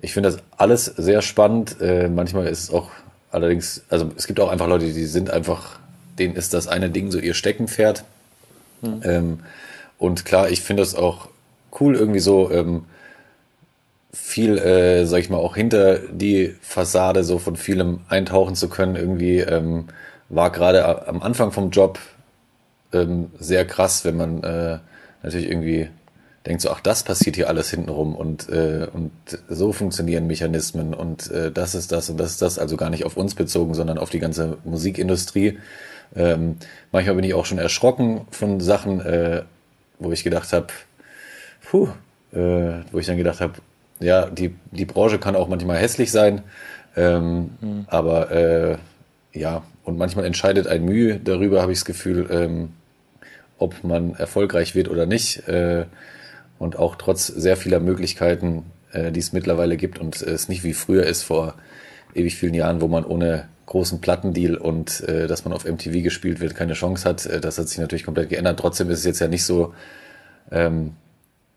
ich 0.00 0.12
finde 0.12 0.30
das 0.30 0.42
alles 0.56 0.84
sehr 0.84 1.22
spannend. 1.22 1.80
Äh, 1.80 2.08
manchmal 2.08 2.46
ist 2.46 2.64
es 2.64 2.70
auch 2.70 2.90
allerdings, 3.30 3.82
also 3.88 4.10
es 4.16 4.26
gibt 4.26 4.40
auch 4.40 4.50
einfach 4.50 4.68
Leute, 4.68 4.86
die 4.86 5.06
sind 5.06 5.30
einfach, 5.30 5.78
denen 6.18 6.34
ist 6.34 6.54
das 6.54 6.68
eine 6.68 6.90
Ding 6.90 7.10
so 7.10 7.18
ihr 7.18 7.34
Steckenpferd. 7.34 8.04
Mhm. 8.82 9.00
Ähm, 9.04 9.38
und 9.98 10.24
klar, 10.24 10.50
ich 10.50 10.62
finde 10.62 10.82
das 10.82 10.94
auch 10.94 11.28
cool, 11.80 11.94
irgendwie 11.94 12.20
so 12.20 12.50
ähm, 12.50 12.84
viel, 14.12 14.58
äh, 14.58 15.06
sag 15.06 15.18
ich 15.18 15.30
mal, 15.30 15.38
auch 15.38 15.54
hinter 15.54 15.98
die 15.98 16.54
Fassade 16.60 17.22
so 17.24 17.38
von 17.38 17.56
vielem 17.56 18.00
eintauchen 18.08 18.54
zu 18.54 18.68
können. 18.68 18.96
Irgendwie 18.96 19.38
ähm, 19.38 19.88
war 20.28 20.50
gerade 20.50 21.06
am 21.06 21.22
Anfang 21.22 21.52
vom 21.52 21.70
Job 21.70 21.98
ähm, 22.92 23.30
sehr 23.38 23.64
krass, 23.64 24.04
wenn 24.04 24.16
man 24.16 24.42
äh, 24.42 24.78
natürlich 25.22 25.48
irgendwie 25.48 25.88
denkt 26.46 26.62
so, 26.62 26.70
ach, 26.70 26.80
das 26.80 27.02
passiert 27.02 27.36
hier 27.36 27.48
alles 27.48 27.70
hintenrum 27.70 28.14
und, 28.14 28.48
äh, 28.48 28.86
und 28.92 29.12
so 29.48 29.72
funktionieren 29.72 30.26
Mechanismen 30.26 30.94
und 30.94 31.30
äh, 31.30 31.52
das 31.52 31.74
ist 31.74 31.92
das 31.92 32.08
und 32.08 32.18
das 32.18 32.32
ist 32.32 32.42
das, 32.42 32.58
also 32.58 32.76
gar 32.76 32.90
nicht 32.90 33.04
auf 33.04 33.16
uns 33.16 33.34
bezogen, 33.34 33.74
sondern 33.74 33.98
auf 33.98 34.10
die 34.10 34.20
ganze 34.20 34.56
Musikindustrie. 34.64 35.58
Ähm, 36.16 36.56
manchmal 36.92 37.16
bin 37.16 37.24
ich 37.24 37.34
auch 37.34 37.44
schon 37.44 37.58
erschrocken 37.58 38.22
von 38.30 38.60
Sachen, 38.60 39.00
äh, 39.00 39.42
wo 39.98 40.12
ich 40.12 40.24
gedacht 40.24 40.52
habe, 40.52 40.68
puh, 41.62 41.88
äh, 42.32 42.82
wo 42.90 42.98
ich 42.98 43.06
dann 43.06 43.18
gedacht 43.18 43.40
habe, 43.40 43.54
ja, 44.00 44.26
die, 44.26 44.54
die 44.70 44.86
Branche 44.86 45.18
kann 45.18 45.36
auch 45.36 45.48
manchmal 45.48 45.76
hässlich 45.76 46.10
sein, 46.10 46.42
ähm, 46.96 47.50
mhm. 47.60 47.84
aber 47.86 48.30
äh, 48.30 48.78
ja, 49.32 49.62
und 49.84 49.98
manchmal 49.98 50.24
entscheidet 50.24 50.66
ein 50.66 50.84
Mühe 50.84 51.20
darüber, 51.22 51.60
habe 51.60 51.72
ich 51.72 51.78
das 51.78 51.84
Gefühl, 51.84 52.28
ähm, 52.30 52.70
ob 53.58 53.84
man 53.84 54.14
erfolgreich 54.14 54.74
wird 54.74 54.88
oder 54.88 55.04
nicht. 55.04 55.46
Äh, 55.46 55.84
und 56.60 56.78
auch 56.78 56.94
trotz 56.96 57.26
sehr 57.26 57.56
vieler 57.56 57.80
Möglichkeiten, 57.80 58.64
äh, 58.92 59.10
die 59.10 59.18
es 59.18 59.32
mittlerweile 59.32 59.76
gibt 59.78 59.98
und 59.98 60.20
es 60.20 60.48
nicht 60.48 60.62
wie 60.62 60.74
früher 60.74 61.04
ist 61.04 61.22
vor 61.22 61.54
ewig 62.14 62.36
vielen 62.36 62.54
Jahren, 62.54 62.82
wo 62.82 62.86
man 62.86 63.04
ohne 63.04 63.48
großen 63.64 64.00
Plattendeal 64.02 64.56
und 64.56 65.00
äh, 65.08 65.26
dass 65.26 65.44
man 65.44 65.54
auf 65.54 65.64
MTV 65.64 66.02
gespielt 66.02 66.38
wird, 66.38 66.54
keine 66.54 66.74
Chance 66.74 67.08
hat. 67.08 67.24
Äh, 67.24 67.40
das 67.40 67.56
hat 67.56 67.68
sich 67.68 67.78
natürlich 67.78 68.04
komplett 68.04 68.28
geändert. 68.28 68.60
Trotzdem 68.60 68.90
ist 68.90 68.98
es 68.98 69.04
jetzt 69.06 69.20
ja 69.20 69.28
nicht 69.28 69.44
so, 69.44 69.72
ähm, 70.52 70.92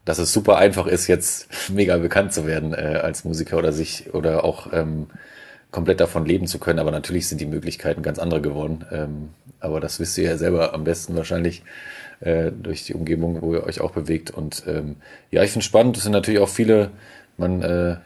dass 0.05 0.19
es 0.19 0.31
super 0.31 0.57
einfach 0.57 0.87
ist, 0.87 1.07
jetzt 1.07 1.49
mega 1.69 1.97
bekannt 1.97 2.31
zu 2.31 2.47
werden 2.47 2.73
äh, 2.73 2.99
als 3.03 3.25
Musiker 3.25 3.57
oder 3.57 3.73
sich 3.73 4.13
oder 4.13 4.45
auch 4.45 4.71
ähm, 4.71 5.07
komplett 5.71 5.99
davon 5.99 6.25
leben 6.25 6.47
zu 6.47 6.59
können. 6.59 6.79
Aber 6.79 6.91
natürlich 6.91 7.27
sind 7.27 7.41
die 7.41 7.45
Möglichkeiten 7.45 8.03
ganz 8.03 8.19
andere 8.19 8.39
geworden. 8.39 8.85
Ähm, 8.89 9.29
aber 9.59 9.81
das 9.81 9.99
wisst 9.99 10.17
ihr 10.17 10.23
ja 10.23 10.37
selber 10.37 10.73
am 10.73 10.85
besten 10.85 11.13
wahrscheinlich 11.17 11.63
äh, 12.23 12.51
durch 12.51 12.85
die 12.85 12.93
Umgebung, 12.93 13.41
wo 13.41 13.53
ihr 13.53 13.63
euch 13.63 13.81
auch 13.81 13.91
bewegt. 13.91 14.31
Und 14.31 14.63
ähm, 14.67 14.95
ja, 15.31 15.43
ich 15.43 15.51
finde 15.51 15.65
spannend. 15.65 15.97
Es 15.97 16.03
sind 16.03 16.13
natürlich 16.13 16.39
auch 16.39 16.49
viele, 16.49 16.91
man 17.37 17.61
äh, 17.61 17.97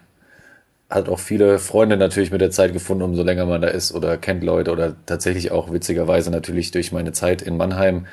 hat 0.89 1.09
auch 1.09 1.19
viele 1.19 1.59
Freunde 1.59 1.97
natürlich 1.97 2.31
mit 2.31 2.41
der 2.41 2.51
Zeit 2.51 2.73
gefunden, 2.73 3.03
umso 3.03 3.23
länger 3.23 3.45
man 3.45 3.61
da 3.61 3.67
ist 3.67 3.93
oder 3.93 4.17
kennt 4.17 4.43
Leute 4.43 4.71
oder 4.71 4.95
tatsächlich 5.05 5.51
auch 5.51 5.71
witzigerweise 5.71 6.31
natürlich 6.31 6.71
durch 6.71 6.91
meine 6.91 7.11
Zeit 7.11 7.41
in 7.41 7.57
Mannheim. 7.57 8.07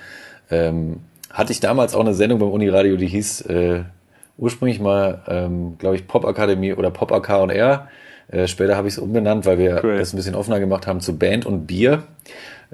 Ähm, 0.50 1.00
hatte 1.30 1.52
ich 1.52 1.60
damals 1.60 1.94
auch 1.94 2.00
eine 2.00 2.14
Sendung 2.14 2.38
beim 2.38 2.50
Uniradio, 2.50 2.96
die 2.96 3.06
hieß 3.06 3.42
äh, 3.42 3.84
ursprünglich 4.36 4.80
mal, 4.80 5.22
ähm, 5.26 5.78
glaube 5.78 5.96
ich, 5.96 6.06
Pop 6.06 6.24
Akademie 6.24 6.72
oder 6.74 6.90
Pop 6.90 7.12
AK 7.12 7.42
und 7.42 7.50
R. 7.50 7.88
Äh, 8.28 8.46
später 8.46 8.76
habe 8.76 8.88
ich 8.88 8.94
es 8.94 8.98
umbenannt, 8.98 9.46
weil 9.46 9.58
wir 9.58 9.80
cool. 9.84 9.98
das 9.98 10.12
ein 10.12 10.16
bisschen 10.16 10.34
offener 10.34 10.60
gemacht 10.60 10.86
haben 10.86 11.00
zu 11.00 11.16
Band 11.18 11.46
und 11.46 11.66
Bier. 11.66 12.04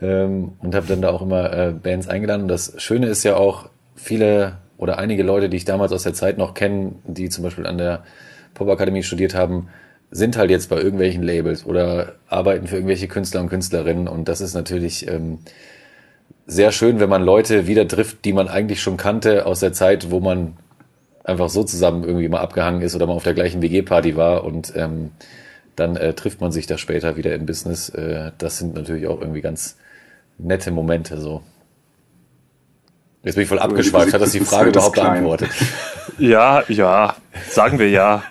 Ähm, 0.00 0.52
und 0.60 0.74
habe 0.74 0.86
dann 0.86 1.02
da 1.02 1.10
auch 1.10 1.22
immer 1.22 1.52
äh, 1.52 1.72
Bands 1.72 2.08
eingeladen. 2.08 2.42
Und 2.42 2.48
das 2.48 2.74
Schöne 2.78 3.06
ist 3.06 3.22
ja 3.22 3.36
auch, 3.36 3.68
viele 3.94 4.58
oder 4.78 4.98
einige 4.98 5.22
Leute, 5.22 5.48
die 5.50 5.58
ich 5.58 5.66
damals 5.66 5.92
aus 5.92 6.04
der 6.04 6.14
Zeit 6.14 6.38
noch 6.38 6.54
kenne, 6.54 6.92
die 7.04 7.28
zum 7.28 7.44
Beispiel 7.44 7.66
an 7.66 7.76
der 7.76 8.02
Pop 8.54 8.68
Akademie 8.68 9.02
studiert 9.02 9.34
haben, 9.34 9.68
sind 10.10 10.36
halt 10.36 10.50
jetzt 10.50 10.70
bei 10.70 10.76
irgendwelchen 10.76 11.22
Labels 11.22 11.66
oder 11.66 12.14
arbeiten 12.28 12.66
für 12.66 12.76
irgendwelche 12.76 13.06
Künstler 13.06 13.42
und 13.42 13.50
Künstlerinnen. 13.50 14.08
Und 14.08 14.28
das 14.28 14.40
ist 14.40 14.54
natürlich 14.54 15.06
ähm, 15.06 15.38
sehr 16.46 16.72
schön, 16.72 16.98
wenn 16.98 17.10
man 17.10 17.22
Leute 17.22 17.66
wieder 17.66 17.86
trifft, 17.86 18.24
die 18.24 18.32
man 18.32 18.48
eigentlich 18.48 18.80
schon 18.80 18.96
kannte 18.96 19.46
aus 19.46 19.60
der 19.60 19.72
Zeit, 19.72 20.10
wo 20.10 20.18
man 20.18 20.56
einfach 21.22 21.50
so 21.50 21.62
zusammen 21.62 22.02
irgendwie 22.02 22.28
mal 22.28 22.40
abgehangen 22.40 22.82
ist 22.82 22.94
oder 22.94 23.06
mal 23.06 23.12
auf 23.12 23.22
der 23.22 23.34
gleichen 23.34 23.62
WG-Party 23.62 24.16
war 24.16 24.44
und 24.44 24.72
ähm, 24.74 25.10
dann 25.76 25.96
äh, 25.96 26.14
trifft 26.14 26.40
man 26.40 26.50
sich 26.50 26.66
da 26.66 26.76
später 26.78 27.16
wieder 27.16 27.34
im 27.34 27.46
Business. 27.46 27.90
Äh, 27.90 28.32
das 28.38 28.58
sind 28.58 28.74
natürlich 28.74 29.06
auch 29.06 29.20
irgendwie 29.20 29.42
ganz 29.42 29.76
nette 30.42 30.70
Momente 30.70 31.20
so. 31.20 31.42
Jetzt 33.22 33.34
bin 33.34 33.42
ich 33.42 33.48
voll 33.48 33.58
abgeschweift. 33.58 34.14
Hat 34.14 34.22
das 34.22 34.32
die 34.32 34.40
Frage 34.40 34.70
überhaupt 34.70 34.96
beantwortet? 34.96 35.50
Ja, 36.18 36.64
ja, 36.68 37.16
sagen 37.48 37.78
wir 37.78 37.88
ja. 37.88 38.24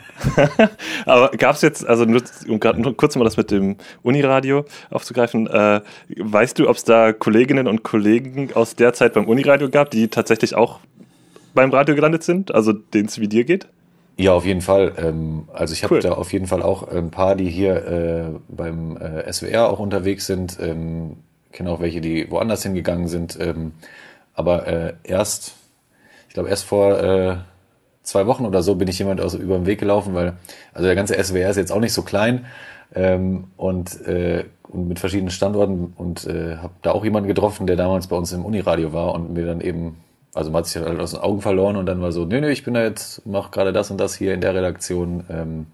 Aber 1.05 1.29
gab 1.31 1.55
es 1.55 1.61
jetzt, 1.61 1.87
also 1.87 2.05
nur, 2.05 2.21
um 2.47 2.59
grad, 2.59 2.77
nur 2.77 2.95
kurz 2.95 3.15
mal 3.15 3.23
das 3.23 3.37
mit 3.37 3.49
dem 3.49 3.77
Uniradio 4.03 4.65
aufzugreifen, 4.91 5.47
äh, 5.47 5.81
weißt 6.17 6.59
du, 6.59 6.69
ob 6.69 6.75
es 6.75 6.83
da 6.83 7.13
Kolleginnen 7.13 7.67
und 7.67 7.83
Kollegen 7.83 8.53
aus 8.53 8.75
der 8.75 8.93
Zeit 8.93 9.13
beim 9.13 9.25
Uniradio 9.25 9.69
gab, 9.69 9.89
die 9.89 10.07
tatsächlich 10.07 10.55
auch 10.55 10.79
beim 11.55 11.71
Radio 11.71 11.95
gelandet 11.95 12.23
sind, 12.23 12.53
also 12.53 12.73
denen 12.73 13.07
es 13.07 13.19
wie 13.19 13.27
dir 13.27 13.43
geht? 13.43 13.67
Ja, 14.17 14.33
auf 14.33 14.45
jeden 14.45 14.61
Fall. 14.61 14.93
Ähm, 14.97 15.47
also 15.53 15.73
ich 15.73 15.83
habe 15.83 15.95
cool. 15.95 16.01
da 16.01 16.11
auf 16.11 16.33
jeden 16.33 16.45
Fall 16.45 16.61
auch 16.61 16.89
ein 16.89 17.09
paar, 17.09 17.35
die 17.35 17.49
hier 17.49 17.87
äh, 17.87 18.25
beim 18.49 18.97
äh, 18.97 19.31
SWR 19.31 19.69
auch 19.69 19.79
unterwegs 19.79 20.27
sind. 20.27 20.57
Ähm, 20.61 21.15
kenne 21.59 21.71
auch 21.71 21.81
welche, 21.81 21.99
die 21.99 22.31
woanders 22.31 22.63
hingegangen 22.63 23.09
sind. 23.09 23.37
Ähm, 23.37 23.73
aber 24.33 24.65
äh, 24.65 24.93
erst, 25.03 25.55
ich 26.29 26.33
glaube 26.33 26.47
erst 26.47 26.63
vor 26.63 26.97
äh, 26.97 27.35
zwei 28.01 28.27
Wochen 28.27 28.45
oder 28.45 28.63
so 28.63 28.75
bin 28.75 28.87
ich 28.87 28.97
jemand 28.97 29.19
aus 29.19 29.33
über 29.33 29.57
den 29.57 29.65
Weg 29.65 29.77
gelaufen, 29.77 30.13
weil 30.13 30.37
also 30.73 30.85
der 30.85 30.95
ganze 30.95 31.21
SWR 31.21 31.49
ist 31.49 31.57
jetzt 31.57 31.73
auch 31.73 31.81
nicht 31.81 31.91
so 31.91 32.03
klein 32.03 32.45
ähm, 32.95 33.49
und, 33.57 34.07
äh, 34.07 34.45
und 34.69 34.87
mit 34.87 34.99
verschiedenen 34.99 35.31
Standorten 35.31 35.91
und 35.97 36.25
äh, 36.27 36.55
habe 36.55 36.71
da 36.81 36.93
auch 36.93 37.03
jemanden 37.03 37.27
getroffen, 37.27 37.67
der 37.67 37.75
damals 37.75 38.07
bei 38.07 38.15
uns 38.15 38.31
im 38.31 38.45
Uniradio 38.45 38.93
war 38.93 39.13
und 39.13 39.33
mir 39.33 39.45
dann 39.45 39.59
eben, 39.59 39.97
also 40.33 40.51
man 40.51 40.59
hat 40.59 40.67
sich 40.67 40.81
halt 40.81 40.97
aus 40.97 41.11
den 41.11 41.19
Augen 41.19 41.41
verloren 41.41 41.75
und 41.75 41.87
dann 41.87 42.01
war 42.01 42.13
so, 42.13 42.23
nee, 42.23 42.39
nee, 42.39 42.51
ich 42.51 42.63
bin 42.63 42.73
da 42.73 42.83
jetzt, 42.83 43.25
mache 43.25 43.51
gerade 43.51 43.73
das 43.73 43.91
und 43.91 43.99
das 43.99 44.15
hier 44.15 44.33
in 44.33 44.39
der 44.39 44.55
Redaktion. 44.55 45.25
Ähm, 45.29 45.65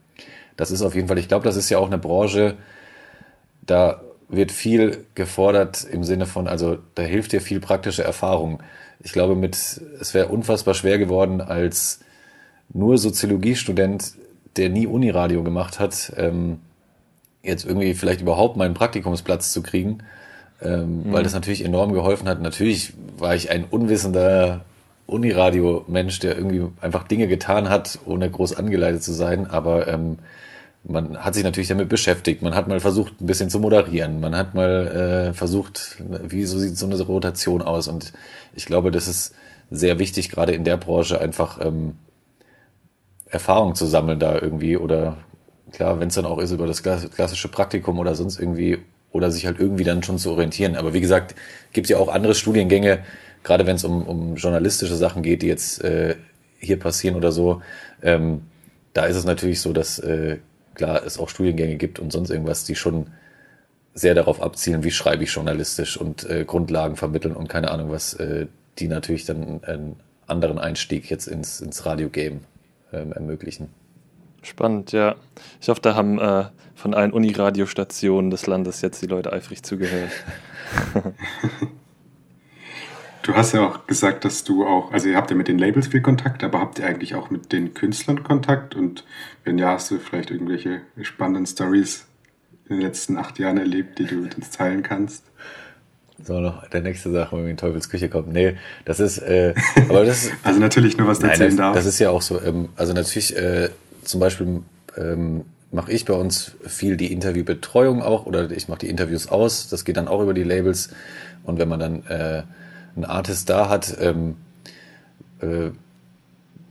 das 0.57 0.71
ist 0.71 0.81
auf 0.81 0.95
jeden 0.95 1.07
Fall, 1.07 1.19
ich 1.19 1.27
glaube, 1.27 1.43
das 1.43 1.57
ist 1.57 1.69
ja 1.69 1.77
auch 1.77 1.85
eine 1.85 1.99
Branche, 1.99 2.55
da 3.61 4.01
wird 4.27 4.51
viel 4.51 5.05
gefordert 5.15 5.83
im 5.83 6.03
Sinne 6.03 6.25
von, 6.25 6.47
also 6.47 6.77
da 6.95 7.03
hilft 7.03 7.31
dir 7.31 7.41
viel 7.41 7.59
praktische 7.59 8.03
Erfahrung. 8.03 8.61
Ich 9.03 9.11
glaube, 9.11 9.35
mit 9.35 9.55
es 9.55 10.13
wäre 10.13 10.27
unfassbar 10.27 10.73
schwer 10.73 10.97
geworden 10.97 11.41
als 11.41 11.99
nur 12.73 12.97
Soziologiestudent, 12.97 14.13
der 14.57 14.69
nie 14.69 14.87
Uniradio 14.87 15.43
gemacht 15.43 15.79
hat, 15.79 16.13
ähm, 16.17 16.59
jetzt 17.43 17.65
irgendwie 17.65 17.93
vielleicht 17.93 18.21
überhaupt 18.21 18.57
meinen 18.57 18.73
Praktikumsplatz 18.73 19.51
zu 19.51 19.61
kriegen, 19.61 19.99
ähm, 20.61 21.03
mhm. 21.03 21.13
weil 21.13 21.23
das 21.23 21.33
natürlich 21.33 21.63
enorm 21.63 21.93
geholfen 21.93 22.27
hat. 22.27 22.41
Natürlich 22.41 22.93
war 23.17 23.35
ich 23.35 23.51
ein 23.51 23.65
unwissender 23.65 24.61
Uniradio-Mensch, 25.07 26.19
der 26.19 26.35
irgendwie 26.35 26.65
einfach 26.81 27.07
Dinge 27.07 27.27
getan 27.27 27.69
hat, 27.69 27.99
ohne 28.05 28.29
groß 28.29 28.55
angeleitet 28.55 29.03
zu 29.03 29.13
sein, 29.13 29.45
aber 29.45 29.87
ähm, 29.87 30.17
man 30.87 31.17
hat 31.17 31.33
sich 31.33 31.43
natürlich 31.43 31.67
damit 31.67 31.89
beschäftigt. 31.89 32.41
Man 32.41 32.55
hat 32.55 32.67
mal 32.67 32.79
versucht, 32.79 33.19
ein 33.19 33.25
bisschen 33.25 33.49
zu 33.49 33.59
moderieren. 33.59 34.19
Man 34.19 34.35
hat 34.35 34.53
mal 34.53 35.29
äh, 35.29 35.33
versucht, 35.33 35.97
wie 36.23 36.45
so 36.45 36.59
sieht 36.59 36.77
so 36.77 36.85
eine 36.85 37.01
Rotation 37.01 37.61
aus. 37.61 37.87
Und 37.87 38.13
ich 38.53 38.65
glaube, 38.65 38.91
das 38.91 39.07
ist 39.07 39.33
sehr 39.71 39.99
wichtig, 39.99 40.29
gerade 40.29 40.53
in 40.53 40.63
der 40.63 40.77
Branche 40.77 41.19
einfach 41.19 41.59
ähm, 41.63 41.95
Erfahrung 43.25 43.75
zu 43.75 43.85
sammeln 43.85 44.19
da 44.19 44.39
irgendwie 44.39 44.77
oder 44.77 45.17
klar, 45.71 45.99
wenn 45.99 46.09
es 46.09 46.15
dann 46.15 46.25
auch 46.25 46.37
ist 46.37 46.51
über 46.51 46.67
das 46.67 46.83
klassische 46.83 47.47
Praktikum 47.47 47.99
oder 47.99 48.15
sonst 48.15 48.39
irgendwie 48.39 48.77
oder 49.11 49.31
sich 49.31 49.45
halt 49.45 49.59
irgendwie 49.59 49.83
dann 49.83 50.03
schon 50.03 50.19
zu 50.19 50.31
orientieren. 50.31 50.75
Aber 50.75 50.93
wie 50.93 51.01
gesagt, 51.01 51.35
gibt 51.73 51.89
ja 51.89 51.97
auch 51.97 52.09
andere 52.09 52.35
Studiengänge, 52.35 52.99
gerade 53.43 53.65
wenn 53.65 53.77
es 53.77 53.83
um, 53.83 54.05
um 54.05 54.35
journalistische 54.35 54.95
Sachen 54.95 55.23
geht, 55.23 55.41
die 55.41 55.47
jetzt 55.47 55.83
äh, 55.83 56.15
hier 56.59 56.77
passieren 56.77 57.15
oder 57.15 57.31
so. 57.31 57.61
Ähm, 58.03 58.43
da 58.93 59.05
ist 59.05 59.15
es 59.15 59.25
natürlich 59.25 59.61
so, 59.61 59.73
dass 59.73 59.99
äh, 59.99 60.37
klar 60.75 61.03
es 61.05 61.17
auch 61.17 61.29
Studiengänge 61.29 61.75
gibt 61.77 61.99
und 61.99 62.11
sonst 62.11 62.29
irgendwas, 62.29 62.63
die 62.63 62.75
schon 62.75 63.07
sehr 63.93 64.13
darauf 64.13 64.41
abzielen, 64.41 64.83
wie 64.83 64.91
schreibe 64.91 65.23
ich 65.23 65.31
journalistisch 65.31 65.97
und 65.97 66.29
äh, 66.29 66.43
Grundlagen 66.45 66.97
vermitteln 66.97 67.35
und 67.35 67.47
keine 67.47 67.71
Ahnung 67.71 67.91
was, 67.91 68.13
äh, 68.15 68.47
die 68.77 68.87
natürlich 68.87 69.25
dann 69.25 69.63
einen 69.63 69.95
anderen 70.27 70.59
Einstieg 70.59 71.09
jetzt 71.09 71.27
ins, 71.27 71.61
ins 71.61 71.85
Radio 71.85 72.09
geben 72.09 72.41
ähm, 72.91 73.13
ermöglichen. 73.13 73.69
Spannend, 74.41 74.91
ja. 74.91 75.15
Ich 75.61 75.69
hoffe, 75.69 75.81
da 75.81 75.95
haben 75.95 76.19
äh, 76.19 76.45
von 76.75 76.93
allen 76.93 77.13
Uniradiostationen 77.13 78.29
des 78.29 78.47
Landes 78.47 78.81
jetzt 78.81 79.01
die 79.01 79.07
Leute 79.07 79.31
eifrig 79.31 79.63
zugehört. 79.63 80.11
Du 83.25 83.33
hast 83.33 83.53
ja 83.53 83.67
auch 83.67 83.87
gesagt, 83.87 84.23
dass 84.23 84.43
du 84.43 84.67
auch, 84.67 84.91
also 84.91 85.09
ihr 85.09 85.17
habt 85.17 85.31
ja 85.31 85.35
mit 85.35 85.47
den 85.47 85.57
Labels 85.57 85.87
viel 85.87 86.01
Kontakt, 86.01 86.43
aber 86.43 86.59
habt 86.59 86.77
ihr 86.77 86.85
eigentlich 86.85 87.15
auch 87.15 87.31
mit 87.31 87.51
den 87.51 87.73
Künstlern 87.73 88.23
Kontakt? 88.23 88.75
Und 88.75 89.03
wenn 89.43 89.57
ja, 89.57 89.69
hast 89.69 89.89
du 89.89 89.97
vielleicht 89.97 90.29
irgendwelche 90.29 90.81
spannenden 91.01 91.47
Stories 91.47 92.05
in 92.69 92.75
den 92.75 92.85
letzten 92.85 93.17
acht 93.17 93.39
Jahren 93.39 93.57
erlebt, 93.57 93.97
die 93.97 94.05
du 94.05 94.17
mit 94.17 94.35
uns 94.35 94.51
teilen 94.51 94.83
kannst? 94.83 95.23
So, 96.23 96.39
noch 96.39 96.67
der 96.69 96.81
nächste 96.81 97.11
Sache, 97.11 97.35
wenn 97.35 97.45
wir 97.45 97.49
in 97.49 97.57
Teufels 97.57 97.89
Küche 97.89 98.09
kommen. 98.09 98.31
Nee, 98.31 98.57
das 98.85 98.99
ist, 98.99 99.17
äh, 99.17 99.55
aber 99.89 100.05
das 100.05 100.29
also 100.43 100.59
natürlich 100.59 100.95
nur 100.99 101.07
was 101.07 101.19
nein, 101.19 101.31
erzählen 101.31 101.49
das, 101.49 101.57
darf. 101.57 101.75
Das 101.75 101.85
ist 101.87 101.97
ja 101.97 102.11
auch 102.11 102.21
so, 102.21 102.39
ähm, 102.39 102.69
also 102.75 102.93
natürlich, 102.93 103.35
äh, 103.35 103.69
zum 104.03 104.19
Beispiel 104.19 104.61
ähm, 104.97 105.45
mache 105.71 105.91
ich 105.91 106.05
bei 106.05 106.13
uns 106.13 106.57
viel 106.63 106.95
die 106.95 107.11
Interviewbetreuung 107.11 108.03
auch 108.03 108.27
oder 108.27 108.51
ich 108.51 108.67
mache 108.67 108.81
die 108.81 108.89
Interviews 108.89 109.29
aus. 109.29 109.67
Das 109.67 109.83
geht 109.83 109.97
dann 109.97 110.07
auch 110.07 110.21
über 110.21 110.35
die 110.35 110.43
Labels. 110.43 110.89
Und 111.43 111.57
wenn 111.57 111.69
man 111.69 111.79
dann 111.79 112.05
äh, 112.05 112.43
einen 112.95 113.05
Artist 113.05 113.49
da 113.49 113.69
hat, 113.69 113.97
ähm, 113.99 114.37
äh, 115.41 115.71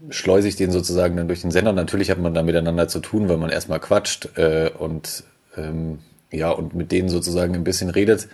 schleuse 0.09 0.47
ich 0.47 0.55
den 0.55 0.71
sozusagen 0.71 1.17
dann 1.17 1.27
durch 1.27 1.41
den 1.41 1.51
Sender. 1.51 1.73
Natürlich 1.73 2.11
hat 2.11 2.19
man 2.19 2.33
da 2.33 2.43
miteinander 2.43 2.87
zu 2.87 2.99
tun, 2.99 3.29
weil 3.29 3.37
man 3.37 3.49
erstmal 3.49 3.79
quatscht 3.79 4.37
äh, 4.37 4.69
und 4.77 5.23
ähm, 5.57 5.99
ja, 6.31 6.51
und 6.51 6.75
mit 6.75 6.91
denen 6.91 7.09
sozusagen 7.09 7.55
ein 7.55 7.63
bisschen 7.63 7.89
redet. 7.89 8.27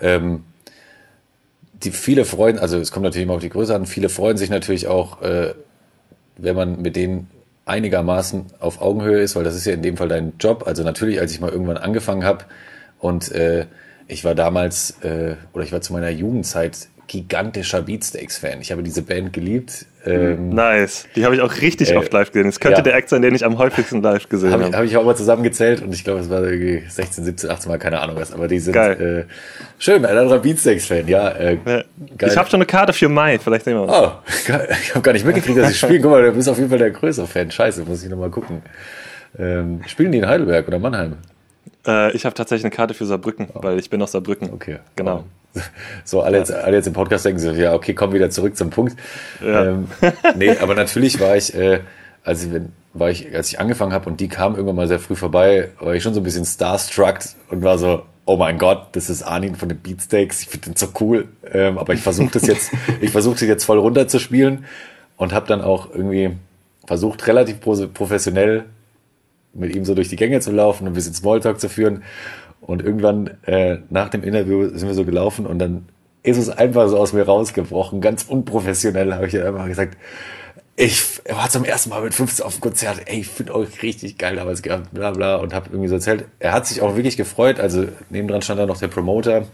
Ähm, 0.00 0.44
die 1.74 1.90
viele 1.90 2.24
freuen, 2.24 2.58
also 2.58 2.78
es 2.78 2.92
kommt 2.92 3.04
natürlich 3.04 3.24
immer 3.24 3.34
auf 3.34 3.40
die 3.40 3.48
Größe 3.48 3.74
an, 3.74 3.86
viele 3.86 4.08
freuen 4.08 4.36
sich 4.36 4.50
natürlich 4.50 4.86
auch, 4.86 5.20
äh, 5.22 5.54
wenn 6.36 6.56
man 6.56 6.80
mit 6.80 6.96
denen 6.96 7.28
einigermaßen 7.64 8.46
auf 8.58 8.80
Augenhöhe 8.80 9.20
ist, 9.20 9.36
weil 9.36 9.44
das 9.44 9.54
ist 9.54 9.66
ja 9.66 9.72
in 9.72 9.82
dem 9.82 9.96
Fall 9.96 10.08
dein 10.08 10.32
Job. 10.38 10.64
Also 10.66 10.82
natürlich, 10.82 11.20
als 11.20 11.32
ich 11.32 11.40
mal 11.40 11.50
irgendwann 11.50 11.76
angefangen 11.76 12.24
habe 12.24 12.44
und 12.98 13.30
äh, 13.32 13.66
ich 14.08 14.24
war 14.24 14.34
damals, 14.34 14.98
äh, 15.02 15.36
oder 15.52 15.64
ich 15.64 15.72
war 15.72 15.80
zu 15.80 15.92
meiner 15.92 16.10
Jugendzeit 16.10 16.88
gigantischer 17.06 17.82
Beatsteaks-Fan. 17.82 18.60
Ich 18.60 18.72
habe 18.72 18.82
diese 18.82 19.02
Band 19.02 19.32
geliebt. 19.32 19.86
Ähm, 20.04 20.50
nice. 20.50 21.06
Die 21.14 21.24
habe 21.24 21.34
ich 21.34 21.40
auch 21.40 21.60
richtig 21.60 21.90
äh, 21.90 21.96
oft 21.96 22.12
live 22.12 22.32
gesehen. 22.32 22.48
Es 22.48 22.58
könnte 22.58 22.78
ja. 22.78 22.82
der 22.82 22.94
Act 22.94 23.08
sein, 23.08 23.22
den 23.22 23.34
ich 23.34 23.44
am 23.44 23.58
häufigsten 23.58 24.02
live 24.02 24.28
gesehen 24.28 24.52
habe. 24.52 24.64
Habe 24.64 24.76
hab 24.76 24.84
ich 24.84 24.96
auch 24.96 25.04
mal 25.04 25.14
zusammengezählt 25.14 25.82
und 25.82 25.92
ich 25.92 26.04
glaube, 26.04 26.20
es 26.20 26.30
war 26.30 26.42
irgendwie 26.42 26.82
16, 26.88 27.24
17, 27.24 27.50
18 27.50 27.70
Mal, 27.70 27.78
keine 27.78 28.00
Ahnung 28.00 28.16
was. 28.16 28.32
Aber 28.32 28.48
die 28.48 28.58
sind 28.58 28.74
äh, 28.74 29.24
schön. 29.78 30.04
Ein 30.04 30.16
anderer 30.16 30.38
Beatsteaks-Fan, 30.38 31.06
ja. 31.08 31.28
Äh. 31.30 31.84
Ich 32.20 32.36
habe 32.36 32.48
schon 32.48 32.58
eine 32.58 32.66
Karte 32.66 32.92
für 32.92 33.08
Mai. 33.08 33.38
Vielleicht 33.38 33.64
sehen 33.64 33.74
wir 33.74 33.82
uns. 33.82 33.92
Oh, 33.92 34.12
ich 34.82 34.94
habe 34.94 35.02
gar 35.02 35.12
nicht 35.12 35.26
mitgekriegt, 35.26 35.58
dass 35.58 35.68
sie 35.68 35.74
spielen. 35.74 36.02
Guck 36.02 36.12
mal, 36.12 36.22
du 36.22 36.32
bist 36.32 36.48
auf 36.48 36.56
jeden 36.58 36.70
Fall 36.70 36.78
der 36.78 36.90
größere 36.90 37.26
Fan. 37.26 37.50
Scheiße, 37.50 37.84
muss 37.84 38.02
ich 38.02 38.10
nochmal 38.10 38.30
gucken. 38.30 38.62
Ähm, 39.38 39.80
spielen 39.86 40.12
die 40.12 40.18
in 40.18 40.26
Heidelberg 40.26 40.66
oder 40.68 40.78
Mannheim? 40.78 41.16
Äh, 41.86 42.12
ich 42.12 42.24
habe 42.24 42.34
tatsächlich 42.34 42.64
eine 42.64 42.74
Karte 42.74 42.94
für 42.94 43.06
Saarbrücken, 43.06 43.48
oh. 43.54 43.62
weil 43.62 43.78
ich 43.78 43.90
bin 43.90 44.00
aus 44.02 44.12
Saarbrücken. 44.12 44.50
Okay. 44.52 44.78
Genau. 44.96 45.24
So, 46.04 46.22
alle, 46.22 46.38
ja. 46.38 46.42
jetzt, 46.42 46.52
alle 46.52 46.76
jetzt 46.76 46.86
im 46.86 46.92
Podcast 46.92 47.24
denken 47.24 47.38
sich, 47.38 47.56
ja, 47.56 47.74
okay, 47.74 47.94
komm 47.94 48.12
wieder 48.12 48.30
zurück 48.30 48.56
zum 48.56 48.70
Punkt. 48.70 48.96
Ja. 49.44 49.66
Ähm, 49.66 49.88
nee, 50.36 50.56
aber 50.60 50.74
natürlich 50.74 51.20
war 51.20 51.36
ich, 51.36 51.54
äh, 51.54 51.80
also 52.24 52.48
war 52.94 53.10
ich, 53.10 53.34
als 53.34 53.48
ich 53.48 53.60
angefangen 53.60 53.92
habe 53.92 54.08
und 54.08 54.20
die 54.20 54.28
kam 54.28 54.54
irgendwann 54.54 54.76
mal 54.76 54.88
sehr 54.88 54.98
früh 54.98 55.16
vorbei, 55.16 55.70
war 55.80 55.94
ich 55.94 56.02
schon 56.02 56.14
so 56.14 56.20
ein 56.20 56.24
bisschen 56.24 56.44
starstruck 56.44 57.18
und 57.48 57.62
war 57.62 57.78
so, 57.78 58.02
oh 58.24 58.36
mein 58.36 58.58
Gott, 58.58 58.88
das 58.92 59.10
ist 59.10 59.22
Arnin 59.22 59.56
von 59.56 59.68
den 59.68 59.78
Beatsteaks, 59.78 60.42
ich 60.42 60.48
finde 60.48 60.70
den 60.70 60.76
so 60.76 60.88
cool. 61.00 61.28
Ähm, 61.50 61.78
aber 61.78 61.94
ich 61.94 62.00
versuche 62.00 62.30
das 62.32 62.46
jetzt, 62.46 62.70
ich 63.00 63.10
versuche 63.10 63.34
das 63.34 63.42
jetzt 63.42 63.64
voll 63.64 63.78
runterzuspielen 63.78 64.64
und 65.16 65.32
habe 65.32 65.46
dann 65.46 65.62
auch 65.62 65.90
irgendwie 65.90 66.30
versucht, 66.86 67.26
relativ 67.26 67.60
professionell 67.60 68.64
mit 69.54 69.74
ihm 69.74 69.84
so 69.84 69.94
durch 69.94 70.08
die 70.08 70.16
Gänge 70.16 70.40
zu 70.40 70.50
laufen 70.50 70.84
und 70.84 70.92
ein 70.92 70.94
bisschen 70.94 71.14
Smalltalk 71.14 71.60
zu 71.60 71.68
führen. 71.68 72.02
Und 72.62 72.82
irgendwann 72.82 73.30
äh, 73.44 73.78
nach 73.90 74.08
dem 74.08 74.22
Interview 74.22 74.68
sind 74.68 74.86
wir 74.88 74.94
so 74.94 75.04
gelaufen 75.04 75.46
und 75.46 75.58
dann 75.58 75.86
ist 76.22 76.38
es 76.38 76.48
einfach 76.48 76.88
so 76.88 76.96
aus 76.96 77.12
mir 77.12 77.24
rausgebrochen, 77.24 78.00
ganz 78.00 78.22
unprofessionell 78.22 79.12
habe 79.14 79.26
ich 79.26 79.32
dann 79.32 79.46
einfach 79.46 79.66
gesagt, 79.66 79.98
ich 80.76 81.20
war 81.28 81.50
zum 81.50 81.64
ersten 81.64 81.90
Mal 81.90 82.02
mit 82.02 82.14
15 82.14 82.46
auf 82.46 82.54
dem 82.54 82.60
Konzert, 82.60 83.02
ey, 83.06 83.20
ich 83.20 83.28
finde 83.28 83.54
euch 83.54 83.82
richtig 83.82 84.16
geil 84.16 84.36
damals 84.36 84.62
gehabt, 84.62 84.94
bla 84.94 85.10
bla 85.10 85.36
und 85.36 85.52
habe 85.52 85.68
irgendwie 85.70 85.88
so 85.88 85.96
erzählt. 85.96 86.24
Er 86.38 86.52
hat 86.52 86.66
sich 86.66 86.80
auch 86.80 86.96
wirklich 86.96 87.16
gefreut, 87.16 87.60
also 87.60 87.86
nebendran 88.08 88.42
stand 88.42 88.60
da 88.60 88.66
noch 88.66 88.78
der 88.78 88.88
Promoter 88.88 89.44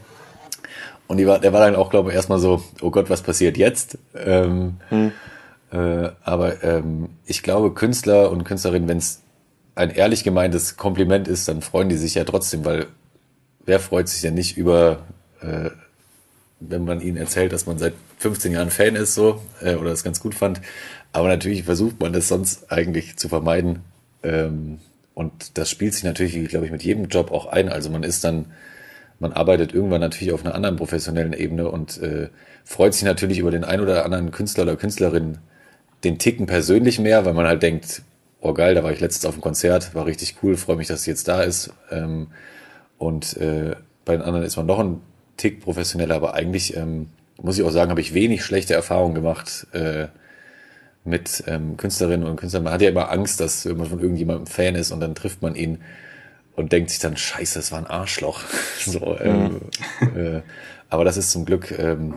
und 1.07 1.17
die 1.17 1.25
war, 1.25 1.39
der 1.39 1.51
war 1.51 1.61
dann 1.61 1.75
auch, 1.75 1.89
glaube 1.89 2.09
ich, 2.09 2.15
erstmal 2.15 2.39
so, 2.39 2.63
oh 2.81 2.91
Gott, 2.91 3.09
was 3.09 3.23
passiert 3.23 3.57
jetzt? 3.57 3.97
Ähm, 4.15 4.77
hm. 4.89 5.11
äh, 5.71 6.09
aber 6.23 6.63
ähm, 6.63 7.09
ich 7.25 7.41
glaube, 7.41 7.73
Künstler 7.73 8.29
und 8.29 8.43
Künstlerinnen, 8.43 8.87
wenn 8.87 8.99
es 8.99 9.23
ein 9.73 9.89
ehrlich 9.89 10.23
gemeintes 10.23 10.77
Kompliment 10.77 11.27
ist, 11.27 11.47
dann 11.47 11.61
freuen 11.61 11.89
die 11.89 11.97
sich 11.97 12.13
ja 12.13 12.25
trotzdem, 12.25 12.63
weil 12.63 12.87
wer 13.69 13.79
freut 13.79 14.09
sich 14.09 14.23
ja 14.23 14.31
nicht 14.31 14.57
über, 14.57 15.03
äh, 15.41 15.69
wenn 16.59 16.83
man 16.83 17.01
ihnen 17.01 17.17
erzählt, 17.17 17.53
dass 17.53 17.67
man 17.67 17.77
seit 17.77 17.93
15 18.17 18.51
Jahren 18.51 18.71
Fan 18.71 18.95
ist, 18.95 19.13
so, 19.13 19.41
äh, 19.61 19.75
oder 19.75 19.91
das 19.91 20.03
ganz 20.03 20.19
gut 20.19 20.33
fand. 20.33 20.59
Aber 21.13 21.27
natürlich 21.27 21.63
versucht 21.63 21.99
man 21.99 22.11
das 22.11 22.27
sonst 22.27 22.71
eigentlich 22.71 23.17
zu 23.17 23.29
vermeiden. 23.29 23.83
Ähm, 24.23 24.79
und 25.13 25.57
das 25.57 25.69
spielt 25.69 25.93
sich 25.93 26.03
natürlich, 26.03 26.49
glaube 26.49 26.65
ich, 26.65 26.71
mit 26.71 26.83
jedem 26.83 27.05
Job 27.05 27.31
auch 27.31 27.45
ein. 27.45 27.69
Also 27.69 27.91
man 27.91 28.03
ist 28.03 28.23
dann, 28.23 28.45
man 29.19 29.33
arbeitet 29.33 29.73
irgendwann 29.73 30.01
natürlich 30.01 30.33
auf 30.33 30.43
einer 30.43 30.55
anderen 30.55 30.75
professionellen 30.75 31.33
Ebene 31.33 31.69
und 31.69 32.01
äh, 32.01 32.29
freut 32.65 32.95
sich 32.95 33.03
natürlich 33.03 33.37
über 33.37 33.51
den 33.51 33.63
ein 33.63 33.81
oder 33.81 34.03
anderen 34.03 34.31
Künstler 34.31 34.63
oder 34.63 34.77
Künstlerin 34.77 35.37
den 36.03 36.17
Ticken 36.17 36.47
persönlich 36.47 36.99
mehr, 36.99 37.23
weil 37.25 37.33
man 37.33 37.45
halt 37.45 37.61
denkt, 37.61 38.01
oh 38.41 38.53
geil, 38.53 38.73
da 38.73 38.83
war 38.83 38.91
ich 38.91 38.99
letztens 38.99 39.25
auf 39.25 39.35
dem 39.35 39.41
Konzert, 39.41 39.93
war 39.93 40.07
richtig 40.07 40.37
cool, 40.41 40.57
freue 40.57 40.77
mich, 40.77 40.87
dass 40.87 41.03
sie 41.03 41.11
jetzt 41.11 41.27
da 41.27 41.43
ist. 41.43 41.71
Ähm, 41.91 42.27
und 42.99 43.35
äh, 43.37 43.75
bei 44.05 44.15
den 44.15 44.21
anderen 44.21 44.45
ist 44.45 44.57
man 44.57 44.67
noch 44.67 44.79
ein 44.79 45.01
Tick 45.37 45.61
professioneller, 45.61 46.15
aber 46.15 46.35
eigentlich 46.35 46.75
ähm, 46.75 47.07
muss 47.41 47.57
ich 47.57 47.63
auch 47.63 47.71
sagen, 47.71 47.89
habe 47.89 48.01
ich 48.01 48.13
wenig 48.13 48.43
schlechte 48.43 48.73
Erfahrungen 48.73 49.15
gemacht 49.15 49.67
äh, 49.71 50.07
mit 51.05 51.43
ähm, 51.47 51.77
Künstlerinnen 51.77 52.27
und 52.27 52.35
Künstlern. 52.35 52.63
Man 52.63 52.73
hat 52.73 52.81
ja 52.81 52.89
immer 52.89 53.09
Angst, 53.09 53.39
dass 53.39 53.65
man 53.65 53.87
von 53.87 53.99
irgendjemandem 53.99 54.47
Fan 54.47 54.75
ist 54.75 54.91
und 54.91 54.99
dann 54.99 55.15
trifft 55.15 55.41
man 55.41 55.55
ihn 55.55 55.79
und 56.55 56.73
denkt 56.73 56.89
sich 56.89 56.99
dann, 56.99 57.15
scheiße, 57.15 57.57
das 57.57 57.71
war 57.71 57.79
ein 57.79 57.87
Arschloch. 57.87 58.41
so, 58.85 59.17
ähm, 59.19 59.61
mhm. 60.01 60.17
äh, 60.17 60.41
aber 60.89 61.05
das 61.05 61.15
ist 61.17 61.31
zum 61.31 61.45
Glück 61.45 61.71
ähm, 61.71 62.15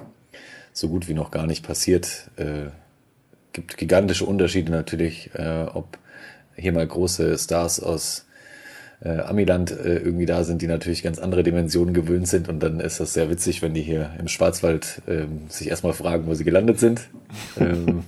so 0.72 0.89
gut 0.89 1.09
wie 1.09 1.14
noch 1.14 1.30
gar 1.30 1.47
nicht 1.47 1.64
passiert. 1.64 2.30
Äh, 2.37 2.70
gibt 3.53 3.76
gigantische 3.76 4.24
Unterschiede 4.24 4.72
natürlich, 4.72 5.30
äh, 5.35 5.66
ob 5.72 5.99
hier 6.57 6.72
mal 6.72 6.87
große 6.87 7.39
Stars 7.39 7.80
aus 7.80 8.26
äh, 9.05 9.21
Amiland 9.21 9.71
äh, 9.73 9.97
irgendwie 9.99 10.27
da 10.27 10.45
sind, 10.45 10.63
die 10.63 10.67
natürlich 10.67 11.03
ganz 11.03 11.19
andere 11.19 11.43
Dimensionen 11.43 11.95
gewöhnt 11.95 12.29
sind. 12.29 12.49
Und 12.49 12.61
dann 12.61 12.81
ist 12.81 13.01
das 13.01 13.13
sehr 13.13 13.31
witzig, 13.31 13.63
wenn 13.63 13.75
die 13.75 13.83
hier 13.83 14.11
im 14.19 14.29
Schwarzwald 14.29 15.03
ähm, 15.09 15.43
sich 15.49 15.69
erstmal 15.69 15.93
fragen, 15.93 16.27
wo 16.27 16.35
sie 16.35 16.45
gelandet 16.45 16.79
sind. 16.79 17.09
ähm, 17.61 18.05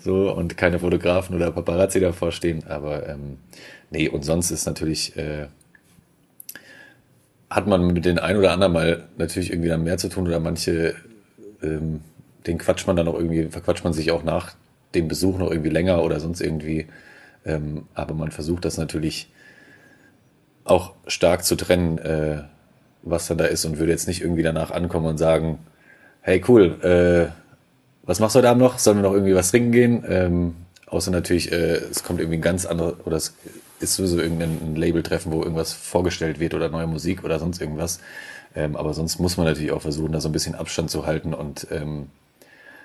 so 0.00 0.32
und 0.32 0.56
keine 0.56 0.78
Fotografen 0.80 1.36
oder 1.36 1.50
Paparazzi 1.50 2.00
davor 2.00 2.32
stehen. 2.32 2.64
Aber 2.68 3.08
ähm, 3.08 3.38
nee, 3.90 4.08
und 4.08 4.24
sonst 4.24 4.50
ist 4.50 4.66
natürlich, 4.66 5.16
äh, 5.16 5.46
hat 7.50 7.66
man 7.66 7.86
mit 7.86 8.04
den 8.04 8.18
ein 8.18 8.36
oder 8.36 8.52
anderen 8.52 8.72
mal 8.72 9.04
natürlich 9.16 9.50
irgendwie 9.50 9.68
dann 9.68 9.84
mehr 9.84 9.98
zu 9.98 10.08
tun 10.08 10.26
oder 10.26 10.40
manche, 10.40 10.94
ähm, 11.62 12.00
den 12.46 12.58
quatscht 12.58 12.86
man 12.86 12.96
dann 12.96 13.08
auch 13.08 13.14
irgendwie, 13.14 13.44
verquatscht 13.44 13.84
man 13.84 13.92
sich 13.92 14.10
auch 14.10 14.24
nach 14.24 14.54
dem 14.94 15.08
Besuch 15.08 15.38
noch 15.38 15.50
irgendwie 15.50 15.70
länger 15.70 16.02
oder 16.02 16.18
sonst 16.18 16.40
irgendwie. 16.40 16.86
Ähm, 17.46 17.84
aber 17.94 18.14
man 18.14 18.30
versucht 18.30 18.64
das 18.64 18.78
natürlich 18.78 19.30
auch 20.70 20.92
stark 21.06 21.44
zu 21.44 21.56
trennen, 21.56 21.98
äh, 21.98 22.42
was 23.02 23.26
dann 23.26 23.38
da 23.38 23.44
ist 23.44 23.64
und 23.64 23.78
würde 23.78 23.92
jetzt 23.92 24.08
nicht 24.08 24.20
irgendwie 24.20 24.42
danach 24.42 24.70
ankommen 24.70 25.06
und 25.06 25.18
sagen, 25.18 25.58
hey 26.20 26.42
cool, 26.48 26.82
äh, 26.82 27.32
was 28.06 28.20
machst 28.20 28.34
du 28.34 28.38
heute 28.38 28.50
Abend 28.50 28.62
noch? 28.62 28.78
Sollen 28.78 28.98
wir 28.98 29.02
noch 29.02 29.12
irgendwie 29.12 29.34
was 29.34 29.50
trinken 29.50 29.72
gehen? 29.72 30.04
Ähm, 30.08 30.54
außer 30.86 31.10
natürlich, 31.10 31.52
äh, 31.52 31.76
es 31.90 32.04
kommt 32.04 32.20
irgendwie 32.20 32.38
ein 32.38 32.42
ganz 32.42 32.66
anderes, 32.66 32.94
oder 33.04 33.16
es 33.16 33.34
ist 33.80 33.94
sowieso 33.94 34.18
irgendein 34.18 34.74
Label-Treffen, 34.76 35.32
wo 35.32 35.42
irgendwas 35.42 35.72
vorgestellt 35.72 36.40
wird 36.40 36.54
oder 36.54 36.68
neue 36.68 36.86
Musik 36.86 37.24
oder 37.24 37.38
sonst 37.38 37.60
irgendwas. 37.60 38.00
Ähm, 38.54 38.76
aber 38.76 38.94
sonst 38.94 39.18
muss 39.18 39.36
man 39.36 39.46
natürlich 39.46 39.72
auch 39.72 39.82
versuchen, 39.82 40.12
da 40.12 40.20
so 40.20 40.28
ein 40.28 40.32
bisschen 40.32 40.54
Abstand 40.54 40.90
zu 40.90 41.06
halten. 41.06 41.34
Und 41.34 41.66
ähm, 41.70 42.08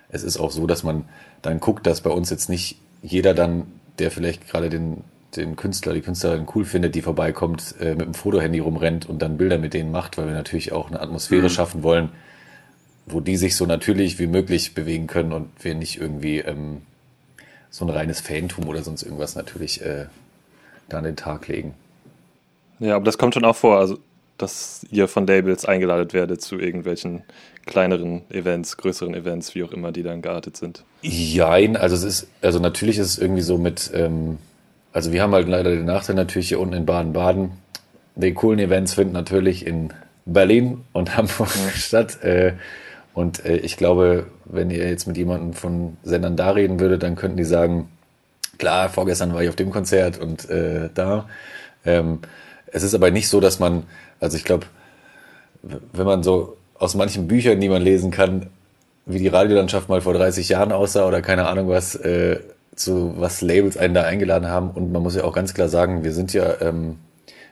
es 0.09 0.23
ist 0.23 0.37
auch 0.37 0.51
so, 0.51 0.67
dass 0.67 0.83
man 0.83 1.05
dann 1.41 1.59
guckt, 1.59 1.87
dass 1.87 2.01
bei 2.01 2.11
uns 2.11 2.29
jetzt 2.29 2.49
nicht 2.49 2.77
jeder 3.01 3.33
dann, 3.33 3.65
der 3.99 4.11
vielleicht 4.11 4.47
gerade 4.47 4.69
den 4.69 5.03
den 5.37 5.55
Künstler, 5.55 5.93
die 5.93 6.01
Künstlerin 6.01 6.47
cool 6.55 6.65
findet, 6.65 6.95
die 6.95 7.01
vorbeikommt, 7.01 7.75
äh, 7.79 7.95
mit 7.95 8.05
dem 8.05 8.13
Fotohandy 8.13 8.59
rumrennt 8.59 9.07
und 9.07 9.21
dann 9.21 9.37
Bilder 9.37 9.57
mit 9.57 9.73
denen 9.73 9.91
macht, 9.91 10.17
weil 10.17 10.27
wir 10.27 10.33
natürlich 10.33 10.71
auch 10.71 10.89
eine 10.89 10.99
Atmosphäre 10.99 11.43
mhm. 11.43 11.49
schaffen 11.49 11.83
wollen, 11.83 12.09
wo 13.05 13.19
die 13.19 13.37
sich 13.37 13.55
so 13.55 13.65
natürlich 13.65 14.19
wie 14.19 14.27
möglich 14.27 14.73
bewegen 14.73 15.07
können 15.07 15.33
und 15.33 15.49
wir 15.61 15.75
nicht 15.75 15.99
irgendwie 15.99 16.39
ähm, 16.39 16.83
so 17.69 17.85
ein 17.85 17.89
reines 17.89 18.21
Fantum 18.21 18.67
oder 18.67 18.83
sonst 18.83 19.03
irgendwas 19.03 19.35
natürlich 19.35 19.81
äh, 19.81 20.05
da 20.89 20.99
an 20.99 21.03
den 21.03 21.15
Tag 21.15 21.47
legen. 21.47 21.73
Ja, 22.79 22.95
aber 22.95 23.05
das 23.05 23.17
kommt 23.17 23.33
schon 23.33 23.45
auch 23.45 23.55
vor, 23.55 23.77
also 23.77 23.99
dass 24.37 24.85
ihr 24.89 25.07
von 25.07 25.27
Labels 25.27 25.65
eingeladen 25.65 26.11
werdet 26.11 26.41
zu 26.41 26.59
irgendwelchen 26.59 27.23
kleineren 27.65 28.23
Events, 28.29 28.77
größeren 28.77 29.13
Events, 29.13 29.55
wie 29.55 29.63
auch 29.63 29.71
immer, 29.71 29.91
die 29.91 30.03
dann 30.03 30.21
geartet 30.21 30.57
sind. 30.57 30.83
Jein, 31.01 31.77
also 31.77 31.95
es 31.95 32.03
ist, 32.03 32.27
also 32.41 32.59
natürlich 32.59 32.97
ist 32.97 33.07
es 33.07 33.17
irgendwie 33.17 33.41
so 33.41 33.57
mit, 33.57 33.91
ähm, 33.93 34.37
also 34.93 35.11
wir 35.11 35.21
haben 35.21 35.33
halt 35.33 35.47
leider 35.47 35.71
den 35.71 35.85
Nachteil 35.85 36.15
natürlich 36.15 36.49
hier 36.49 36.59
unten 36.59 36.75
in 36.75 36.85
Baden-Baden. 36.85 37.51
Die 38.15 38.33
coolen 38.33 38.59
Events 38.59 38.93
finden 38.93 39.13
natürlich 39.13 39.65
in 39.65 39.91
Berlin 40.25 40.83
und 40.93 41.17
Hamburg 41.17 41.49
statt. 41.75 42.23
Äh, 42.23 42.53
und 43.13 43.43
äh, 43.45 43.57
ich 43.57 43.75
glaube, 43.75 44.27
wenn 44.45 44.69
ihr 44.69 44.87
jetzt 44.87 45.07
mit 45.07 45.17
jemandem 45.17 45.53
von 45.53 45.97
Sendern 46.03 46.37
da 46.37 46.51
reden 46.51 46.79
würdet, 46.79 47.03
dann 47.03 47.15
könnten 47.15 47.37
die 47.37 47.43
sagen, 47.43 47.89
klar, 48.57 48.89
vorgestern 48.89 49.33
war 49.33 49.43
ich 49.43 49.49
auf 49.49 49.55
dem 49.55 49.71
Konzert 49.71 50.19
und 50.19 50.49
äh, 50.49 50.89
da. 50.93 51.27
Ähm, 51.85 52.19
es 52.67 52.83
ist 52.83 52.93
aber 52.93 53.11
nicht 53.11 53.29
so, 53.29 53.39
dass 53.39 53.59
man, 53.59 53.83
also 54.19 54.37
ich 54.37 54.43
glaube, 54.43 54.67
wenn 55.61 56.05
man 56.05 56.23
so 56.23 56.57
aus 56.77 56.95
manchen 56.95 57.27
Büchern, 57.27 57.59
die 57.59 57.69
man 57.69 57.81
lesen 57.81 58.11
kann, 58.11 58.47
wie 59.05 59.19
die 59.19 59.27
Radiolandschaft 59.27 59.89
mal 59.89 60.01
vor 60.01 60.13
30 60.13 60.49
Jahren 60.49 60.71
aussah 60.71 61.07
oder 61.07 61.21
keine 61.21 61.47
Ahnung 61.47 61.67
was, 61.67 61.95
äh, 61.95 62.39
zu 62.75 63.13
was 63.17 63.41
Labels 63.41 63.77
einen 63.77 63.93
da 63.93 64.03
eingeladen 64.03 64.47
haben. 64.47 64.71
Und 64.71 64.91
man 64.91 65.03
muss 65.03 65.15
ja 65.15 65.23
auch 65.23 65.33
ganz 65.33 65.53
klar 65.53 65.69
sagen, 65.69 66.03
wir 66.03 66.13
sind 66.13 66.33
ja, 66.33 66.61
ähm, 66.61 66.97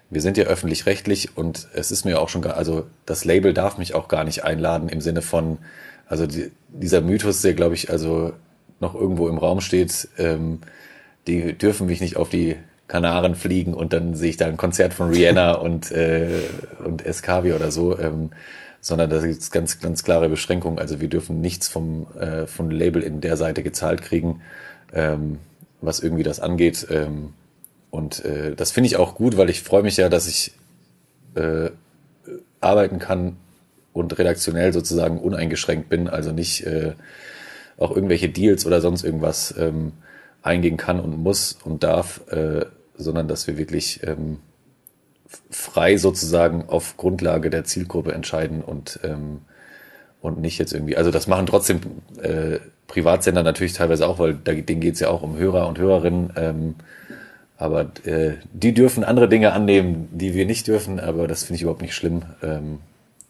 wir 0.09 0.22
sind 0.22 0.38
ja 0.38 0.45
öffentlich-rechtlich 0.45 1.38
und 1.38 1.67
es 1.74 1.91
ist 1.91 2.05
mir 2.05 2.19
auch 2.19 2.30
schon, 2.30 2.41
gar, 2.41 2.57
also 2.57 2.86
das 3.05 3.24
Label 3.24 3.53
darf 3.53 3.78
mich 3.78 3.95
auch 3.95 4.07
gar 4.07 4.24
nicht 4.24 4.43
einladen 4.43 4.89
im 4.89 5.01
Sinne 5.01 5.22
von, 5.22 5.59
also 6.07 6.28
die, 6.28 6.51
dieser 6.67 7.01
Mythos, 7.01 7.41
der 7.41 7.53
glaube 7.53 7.76
ich 7.76 7.89
also 7.89 8.34
noch 8.80 8.95
irgendwo 8.95 9.30
im 9.30 9.38
Raum 9.38 9.61
steht, 9.61 10.09
ähm, 10.17 10.59
die 11.28 11.53
dürfen 11.53 11.88
mich 11.88 12.01
nicht 12.01 12.17
auf 12.17 12.30
die 12.30 12.57
Kanaren 12.88 13.36
fliegen 13.36 13.74
und 13.74 13.93
dann 13.93 14.15
sehe 14.15 14.32
ich 14.32 14.38
da 14.38 14.47
ein 14.47 14.57
Konzert 14.57 14.93
von 14.93 15.11
Rihanna 15.11 15.53
und, 15.53 15.91
äh, 15.91 16.41
und 16.84 17.05
Escavi 17.05 17.53
oder 17.53 17.72
so. 17.72 17.97
Ähm, 17.97 18.32
sondern 18.82 19.11
da 19.11 19.19
gibt 19.19 19.39
es 19.39 19.51
ganz, 19.51 19.80
ganz 19.80 20.03
klare 20.03 20.28
Beschränkungen. 20.28 20.80
Also 20.80 20.99
wir 20.99 21.07
dürfen 21.07 21.39
nichts 21.39 21.67
vom, 21.67 22.07
äh, 22.19 22.47
von 22.47 22.72
Label 22.72 23.03
in 23.03 23.22
der 23.22 23.38
Seite 23.38 23.61
gezahlt 23.61 24.01
kriegen, 24.01 24.41
ähm, 24.94 25.39
was 25.82 26.00
irgendwie 26.00 26.24
das 26.24 26.39
angeht. 26.39 26.88
Ähm, 26.89 27.34
und 27.89 28.24
äh, 28.24 28.56
das 28.56 28.72
finde 28.72 28.88
ich 28.88 28.98
auch 28.98 29.16
gut, 29.16 29.38
weil 29.38 29.50
ich 29.50 29.62
freue 29.62 29.84
mich 29.84 29.98
ja, 29.98 30.10
dass 30.10 30.28
ich 30.28 30.54
äh, 31.36 31.70
arbeiten 32.60 33.00
kann 33.00 33.38
und 33.94 34.18
redaktionell 34.18 34.72
sozusagen 34.72 35.20
uneingeschränkt 35.20 35.89
bin, 35.89 36.08
also 36.08 36.32
nicht 36.32 36.66
äh, 36.66 36.94
auch 37.78 37.92
irgendwelche 37.92 38.30
Deals 38.30 38.66
oder 38.66 38.80
sonst 38.80 39.04
irgendwas 39.04 39.54
ähm, 39.58 39.94
eingehen 40.42 40.78
kann 40.78 41.00
und 41.00 41.18
muss 41.18 41.58
und 41.64 41.84
darf, 41.84 42.22
äh, 42.32 42.66
sondern 42.96 43.28
dass 43.28 43.48
wir 43.48 43.58
wirklich 43.58 44.02
ähm, 44.04 44.38
frei 45.50 45.98
sozusagen 45.98 46.66
auf 46.68 46.98
Grundlage 46.98 47.50
der 47.50 47.64
Zielgruppe 47.64 48.14
entscheiden 48.14 48.62
und, 48.62 49.00
ähm, 49.04 49.42
und 50.22 50.39
nicht 50.39 50.58
jetzt 50.60 50.74
irgendwie, 50.74 50.98
also 50.98 51.12
das 51.12 51.28
machen 51.28 51.46
trotzdem 51.46 51.82
äh, 52.22 52.60
Privatsender 52.92 53.42
natürlich 53.42 53.74
teilweise 53.74 54.06
auch, 54.06 54.20
weil 54.20 54.34
da, 54.34 54.52
denen 54.52 54.82
geht 54.82 54.96
es 54.96 55.00
ja 55.00 55.10
auch 55.10 55.22
um 55.22 55.38
Hörer 55.38 55.68
und 55.68 55.80
Hörerinnen. 55.80 56.34
Ähm, 56.36 56.76
aber 57.58 57.92
äh, 58.06 58.34
die 58.52 58.74
dürfen 58.74 59.04
andere 59.04 59.30
Dinge 59.30 59.54
annehmen, 59.54 60.10
die 60.12 60.34
wir 60.34 60.46
nicht 60.46 60.68
dürfen, 60.68 61.00
aber 61.00 61.28
das 61.28 61.44
finde 61.44 61.56
ich 61.56 61.62
überhaupt 61.62 61.82
nicht 61.82 61.96
schlimm, 61.96 62.24
ähm, 62.44 62.80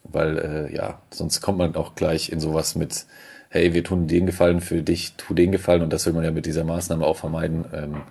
weil 0.03 0.37
äh, 0.39 0.75
ja, 0.75 0.99
sonst 1.11 1.41
kommt 1.41 1.59
man 1.59 1.75
auch 1.75 1.93
gleich 1.93 2.31
in 2.31 2.39
sowas 2.39 2.75
mit, 2.75 3.05
hey, 3.49 3.73
wir 3.73 3.83
tun 3.83 4.07
den 4.07 4.25
Gefallen 4.25 4.61
für 4.61 4.81
dich, 4.81 5.13
tu 5.15 5.33
den 5.33 5.51
Gefallen 5.51 5.83
und 5.83 5.93
das 5.93 6.05
will 6.05 6.13
man 6.13 6.23
ja 6.23 6.31
mit 6.31 6.45
dieser 6.45 6.63
Maßnahme 6.63 7.05
auch 7.05 7.17
vermeiden. 7.17 7.65
Ähm, 7.73 8.01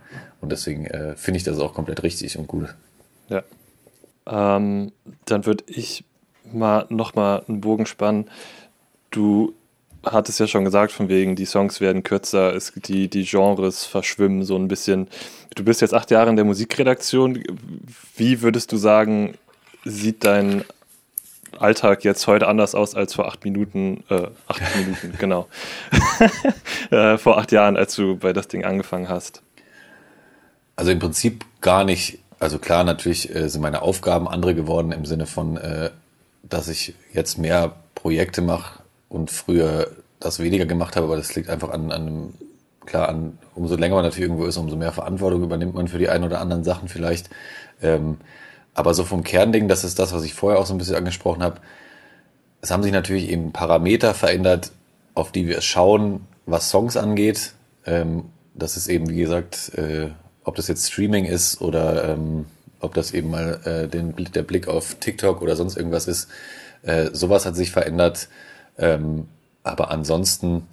und 0.40 0.52
deswegen 0.52 0.86
äh, 0.86 1.16
finde 1.16 1.38
ich 1.38 1.44
das 1.44 1.58
auch 1.58 1.74
komplett 1.74 2.02
richtig 2.04 2.38
und 2.38 2.46
gut. 2.46 2.74
Ja. 3.28 3.42
Ähm, 4.26 4.92
dann 5.24 5.46
würde 5.46 5.64
ich 5.66 6.04
mal 6.52 6.86
nochmal 6.90 7.42
einen 7.48 7.60
Bogen 7.60 7.86
spannen. 7.86 8.26
Du 9.10 9.54
hattest 10.04 10.40
ja 10.40 10.46
schon 10.46 10.64
gesagt, 10.64 10.92
von 10.92 11.08
wegen, 11.08 11.36
die 11.36 11.44
Songs 11.44 11.80
werden 11.80 12.02
kürzer, 12.02 12.54
es, 12.54 12.72
die, 12.74 13.08
die 13.08 13.24
Genres 13.24 13.84
verschwimmen 13.84 14.44
so 14.44 14.56
ein 14.56 14.68
bisschen. 14.68 15.08
Du 15.54 15.64
bist 15.64 15.80
jetzt 15.80 15.94
acht 15.94 16.10
Jahre 16.10 16.30
in 16.30 16.36
der 16.36 16.44
Musikredaktion. 16.44 17.42
Wie 18.16 18.42
würdest 18.42 18.72
du 18.72 18.76
sagen, 18.76 19.34
sieht 19.84 20.24
dein 20.24 20.64
Alltag 21.58 22.04
jetzt 22.04 22.26
heute 22.26 22.46
anders 22.46 22.74
aus 22.74 22.94
als 22.94 23.14
vor 23.14 23.26
acht 23.26 23.44
Minuten, 23.44 24.04
äh, 24.08 24.28
acht 24.46 24.62
Minuten, 24.76 25.14
genau. 25.18 25.48
äh, 26.90 27.18
vor 27.18 27.38
acht 27.38 27.52
Jahren, 27.52 27.76
als 27.76 27.94
du 27.96 28.16
bei 28.16 28.32
das 28.32 28.48
Ding 28.48 28.64
angefangen 28.64 29.08
hast? 29.08 29.42
Also 30.76 30.92
im 30.92 30.98
Prinzip 30.98 31.44
gar 31.60 31.84
nicht 31.84 32.20
also 32.40 32.58
klar, 32.58 32.84
natürlich 32.84 33.32
äh, 33.34 33.48
sind 33.48 33.60
meine 33.60 33.82
Aufgaben 33.82 34.26
andere 34.26 34.54
geworden 34.54 34.92
im 34.92 35.04
Sinne 35.04 35.26
von, 35.26 35.58
äh, 35.58 35.90
dass 36.42 36.68
ich 36.68 36.94
jetzt 37.12 37.36
mehr 37.36 37.76
Projekte 37.94 38.40
mache 38.40 38.79
und 39.10 39.30
früher 39.30 39.88
das 40.20 40.38
weniger 40.38 40.64
gemacht 40.64 40.96
habe, 40.96 41.06
aber 41.06 41.16
das 41.16 41.34
liegt 41.34 41.50
einfach 41.50 41.68
an, 41.70 41.92
an 41.92 42.32
klar, 42.86 43.08
an, 43.08 43.38
umso 43.54 43.76
länger 43.76 43.96
man 43.96 44.04
natürlich 44.04 44.28
irgendwo 44.28 44.46
ist, 44.46 44.56
umso 44.56 44.76
mehr 44.76 44.92
Verantwortung 44.92 45.42
übernimmt 45.42 45.74
man 45.74 45.88
für 45.88 45.98
die 45.98 46.08
ein 46.08 46.24
oder 46.24 46.40
anderen 46.40 46.64
Sachen 46.64 46.88
vielleicht. 46.88 47.28
Ähm, 47.82 48.18
aber 48.72 48.94
so 48.94 49.04
vom 49.04 49.24
Kernding, 49.24 49.68
das 49.68 49.84
ist 49.84 49.98
das, 49.98 50.12
was 50.12 50.24
ich 50.24 50.32
vorher 50.32 50.58
auch 50.58 50.66
so 50.66 50.74
ein 50.74 50.78
bisschen 50.78 50.96
angesprochen 50.96 51.42
habe. 51.42 51.60
Es 52.62 52.70
haben 52.70 52.82
sich 52.82 52.92
natürlich 52.92 53.28
eben 53.30 53.52
Parameter 53.52 54.14
verändert, 54.14 54.70
auf 55.14 55.32
die 55.32 55.46
wir 55.48 55.60
schauen, 55.60 56.26
was 56.46 56.70
Songs 56.70 56.96
angeht. 56.96 57.52
Ähm, 57.84 58.26
das 58.54 58.76
ist 58.76 58.88
eben, 58.88 59.08
wie 59.08 59.20
gesagt, 59.20 59.72
äh, 59.76 60.08
ob 60.44 60.56
das 60.56 60.68
jetzt 60.68 60.90
Streaming 60.90 61.24
ist 61.24 61.60
oder 61.60 62.10
ähm, 62.10 62.46
ob 62.80 62.94
das 62.94 63.12
eben 63.12 63.30
mal 63.30 63.60
äh, 63.64 63.88
den, 63.88 64.14
der 64.34 64.42
Blick 64.42 64.68
auf 64.68 64.94
TikTok 64.94 65.42
oder 65.42 65.56
sonst 65.56 65.76
irgendwas 65.76 66.06
ist. 66.06 66.28
Äh, 66.82 67.10
sowas 67.12 67.44
hat 67.46 67.56
sich 67.56 67.70
verändert. 67.70 68.28
Ähm, 68.80 69.28
aber 69.62 69.90
ansonsten 69.90 70.66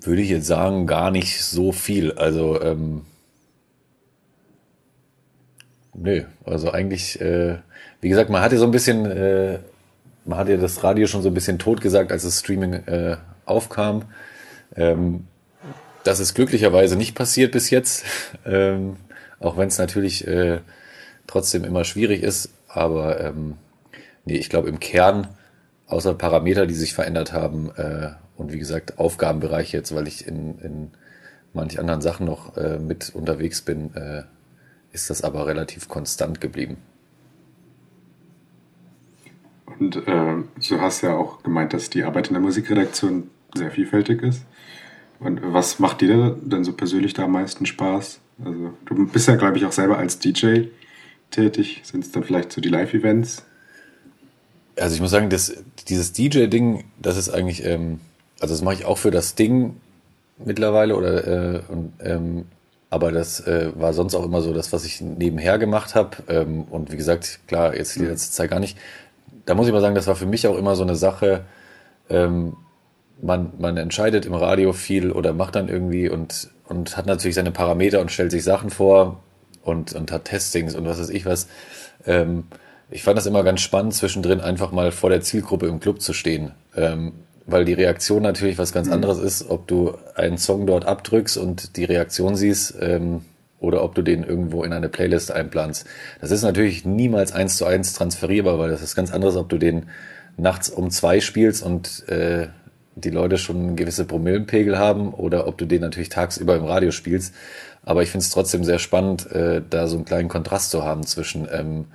würde 0.00 0.22
ich 0.22 0.30
jetzt 0.30 0.46
sagen, 0.46 0.86
gar 0.86 1.10
nicht 1.10 1.42
so 1.44 1.72
viel. 1.72 2.12
Also, 2.12 2.60
ähm, 2.60 3.02
nö, 5.94 6.24
also 6.44 6.72
eigentlich, 6.72 7.20
äh, 7.20 7.58
wie 8.00 8.08
gesagt, 8.08 8.30
man 8.30 8.42
hatte 8.42 8.58
so 8.58 8.64
ein 8.64 8.70
bisschen, 8.70 9.06
äh, 9.06 9.60
man 10.24 10.38
hatte 10.38 10.58
das 10.58 10.82
Radio 10.82 11.06
schon 11.06 11.22
so 11.22 11.28
ein 11.28 11.34
bisschen 11.34 11.58
tot 11.58 11.80
gesagt, 11.80 12.12
als 12.12 12.24
das 12.24 12.40
Streaming 12.40 12.72
äh, 12.72 13.16
aufkam. 13.44 14.04
Ähm, 14.76 15.26
das 16.02 16.18
ist 16.18 16.34
glücklicherweise 16.34 16.96
nicht 16.96 17.14
passiert 17.14 17.52
bis 17.52 17.70
jetzt, 17.70 18.04
ähm, 18.46 18.96
auch 19.38 19.56
wenn 19.56 19.68
es 19.68 19.78
natürlich 19.78 20.26
äh, 20.26 20.60
trotzdem 21.26 21.64
immer 21.64 21.84
schwierig 21.84 22.22
ist. 22.22 22.50
Aber 22.68 23.20
ähm, 23.20 23.56
nee, 24.24 24.36
ich 24.36 24.48
glaube 24.48 24.68
im 24.68 24.80
Kern, 24.80 25.28
außer 25.90 26.14
Parameter, 26.14 26.66
die 26.66 26.74
sich 26.74 26.94
verändert 26.94 27.32
haben 27.32 27.70
äh, 27.76 28.10
und 28.36 28.52
wie 28.52 28.58
gesagt 28.58 28.98
Aufgabenbereiche 28.98 29.76
jetzt, 29.76 29.94
weil 29.94 30.08
ich 30.08 30.26
in, 30.26 30.58
in 30.60 30.90
manch 31.52 31.78
anderen 31.78 32.00
Sachen 32.00 32.26
noch 32.26 32.56
äh, 32.56 32.78
mit 32.78 33.10
unterwegs 33.14 33.62
bin, 33.62 33.94
äh, 33.94 34.22
ist 34.92 35.10
das 35.10 35.22
aber 35.22 35.46
relativ 35.46 35.88
konstant 35.88 36.40
geblieben. 36.40 36.78
Und 39.78 39.96
äh, 39.96 40.34
du 40.68 40.80
hast 40.80 41.02
ja 41.02 41.16
auch 41.16 41.42
gemeint, 41.42 41.72
dass 41.72 41.90
die 41.90 42.04
Arbeit 42.04 42.28
in 42.28 42.34
der 42.34 42.42
Musikredaktion 42.42 43.30
sehr 43.54 43.70
vielfältig 43.70 44.22
ist. 44.22 44.44
Und 45.20 45.40
was 45.42 45.78
macht 45.78 46.00
dir 46.00 46.36
denn 46.40 46.64
so 46.64 46.72
persönlich 46.72 47.14
da 47.14 47.24
am 47.24 47.32
meisten 47.32 47.66
Spaß? 47.66 48.20
Also, 48.44 48.72
du 48.86 49.06
bist 49.06 49.28
ja, 49.28 49.36
glaube 49.36 49.58
ich, 49.58 49.66
auch 49.66 49.72
selber 49.72 49.98
als 49.98 50.18
DJ 50.18 50.64
tätig. 51.30 51.80
Sind 51.84 52.04
es 52.04 52.10
dann 52.10 52.24
vielleicht 52.24 52.52
so 52.52 52.60
die 52.60 52.68
Live-Events? 52.68 53.44
Also, 54.80 54.94
ich 54.94 55.00
muss 55.00 55.10
sagen, 55.10 55.30
das, 55.30 55.52
dieses 55.88 56.12
DJ-Ding, 56.12 56.84
das 57.00 57.16
ist 57.16 57.28
eigentlich, 57.30 57.64
ähm, 57.64 58.00
also, 58.40 58.54
das 58.54 58.62
mache 58.62 58.74
ich 58.74 58.84
auch 58.84 58.98
für 58.98 59.10
das 59.10 59.34
Ding 59.34 59.76
mittlerweile, 60.38 60.96
oder, 60.96 61.26
äh, 61.26 61.60
und, 61.68 61.92
ähm, 62.02 62.44
aber 62.88 63.12
das 63.12 63.40
äh, 63.46 63.70
war 63.76 63.92
sonst 63.92 64.14
auch 64.14 64.24
immer 64.24 64.42
so 64.42 64.52
das, 64.52 64.72
was 64.72 64.84
ich 64.84 65.00
nebenher 65.00 65.58
gemacht 65.58 65.94
habe. 65.94 66.16
Ähm, 66.28 66.64
und 66.64 66.90
wie 66.90 66.96
gesagt, 66.96 67.40
klar, 67.46 67.76
jetzt 67.76 67.94
die 67.94 68.04
letzte 68.04 68.32
Zeit 68.32 68.50
gar 68.50 68.58
nicht. 68.58 68.76
Da 69.46 69.54
muss 69.54 69.68
ich 69.68 69.72
mal 69.72 69.80
sagen, 69.80 69.94
das 69.94 70.08
war 70.08 70.16
für 70.16 70.26
mich 70.26 70.46
auch 70.48 70.58
immer 70.58 70.74
so 70.74 70.82
eine 70.82 70.96
Sache, 70.96 71.44
ähm, 72.08 72.56
man, 73.22 73.52
man 73.58 73.76
entscheidet 73.76 74.26
im 74.26 74.34
Radio 74.34 74.72
viel 74.72 75.12
oder 75.12 75.32
macht 75.32 75.54
dann 75.54 75.68
irgendwie 75.68 76.08
und, 76.08 76.50
und 76.66 76.96
hat 76.96 77.06
natürlich 77.06 77.34
seine 77.34 77.52
Parameter 77.52 78.00
und 78.00 78.10
stellt 78.10 78.30
sich 78.30 78.44
Sachen 78.44 78.70
vor 78.70 79.22
und, 79.62 79.92
und 79.92 80.10
hat 80.10 80.24
Testings 80.24 80.74
und 80.74 80.86
was 80.86 80.98
weiß 80.98 81.10
ich 81.10 81.26
was. 81.26 81.48
Ähm, 82.06 82.44
ich 82.90 83.02
fand 83.02 83.16
das 83.16 83.26
immer 83.26 83.44
ganz 83.44 83.60
spannend, 83.60 83.94
zwischendrin 83.94 84.40
einfach 84.40 84.72
mal 84.72 84.92
vor 84.92 85.10
der 85.10 85.20
Zielgruppe 85.20 85.66
im 85.66 85.80
Club 85.80 86.00
zu 86.00 86.12
stehen. 86.12 86.52
Ähm, 86.76 87.12
weil 87.46 87.64
die 87.64 87.72
Reaktion 87.72 88.22
natürlich 88.22 88.58
was 88.58 88.72
ganz 88.72 88.86
mhm. 88.86 88.94
anderes 88.94 89.18
ist, 89.18 89.50
ob 89.50 89.66
du 89.66 89.94
einen 90.14 90.38
Song 90.38 90.66
dort 90.66 90.84
abdrückst 90.84 91.36
und 91.36 91.76
die 91.76 91.84
Reaktion 91.84 92.36
siehst, 92.36 92.76
ähm, 92.80 93.22
oder 93.60 93.84
ob 93.84 93.94
du 93.94 94.02
den 94.02 94.24
irgendwo 94.24 94.64
in 94.64 94.72
eine 94.72 94.88
Playlist 94.88 95.30
einplanst. 95.30 95.86
Das 96.20 96.30
ist 96.30 96.42
natürlich 96.42 96.84
niemals 96.84 97.32
eins 97.32 97.56
zu 97.56 97.66
eins 97.66 97.92
transferierbar, 97.92 98.58
weil 98.58 98.70
das 98.70 98.82
ist 98.82 98.96
ganz 98.96 99.12
anderes, 99.12 99.36
ob 99.36 99.48
du 99.48 99.58
den 99.58 99.86
nachts 100.36 100.70
um 100.70 100.90
zwei 100.90 101.20
spielst 101.20 101.62
und 101.62 102.08
äh, 102.08 102.48
die 102.94 103.10
Leute 103.10 103.38
schon 103.38 103.76
gewisse 103.76 104.04
Promillenpegel 104.04 104.78
haben 104.78 105.12
oder 105.12 105.46
ob 105.46 105.58
du 105.58 105.66
den 105.66 105.82
natürlich 105.82 106.08
tagsüber 106.08 106.56
im 106.56 106.64
Radio 106.64 106.90
spielst. 106.90 107.34
Aber 107.82 108.02
ich 108.02 108.10
finde 108.10 108.24
es 108.24 108.30
trotzdem 108.30 108.64
sehr 108.64 108.78
spannend, 108.78 109.30
äh, 109.30 109.62
da 109.68 109.86
so 109.86 109.96
einen 109.96 110.04
kleinen 110.04 110.28
Kontrast 110.28 110.70
zu 110.70 110.82
haben 110.84 111.04
zwischen, 111.04 111.46
ähm, 111.52 111.86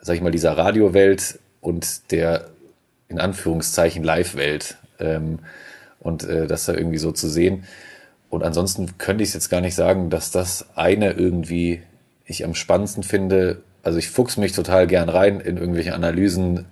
sag 0.00 0.16
ich 0.16 0.22
mal, 0.22 0.30
dieser 0.30 0.56
Radiowelt 0.56 1.38
und 1.60 2.10
der 2.10 2.46
in 3.08 3.18
Anführungszeichen 3.18 4.02
Live-Welt. 4.04 4.78
Ähm, 4.98 5.40
und 6.00 6.24
äh, 6.24 6.46
das 6.46 6.64
da 6.64 6.74
irgendwie 6.74 6.98
so 6.98 7.12
zu 7.12 7.28
sehen. 7.28 7.64
und 8.30 8.42
ansonsten 8.42 8.96
könnte 8.98 9.22
ich 9.22 9.30
es 9.30 9.34
jetzt 9.34 9.50
gar 9.50 9.60
nicht 9.60 9.74
sagen, 9.74 10.08
dass 10.08 10.30
das 10.30 10.66
eine 10.76 11.12
irgendwie 11.12 11.82
ich 12.24 12.44
am 12.44 12.54
spannendsten 12.54 13.02
finde. 13.02 13.62
Also 13.82 13.98
ich 13.98 14.08
fuchs 14.08 14.36
mich 14.36 14.52
total 14.52 14.86
gern 14.86 15.08
rein 15.08 15.40
in 15.40 15.56
irgendwelche 15.56 15.94
Analysen, 15.94 16.66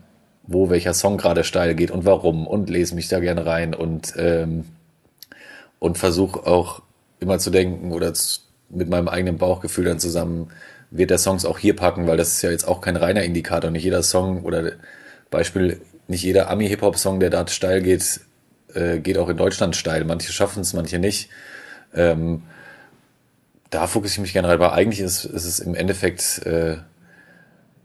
wo 0.44 0.70
welcher 0.70 0.94
Song 0.94 1.18
gerade 1.18 1.44
steil 1.44 1.74
geht 1.74 1.90
und 1.90 2.04
warum 2.04 2.46
und 2.46 2.70
lese 2.70 2.94
mich 2.94 3.08
da 3.08 3.18
gerne 3.20 3.44
rein 3.44 3.74
und, 3.74 4.14
ähm, 4.16 4.64
und 5.78 5.98
versuche 5.98 6.46
auch 6.46 6.80
immer 7.20 7.38
zu 7.38 7.50
denken 7.50 7.92
oder 7.92 8.12
mit 8.70 8.88
meinem 8.88 9.08
eigenen 9.08 9.36
Bauchgefühl 9.36 9.84
dann 9.84 9.98
zusammen, 9.98 10.50
wird 10.90 11.10
der 11.10 11.18
Songs 11.18 11.44
auch 11.44 11.58
hier 11.58 11.76
packen, 11.76 12.06
weil 12.06 12.16
das 12.16 12.34
ist 12.34 12.42
ja 12.42 12.50
jetzt 12.50 12.66
auch 12.66 12.80
kein 12.80 12.96
reiner 12.96 13.22
Indikator. 13.22 13.70
Nicht 13.70 13.84
jeder 13.84 14.02
Song 14.02 14.42
oder 14.42 14.72
Beispiel, 15.30 15.80
nicht 16.06 16.22
jeder 16.22 16.50
Ami-Hip-Hop-Song, 16.50 17.20
der 17.20 17.30
da 17.30 17.46
steil 17.48 17.82
geht, 17.82 18.20
äh, 18.74 18.98
geht 18.98 19.18
auch 19.18 19.28
in 19.28 19.36
Deutschland 19.36 19.76
steil. 19.76 20.04
Manche 20.04 20.32
schaffen 20.32 20.60
es, 20.60 20.72
manche 20.72 20.98
nicht. 20.98 21.28
Ähm, 21.94 22.42
da 23.70 23.86
fokussiere 23.86 24.22
ich 24.22 24.28
mich 24.28 24.32
gerne 24.32 24.48
rein, 24.48 24.54
aber 24.54 24.72
eigentlich 24.72 25.00
ist, 25.00 25.24
ist 25.24 25.44
es 25.44 25.60
im 25.60 25.74
Endeffekt, 25.74 26.46
äh, 26.46 26.78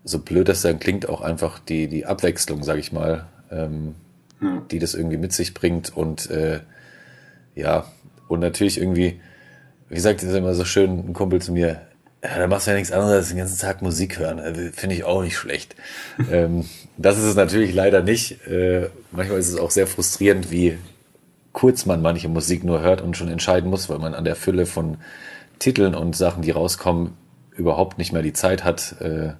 so 0.05 0.19
blöd 0.19 0.49
das 0.49 0.61
dann 0.61 0.79
klingt, 0.79 1.07
auch 1.09 1.21
einfach 1.21 1.59
die, 1.59 1.87
die 1.87 2.05
Abwechslung, 2.05 2.63
sage 2.63 2.79
ich 2.79 2.91
mal, 2.91 3.27
ähm, 3.51 3.95
ja. 4.41 4.61
die 4.71 4.79
das 4.79 4.93
irgendwie 4.93 5.17
mit 5.17 5.33
sich 5.33 5.53
bringt 5.53 5.95
und 5.95 6.29
äh, 6.29 6.59
ja, 7.55 7.85
und 8.27 8.39
natürlich 8.39 8.79
irgendwie, 8.79 9.21
wie 9.89 9.95
gesagt, 9.95 10.23
ist 10.23 10.33
immer 10.33 10.53
so 10.53 10.65
schön, 10.65 11.09
ein 11.09 11.13
Kumpel 11.13 11.41
zu 11.41 11.51
mir, 11.51 11.81
ja, 12.23 12.37
da 12.39 12.47
machst 12.47 12.67
du 12.67 12.71
ja 12.71 12.77
nichts 12.77 12.93
anderes 12.93 13.13
als 13.13 13.27
den 13.29 13.37
ganzen 13.37 13.59
Tag 13.59 13.81
Musik 13.81 14.17
hören. 14.17 14.39
Äh, 14.39 14.71
finde 14.71 14.95
ich 14.95 15.03
auch 15.03 15.21
nicht 15.21 15.37
schlecht. 15.37 15.75
ähm, 16.31 16.65
das 16.97 17.17
ist 17.17 17.25
es 17.25 17.35
natürlich 17.35 17.73
leider 17.73 18.01
nicht. 18.01 18.47
Äh, 18.47 18.89
manchmal 19.11 19.39
ist 19.39 19.49
es 19.49 19.59
auch 19.59 19.71
sehr 19.71 19.87
frustrierend, 19.87 20.49
wie 20.49 20.77
kurz 21.51 21.85
man 21.85 22.01
manche 22.01 22.29
Musik 22.29 22.63
nur 22.63 22.81
hört 22.81 23.01
und 23.01 23.17
schon 23.17 23.27
entscheiden 23.27 23.69
muss, 23.69 23.89
weil 23.89 23.99
man 23.99 24.13
an 24.13 24.23
der 24.23 24.35
Fülle 24.35 24.65
von 24.65 24.97
Titeln 25.59 25.95
und 25.95 26.15
Sachen, 26.15 26.41
die 26.41 26.51
rauskommen, 26.51 27.13
überhaupt 27.51 27.97
nicht 27.97 28.13
mehr 28.13 28.23
die 28.23 28.33
Zeit 28.33 28.63
hat, 28.63 28.95
äh, 29.01 29.33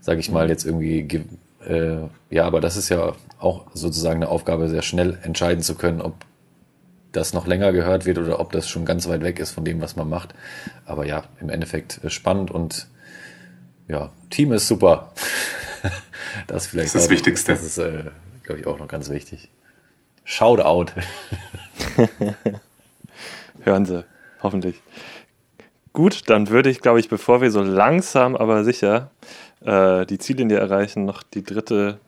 sage 0.00 0.20
ich 0.20 0.30
mal, 0.30 0.48
jetzt 0.48 0.66
irgendwie, 0.66 1.24
äh, 1.66 1.96
ja, 2.28 2.44
aber 2.44 2.60
das 2.60 2.76
ist 2.76 2.88
ja 2.88 3.14
auch 3.38 3.66
sozusagen 3.72 4.16
eine 4.16 4.28
Aufgabe, 4.28 4.68
sehr 4.68 4.82
schnell 4.82 5.18
entscheiden 5.22 5.62
zu 5.62 5.74
können, 5.74 6.02
ob 6.02 6.14
das 7.12 7.32
noch 7.32 7.46
länger 7.46 7.72
gehört 7.72 8.06
wird 8.06 8.18
oder 8.18 8.40
ob 8.40 8.52
das 8.52 8.68
schon 8.68 8.84
ganz 8.84 9.08
weit 9.08 9.22
weg 9.22 9.38
ist 9.38 9.50
von 9.50 9.64
dem, 9.64 9.80
was 9.80 9.96
man 9.96 10.08
macht. 10.08 10.34
Aber 10.84 11.06
ja, 11.06 11.24
im 11.40 11.50
Endeffekt 11.50 12.02
äh, 12.04 12.10
spannend 12.10 12.50
und 12.50 12.88
ja, 13.88 14.10
Team 14.30 14.52
ist 14.52 14.68
super. 14.68 15.12
das 16.46 16.66
vielleicht 16.66 16.94
das 16.94 16.94
ist 16.94 16.94
das 16.94 17.06
auch, 17.06 17.10
Wichtigste. 17.10 17.52
Das 17.52 17.64
ist, 17.64 17.78
äh, 17.78 18.04
glaube 18.44 18.60
ich, 18.60 18.66
auch 18.66 18.78
noch 18.78 18.88
ganz 18.88 19.10
wichtig. 19.10 19.50
Shoutout. 20.24 20.92
Hören 23.62 23.84
Sie, 23.84 24.04
hoffentlich. 24.42 24.80
Gut, 25.92 26.30
dann 26.30 26.48
würde 26.48 26.70
ich, 26.70 26.80
glaube 26.80 27.00
ich, 27.00 27.08
bevor 27.08 27.40
wir 27.40 27.50
so 27.50 27.62
langsam, 27.62 28.36
aber 28.36 28.62
sicher 28.62 29.10
äh, 29.64 30.06
die 30.06 30.18
Ziellinie 30.18 30.58
erreichen, 30.58 31.04
noch 31.04 31.24
die 31.24 31.42
dritte 31.42 31.98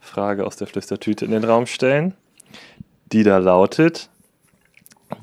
Frage 0.00 0.44
aus 0.44 0.56
der 0.56 0.66
Flüstertüte 0.66 1.24
in 1.24 1.30
den 1.30 1.44
Raum 1.44 1.66
stellen, 1.66 2.14
die 3.12 3.22
da 3.22 3.38
lautet: 3.38 4.09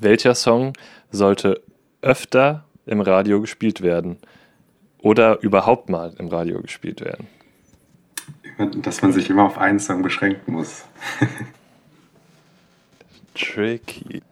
Welcher 0.00 0.34
Song 0.34 0.72
sollte 1.10 1.62
öfter 2.02 2.64
im 2.86 3.00
Radio 3.00 3.40
gespielt 3.40 3.82
werden 3.82 4.18
oder 4.98 5.40
überhaupt 5.42 5.88
mal 5.88 6.14
im 6.18 6.28
Radio 6.28 6.60
gespielt 6.60 7.00
werden? 7.00 7.26
Dass 8.82 9.02
man 9.02 9.12
sich 9.12 9.30
immer 9.30 9.44
auf 9.44 9.58
einen 9.58 9.78
Song 9.78 10.02
beschränken 10.02 10.52
muss. 10.52 10.84
Tricky. 13.34 14.22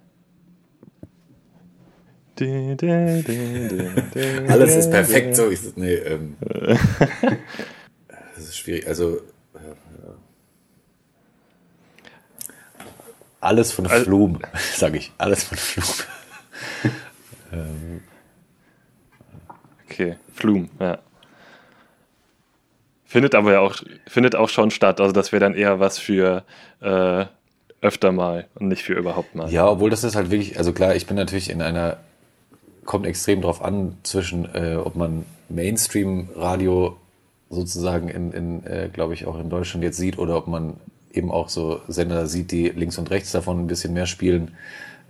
Alles 4.48 4.76
ist 4.76 4.90
perfekt 4.90 5.36
so. 5.36 5.48
Ich, 5.50 5.60
nee, 5.76 5.94
ähm, 5.94 6.36
das 8.34 8.44
ist 8.44 8.58
schwierig. 8.58 8.86
Also 8.86 9.20
alles 13.46 13.72
von 13.72 13.86
Flum, 13.86 14.40
sage 14.74 14.98
ich. 14.98 15.12
Alles 15.18 15.44
von 15.44 15.58
Flum. 15.58 16.06
ähm. 17.52 18.00
Okay, 19.84 20.16
Flum, 20.34 20.68
ja. 20.78 20.98
Findet 23.04 23.34
aber 23.34 23.52
ja 23.52 23.60
auch, 23.60 23.76
findet 24.06 24.34
auch 24.34 24.48
schon 24.48 24.70
statt. 24.70 25.00
Also 25.00 25.12
das 25.12 25.32
wäre 25.32 25.40
dann 25.40 25.54
eher 25.54 25.80
was 25.80 25.98
für 25.98 26.44
äh, 26.80 27.24
öfter 27.80 28.12
mal 28.12 28.46
und 28.56 28.68
nicht 28.68 28.82
für 28.82 28.94
überhaupt 28.94 29.34
mal. 29.34 29.50
Ja, 29.50 29.68
obwohl 29.68 29.90
das 29.90 30.04
ist 30.04 30.16
halt 30.16 30.30
wirklich, 30.30 30.58
also 30.58 30.72
klar, 30.72 30.96
ich 30.96 31.06
bin 31.06 31.16
natürlich 31.16 31.48
in 31.48 31.62
einer, 31.62 31.98
kommt 32.84 33.06
extrem 33.06 33.40
drauf 33.42 33.62
an, 33.62 33.96
zwischen, 34.02 34.52
äh, 34.54 34.76
ob 34.76 34.96
man 34.96 35.24
Mainstream-Radio 35.48 36.96
sozusagen 37.48 38.08
in, 38.08 38.32
in 38.32 38.66
äh, 38.66 38.90
glaube 38.92 39.14
ich, 39.14 39.26
auch 39.26 39.38
in 39.38 39.48
Deutschland 39.48 39.84
jetzt 39.84 39.98
sieht 39.98 40.18
oder 40.18 40.36
ob 40.36 40.48
man 40.48 40.74
eben 41.12 41.30
auch 41.30 41.48
so 41.48 41.80
Sender 41.88 42.26
sieht, 42.26 42.50
die 42.50 42.68
links 42.68 42.98
und 42.98 43.10
rechts 43.10 43.32
davon 43.32 43.60
ein 43.60 43.66
bisschen 43.66 43.92
mehr 43.92 44.06
spielen. 44.06 44.52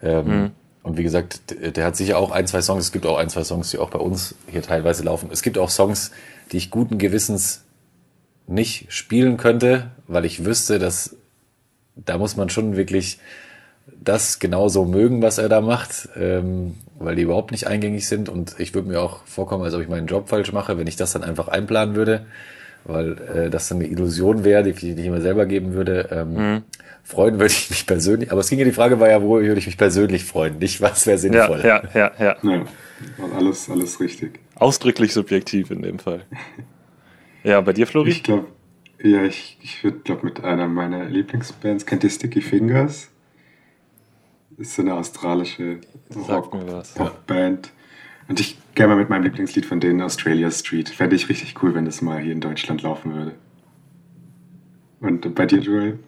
Ähm, 0.02 0.26
mhm. 0.26 0.50
Und 0.82 0.96
wie 0.96 1.02
gesagt, 1.02 1.54
der 1.76 1.84
hat 1.84 1.96
sicher 1.96 2.18
auch 2.18 2.30
ein, 2.30 2.46
zwei 2.46 2.62
Songs. 2.62 2.84
Es 2.84 2.92
gibt 2.92 3.06
auch 3.06 3.18
ein, 3.18 3.28
zwei 3.28 3.42
Songs, 3.42 3.70
die 3.70 3.78
auch 3.78 3.90
bei 3.90 3.98
uns 3.98 4.36
hier 4.50 4.62
teilweise 4.62 5.02
laufen. 5.02 5.30
Es 5.32 5.42
gibt 5.42 5.58
auch 5.58 5.70
Songs, 5.70 6.12
die 6.52 6.58
ich 6.58 6.70
guten 6.70 6.98
Gewissens 6.98 7.64
nicht 8.46 8.92
spielen 8.92 9.36
könnte, 9.36 9.90
weil 10.06 10.24
ich 10.24 10.44
wüsste, 10.44 10.78
dass 10.78 11.16
da 11.96 12.18
muss 12.18 12.36
man 12.36 12.50
schon 12.50 12.76
wirklich 12.76 13.18
das 14.00 14.38
genauso 14.38 14.84
mögen, 14.84 15.22
was 15.22 15.38
er 15.38 15.48
da 15.48 15.60
macht, 15.60 16.08
ähm, 16.16 16.74
weil 16.98 17.16
die 17.16 17.22
überhaupt 17.22 17.50
nicht 17.50 17.66
eingängig 17.66 18.06
sind. 18.06 18.28
Und 18.28 18.54
ich 18.58 18.74
würde 18.74 18.88
mir 18.88 19.00
auch 19.00 19.24
vorkommen, 19.24 19.64
als 19.64 19.74
ob 19.74 19.80
ich 19.80 19.88
meinen 19.88 20.06
Job 20.06 20.28
falsch 20.28 20.52
mache, 20.52 20.78
wenn 20.78 20.86
ich 20.86 20.96
das 20.96 21.12
dann 21.12 21.24
einfach 21.24 21.48
einplanen 21.48 21.96
würde, 21.96 22.26
weil 22.86 23.18
äh, 23.22 23.50
das 23.50 23.68
dann 23.68 23.78
eine 23.78 23.88
Illusion 23.88 24.44
wäre, 24.44 24.62
die, 24.62 24.94
die 24.94 25.02
ich 25.02 25.10
mir 25.10 25.20
selber 25.20 25.46
geben 25.46 25.74
würde. 25.74 26.08
Ähm, 26.10 26.34
mhm. 26.34 26.62
Freuen 27.02 27.34
würde 27.34 27.52
ich 27.52 27.70
mich 27.70 27.86
persönlich, 27.86 28.32
aber 28.32 28.40
es 28.40 28.50
ging 28.50 28.58
ja 28.58 28.64
die 28.64 28.72
Frage 28.72 28.98
war 28.98 29.08
ja, 29.08 29.22
wo 29.22 29.40
würde 29.40 29.58
ich 29.58 29.66
mich 29.66 29.78
persönlich 29.78 30.24
freuen, 30.24 30.58
nicht 30.58 30.80
was 30.80 31.06
wäre 31.06 31.18
sinnvoll. 31.18 31.60
Ja, 31.62 31.82
ja, 31.94 32.12
ja. 32.18 32.36
ja. 32.42 32.52
ja 32.52 32.64
alles, 33.36 33.70
alles 33.70 34.00
richtig. 34.00 34.40
Ausdrücklich 34.56 35.12
subjektiv 35.12 35.70
in 35.70 35.82
dem 35.82 35.98
Fall. 35.98 36.22
Ja, 37.44 37.60
bei 37.60 37.72
dir, 37.72 37.86
Flori? 37.86 38.10
Ich 38.10 38.24
glaube, 38.24 38.46
ja, 39.00 39.22
ich, 39.22 39.58
ich 39.62 39.84
würde, 39.84 39.98
glaube 39.98 40.24
mit 40.24 40.42
einer 40.42 40.66
meiner 40.66 41.04
Lieblingsbands, 41.04 41.86
kennt 41.86 42.02
ihr 42.02 42.10
Sticky 42.10 42.40
Fingers? 42.40 43.10
ist 44.58 44.74
so 44.74 44.82
eine 44.82 44.94
australische 44.94 45.80
Rock-Pop-Band. 46.14 47.70
Und 48.28 48.40
ich 48.40 48.56
gerne 48.76 48.94
mal 48.94 49.00
mit 49.00 49.10
meinem 49.10 49.24
Lieblingslied 49.24 49.66
von 49.66 49.80
denen, 49.80 50.00
Australia 50.00 50.50
Street. 50.50 50.88
Fände 50.90 51.16
ich 51.16 51.28
richtig 51.28 51.60
cool, 51.62 51.74
wenn 51.74 51.84
das 51.84 52.02
mal 52.02 52.20
hier 52.20 52.32
in 52.32 52.40
Deutschland 52.40 52.82
laufen 52.82 53.12
würde. 53.14 53.32
Und 55.00 55.34
bei 55.34 55.46
dir, 55.46 55.58
Joel? 55.58 55.98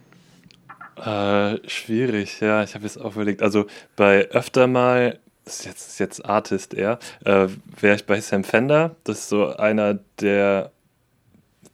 Äh, 0.96 1.68
schwierig, 1.68 2.40
ja. 2.40 2.62
Ich 2.62 2.74
habe 2.74 2.84
jetzt 2.84 3.00
auch 3.00 3.16
überlegt. 3.16 3.42
Also 3.42 3.66
bei 3.96 4.28
öfter 4.30 4.66
mal, 4.66 5.18
das 5.44 5.60
ist 5.60 5.66
jetzt, 5.66 6.00
jetzt 6.00 6.24
Artist 6.24 6.74
eher, 6.74 6.98
äh, 7.24 7.48
wäre 7.80 7.96
ich 7.96 8.06
bei 8.06 8.20
Sam 8.20 8.44
Fender. 8.44 8.94
Das 9.04 9.20
ist 9.20 9.28
so 9.28 9.56
einer 9.56 9.98
der 10.20 10.70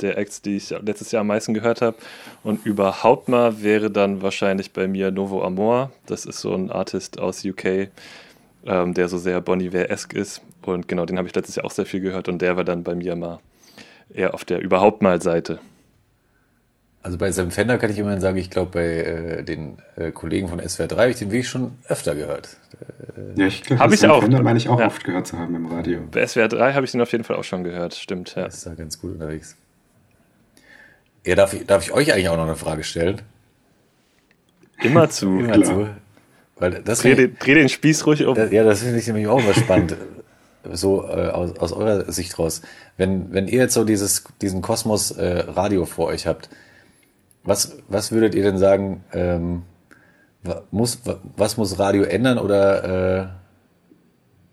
der 0.01 0.19
Acts, 0.19 0.43
die 0.43 0.57
ich 0.57 0.71
letztes 0.71 1.13
Jahr 1.13 1.21
am 1.21 1.29
meisten 1.29 1.55
gehört 1.55 1.81
habe. 1.81 1.97
Und 2.43 2.67
überhaupt 2.67 3.29
mal 3.29 3.63
wäre 3.63 3.91
dann 3.91 4.23
wahrscheinlich 4.23 4.73
bei 4.73 4.89
mir 4.89 5.11
Novo 5.11 5.45
Amor. 5.45 5.93
Das 6.07 6.27
ist 6.27 6.41
so 6.41 6.53
ein 6.55 6.71
Artist 6.71 7.21
aus 7.21 7.45
UK, 7.45 7.91
ähm, 8.67 8.95
der 8.95 9.09
so 9.09 9.19
sehr 9.19 9.41
Bonnie 9.41 9.67
Iver-esque 9.67 10.15
ist. 10.15 10.43
Und 10.65 10.89
genau, 10.89 11.07
den 11.07 11.19
habe 11.19 11.29
ich 11.29 11.35
letztes 11.35 11.57
Jahr 11.57 11.67
auch 11.67 11.71
sehr 11.71 11.87
viel 11.87 12.01
gehört 12.01 12.29
und 12.29 12.41
der 12.41 12.57
war 12.57 12.65
dann 12.65 12.83
bei 12.83 12.95
mir 12.95 13.17
mal 13.17 13.41
eher 14.13 14.35
auf 14.35 14.45
der 14.45 14.61
überhaupt 14.61 15.03
mal 15.03 15.21
Seite. 15.21 15.59
Also 17.03 17.19
bei 17.19 17.31
Sam 17.31 17.51
Fender 17.51 17.77
kann 17.77 17.91
ich 17.91 17.99
immerhin 17.99 18.21
sagen, 18.21 18.39
ich 18.39 18.49
glaube, 18.49 18.71
bei 18.71 18.87
äh, 18.87 19.45
den 19.45 19.77
äh, 19.97 20.11
Kollegen 20.11 20.49
von 20.49 20.59
SWR 20.67 20.87
3 20.87 20.97
habe 20.97 21.11
ich 21.11 21.19
den 21.19 21.31
wirklich 21.31 21.51
schon 21.51 21.73
öfter 21.87 22.15
gehört. 22.15 22.57
Äh, 23.15 23.41
ja, 23.41 23.47
ich 23.47 23.63
glaube, 23.63 23.83
habe 23.83 23.95
ich 23.95 24.07
auch. 24.07 24.23
Fender 24.23 24.43
meine 24.43 24.57
ich 24.57 24.71
auch 24.71 24.81
ja. 24.81 24.87
oft 24.87 25.05
gehört 25.05 25.27
zu 25.27 25.39
haben 25.39 25.55
im 25.55 25.67
Radio. 25.67 26.01
Bei 26.11 26.27
SWR 26.27 26.49
3 26.49 26.73
habe 26.73 26.87
ich 26.87 26.93
den 26.93 27.03
auf 27.03 27.13
jeden 27.13 27.25
Fall 27.25 27.37
auch 27.37 27.45
schon 27.45 27.63
gehört, 27.63 27.95
stimmt. 27.95 28.35
Ja. 28.37 28.47
ist 28.47 28.65
da 28.65 28.73
ganz 28.75 28.99
gut 28.99 29.13
unterwegs. 29.13 29.55
Ja, 31.27 31.35
darf 31.35 31.53
ich, 31.53 31.67
darf 31.67 31.85
ich 31.85 31.93
euch 31.93 32.11
eigentlich 32.11 32.31
auch 32.31 32.39
noch 32.39 32.47
eine 32.47 32.57
Frage 32.57 32.85
stellen? 32.85 33.21
Immer 34.83 35.11
zu. 35.11 35.41
Immer 35.41 35.63
zu. 35.63 35.89
Weil 36.57 36.83
das 36.83 37.01
dreh, 37.01 37.15
den, 37.15 37.37
dreh 37.39 37.55
den 37.55 37.69
Spieß 37.69 38.07
ruhig 38.07 38.25
um. 38.25 38.35
Das, 38.35 38.53
ja, 38.53 38.65
das 38.65 38.83
finde 38.83 38.99
ich 38.99 39.07
nämlich 39.07 39.27
auch 39.27 39.43
mal 39.43 39.55
spannend. 39.55 39.97
so 40.73 41.07
äh, 41.07 41.29
aus, 41.29 41.59
aus 41.59 41.73
eurer 41.73 42.11
Sicht 42.11 42.39
raus. 42.39 42.63
Wenn, 42.97 43.33
wenn 43.33 43.49
ihr 43.49 43.61
jetzt 43.61 43.75
so 43.75 43.85
dieses, 43.85 44.25
diesen 44.41 44.63
Kosmos 44.63 45.11
äh, 45.11 45.45
Radio 45.49 45.85
vor 45.85 46.07
euch 46.07 46.27
habt, 46.27 46.49
was, 47.43 47.77
was 47.89 48.13
würdet 48.13 48.35
ihr 48.35 48.43
denn 48.43 48.59
sagen, 48.59 49.05
ähm, 49.13 49.63
muss, 50.71 51.01
was 51.37 51.57
muss 51.57 51.79
Radio 51.79 52.03
ändern 52.05 52.39
oder, 52.39 53.23
äh, 53.23 53.27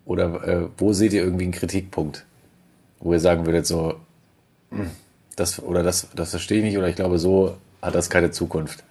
oder 0.05 0.47
äh, 0.47 0.67
wo 0.77 0.93
seht 0.93 1.13
ihr 1.13 1.23
irgendwie 1.23 1.45
einen 1.45 1.53
Kritikpunkt? 1.53 2.25
Wo 2.99 3.13
ihr 3.13 3.19
sagen 3.19 3.45
würdet 3.45 3.65
so, 3.65 3.95
hm, 4.71 4.89
das, 5.35 5.61
oder 5.61 5.83
das, 5.83 6.07
das 6.15 6.31
verstehe 6.31 6.59
ich 6.59 6.63
nicht, 6.63 6.77
oder 6.77 6.89
ich 6.89 6.95
glaube, 6.95 7.17
so 7.17 7.57
hat 7.81 7.95
das 7.95 8.09
keine 8.09 8.31
Zukunft. 8.31 8.83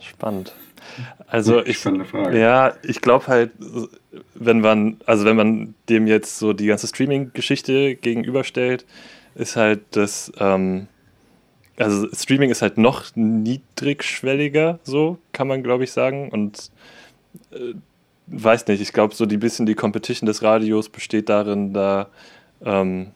Spannend. 0.00 0.54
Also 1.26 1.64
ich, 1.64 1.84
ja, 2.32 2.74
ich 2.82 3.00
glaube 3.00 3.26
halt, 3.26 3.50
wenn 4.34 4.60
man, 4.60 4.98
also 5.06 5.24
wenn 5.24 5.36
man 5.36 5.74
dem 5.88 6.06
jetzt 6.06 6.38
so 6.38 6.52
die 6.52 6.66
ganze 6.66 6.86
Streaming-Geschichte 6.86 7.96
gegenüberstellt, 7.96 8.86
ist 9.34 9.56
halt 9.56 9.80
das, 9.90 10.32
ähm, 10.38 10.86
also 11.76 12.08
Streaming 12.12 12.50
ist 12.50 12.62
halt 12.62 12.78
noch 12.78 13.04
niedrigschwelliger, 13.14 14.78
so 14.82 15.18
kann 15.32 15.48
man 15.48 15.62
glaube 15.62 15.84
ich 15.84 15.92
sagen. 15.92 16.30
Und 16.30 16.70
äh, 17.50 17.74
weiß 18.28 18.66
nicht, 18.68 18.80
ich 18.80 18.92
glaube 18.92 19.14
so 19.14 19.26
die 19.26 19.36
bisschen 19.36 19.66
die 19.66 19.74
Competition 19.74 20.26
des 20.26 20.42
Radios 20.42 20.88
besteht 20.88 21.28
darin, 21.28 21.72
da 21.72 22.08
ähm, 22.64 23.12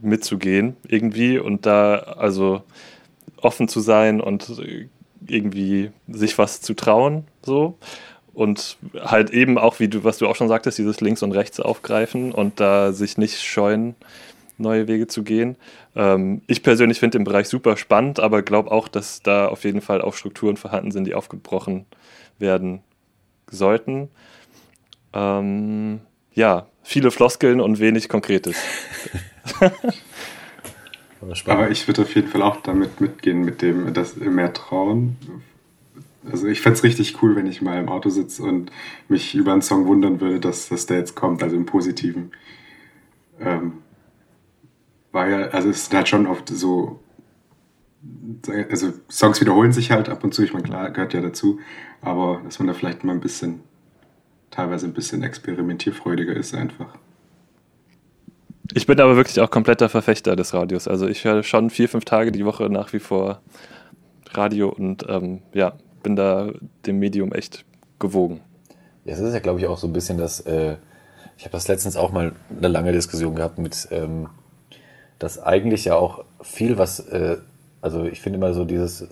mitzugehen 0.00 0.76
irgendwie 0.86 1.38
und 1.38 1.66
da 1.66 1.96
also 1.96 2.62
offen 3.40 3.68
zu 3.68 3.80
sein 3.80 4.20
und 4.20 4.42
irgendwie 5.26 5.90
sich 6.08 6.38
was 6.38 6.60
zu 6.60 6.74
trauen, 6.74 7.24
so. 7.44 7.76
Und 8.34 8.76
halt 9.00 9.30
eben 9.30 9.58
auch, 9.58 9.80
wie 9.80 9.88
du, 9.88 10.04
was 10.04 10.18
du 10.18 10.28
auch 10.28 10.36
schon 10.36 10.48
sagtest, 10.48 10.78
dieses 10.78 11.00
Links 11.00 11.22
und 11.24 11.32
Rechts 11.32 11.58
aufgreifen 11.58 12.30
und 12.30 12.60
da 12.60 12.92
sich 12.92 13.18
nicht 13.18 13.42
scheuen, 13.42 13.96
neue 14.58 14.86
Wege 14.86 15.06
zu 15.06 15.22
gehen. 15.24 15.56
Ähm, 15.96 16.42
ich 16.46 16.62
persönlich 16.62 17.00
finde 17.00 17.18
den 17.18 17.24
Bereich 17.24 17.48
super 17.48 17.76
spannend, 17.76 18.20
aber 18.20 18.42
glaube 18.42 18.70
auch, 18.70 18.88
dass 18.88 19.22
da 19.22 19.48
auf 19.48 19.64
jeden 19.64 19.80
Fall 19.80 20.02
auch 20.02 20.14
Strukturen 20.14 20.56
vorhanden 20.56 20.90
sind, 20.90 21.04
die 21.04 21.14
aufgebrochen 21.14 21.86
werden 22.38 22.80
sollten. 23.50 24.08
Ähm, 25.12 26.00
ja, 26.34 26.66
viele 26.82 27.10
Floskeln 27.10 27.60
und 27.60 27.78
wenig 27.80 28.08
Konkretes. 28.08 28.56
Aber 31.52 31.70
ich 31.70 31.86
würde 31.88 32.02
auf 32.02 32.14
jeden 32.14 32.28
Fall 32.28 32.42
auch 32.42 32.60
damit 32.60 33.00
mitgehen, 33.00 33.44
mit 33.44 33.62
dem 33.62 33.92
das 33.92 34.16
mehr 34.16 34.52
trauen. 34.52 35.16
Also 36.30 36.46
ich 36.46 36.60
fände 36.60 36.76
es 36.76 36.84
richtig 36.84 37.22
cool, 37.22 37.36
wenn 37.36 37.46
ich 37.46 37.62
mal 37.62 37.80
im 37.80 37.88
Auto 37.88 38.10
sitze 38.10 38.42
und 38.42 38.70
mich 39.08 39.34
über 39.34 39.52
einen 39.52 39.62
Song 39.62 39.86
wundern 39.86 40.20
würde, 40.20 40.40
dass, 40.40 40.68
dass 40.68 40.86
der 40.86 40.98
jetzt 40.98 41.14
kommt, 41.14 41.42
also 41.42 41.56
im 41.56 41.66
Positiven. 41.66 42.32
Ähm, 43.40 43.74
war 45.12 45.28
ja, 45.28 45.48
also 45.48 45.70
es 45.70 45.82
ist 45.82 45.94
halt 45.94 46.08
schon 46.08 46.26
oft 46.26 46.48
so, 46.48 47.00
also 48.70 48.92
Songs 49.10 49.40
wiederholen 49.40 49.72
sich 49.72 49.90
halt 49.90 50.08
ab 50.08 50.22
und 50.22 50.34
zu, 50.34 50.42
ich 50.42 50.52
meine, 50.52 50.64
klar, 50.64 50.90
gehört 50.90 51.14
ja 51.14 51.20
dazu, 51.20 51.60
aber 52.02 52.42
dass 52.44 52.58
man 52.58 52.68
da 52.68 52.74
vielleicht 52.74 53.04
mal 53.04 53.12
ein 53.12 53.20
bisschen, 53.20 53.60
teilweise 54.50 54.86
ein 54.86 54.92
bisschen 54.92 55.22
experimentierfreudiger 55.22 56.34
ist 56.34 56.54
einfach. 56.54 56.98
Ich 58.74 58.86
bin 58.86 59.00
aber 59.00 59.16
wirklich 59.16 59.40
auch 59.40 59.50
kompletter 59.50 59.88
Verfechter 59.88 60.36
des 60.36 60.52
Radios. 60.52 60.88
Also 60.88 61.08
ich 61.08 61.24
höre 61.24 61.42
schon 61.42 61.70
vier, 61.70 61.88
fünf 61.88 62.04
Tage 62.04 62.32
die 62.32 62.44
Woche 62.44 62.68
nach 62.68 62.92
wie 62.92 62.98
vor 62.98 63.40
Radio 64.32 64.68
und 64.68 65.06
ähm, 65.08 65.40
ja, 65.54 65.72
bin 66.02 66.16
da 66.16 66.50
dem 66.86 66.98
Medium 66.98 67.32
echt 67.32 67.64
gewogen. 67.98 68.40
Ja, 69.04 69.14
es 69.14 69.20
ist 69.20 69.32
ja, 69.32 69.40
glaube 69.40 69.58
ich, 69.60 69.66
auch 69.66 69.78
so 69.78 69.86
ein 69.86 69.92
bisschen 69.92 70.18
das, 70.18 70.40
äh, 70.40 70.76
ich 71.36 71.44
habe 71.44 71.52
das 71.52 71.68
letztens 71.68 71.96
auch 71.96 72.12
mal 72.12 72.32
eine 72.56 72.68
lange 72.68 72.92
Diskussion 72.92 73.34
gehabt 73.34 73.58
mit, 73.58 73.88
ähm, 73.90 74.28
dass 75.18 75.42
eigentlich 75.42 75.86
ja 75.86 75.96
auch 75.96 76.24
viel 76.42 76.78
was, 76.78 77.00
äh, 77.00 77.38
also 77.80 78.04
ich 78.04 78.20
finde 78.20 78.38
immer 78.38 78.52
so 78.52 78.64
dieses, 78.64 79.08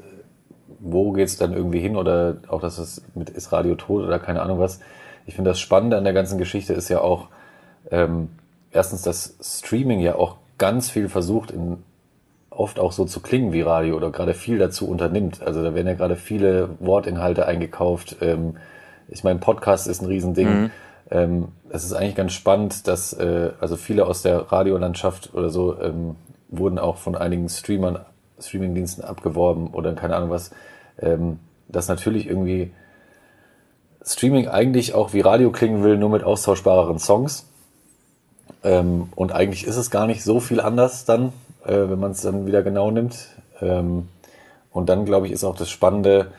wo 0.81 1.13
geht 1.13 1.29
es 1.29 1.39
dann 1.39 1.53
irgendwie 1.53 1.81
hin 1.81 1.97
oder 1.97 2.37
auch, 2.49 2.61
dass 2.61 2.79
es 2.79 3.03
mit 3.15 3.31
ist 3.31 3.53
Radio 3.53 3.75
tot 3.75 4.05
oder 4.05 4.19
keine 4.19 4.43
Ahnung 4.43 4.59
was. 4.59 4.81
Ich 5.25 5.35
finde 5.35 5.51
das 5.51 5.61
Spannende 5.61 5.97
an 5.97 6.05
der 6.05 6.13
ganzen 6.13 6.39
Geschichte 6.39 6.75
ist 6.75 6.89
ja 6.89 7.01
auch, 7.01 7.29
ähm, 7.91 8.29
erstens, 8.71 9.03
dass 9.03 9.37
Streaming 9.41 10.01
ja 10.01 10.17
auch 10.17 10.37
ganz 10.59 10.91
viel 10.91 11.09
versucht, 11.09 11.51
in, 11.51 11.79
oft 12.51 12.79
auch 12.79 12.93
so 12.93 13.05
zu 13.05 13.21
klingen 13.21 13.53
wie 13.53 13.61
Radio 13.61 13.97
oder 13.97 14.11
gerade 14.11 14.35
viel 14.35 14.59
dazu 14.59 14.89
unternimmt. 14.89 15.43
Also 15.43 15.63
da 15.63 15.75
werden 15.75 15.87
ja 15.87 15.95
gerade 15.95 16.17
viele 16.17 16.71
Wortinhalte 16.81 17.47
eingekauft. 17.47 18.17
Ähm, 18.21 18.57
ich 19.09 19.25
meine, 19.25 19.39
Podcast 19.39 19.87
ist 19.87 20.03
ein 20.03 20.07
Riesending. 20.07 20.49
Mhm. 20.49 20.71
Ähm, 21.11 21.49
es 21.71 21.85
ist 21.85 21.93
eigentlich 21.93 22.17
ganz 22.17 22.33
spannend, 22.33 22.89
dass 22.89 23.13
äh, 23.13 23.51
also 23.61 23.77
viele 23.77 24.07
aus 24.07 24.23
der 24.23 24.51
Radiolandschaft 24.51 25.35
oder 25.35 25.51
so 25.51 25.81
ähm, 25.81 26.17
wurden 26.49 26.79
auch 26.79 26.97
von 26.97 27.15
einigen 27.15 27.49
Streamern, 27.49 28.01
Streamingdiensten 28.41 29.05
abgeworben 29.05 29.69
oder 29.69 29.93
keine 29.95 30.17
Ahnung 30.17 30.31
was. 30.31 30.51
Ähm, 30.99 31.39
dass 31.69 31.89
natürlich 31.89 32.27
irgendwie 32.27 32.73
Streaming 34.03 34.49
eigentlich 34.49 34.95
auch 34.95 35.13
wie 35.13 35.21
Radio 35.21 35.51
klingen 35.51 35.83
will, 35.83 35.97
nur 35.97 36.11
mit 36.11 36.23
austauschbareren 36.23 36.99
Songs. 36.99 37.49
Ähm, 38.67 39.11
und 39.15 39.33
eigentlich 39.33 39.65
ist 39.65 39.77
es 39.77 39.91
gar 39.93 40.09
nicht 40.09 40.25
so 40.25 40.41
viel 40.41 40.61
anders 40.61 41.05
dann, 41.05 41.33
äh, 41.65 41.89
wenn 41.89 42.01
man 42.01 42.11
es 42.11 42.23
dann 42.23 42.47
wieder 42.47 42.65
genau 42.65 42.91
nimmt. 42.91 43.29
Ähm, 43.61 44.09
und 44.73 44.89
dann, 44.89 45.05
glaube 45.05 45.27
ich, 45.27 45.33
ist 45.33 45.45
auch 45.45 45.55
das 45.55 45.71
Spannende, 45.71 46.33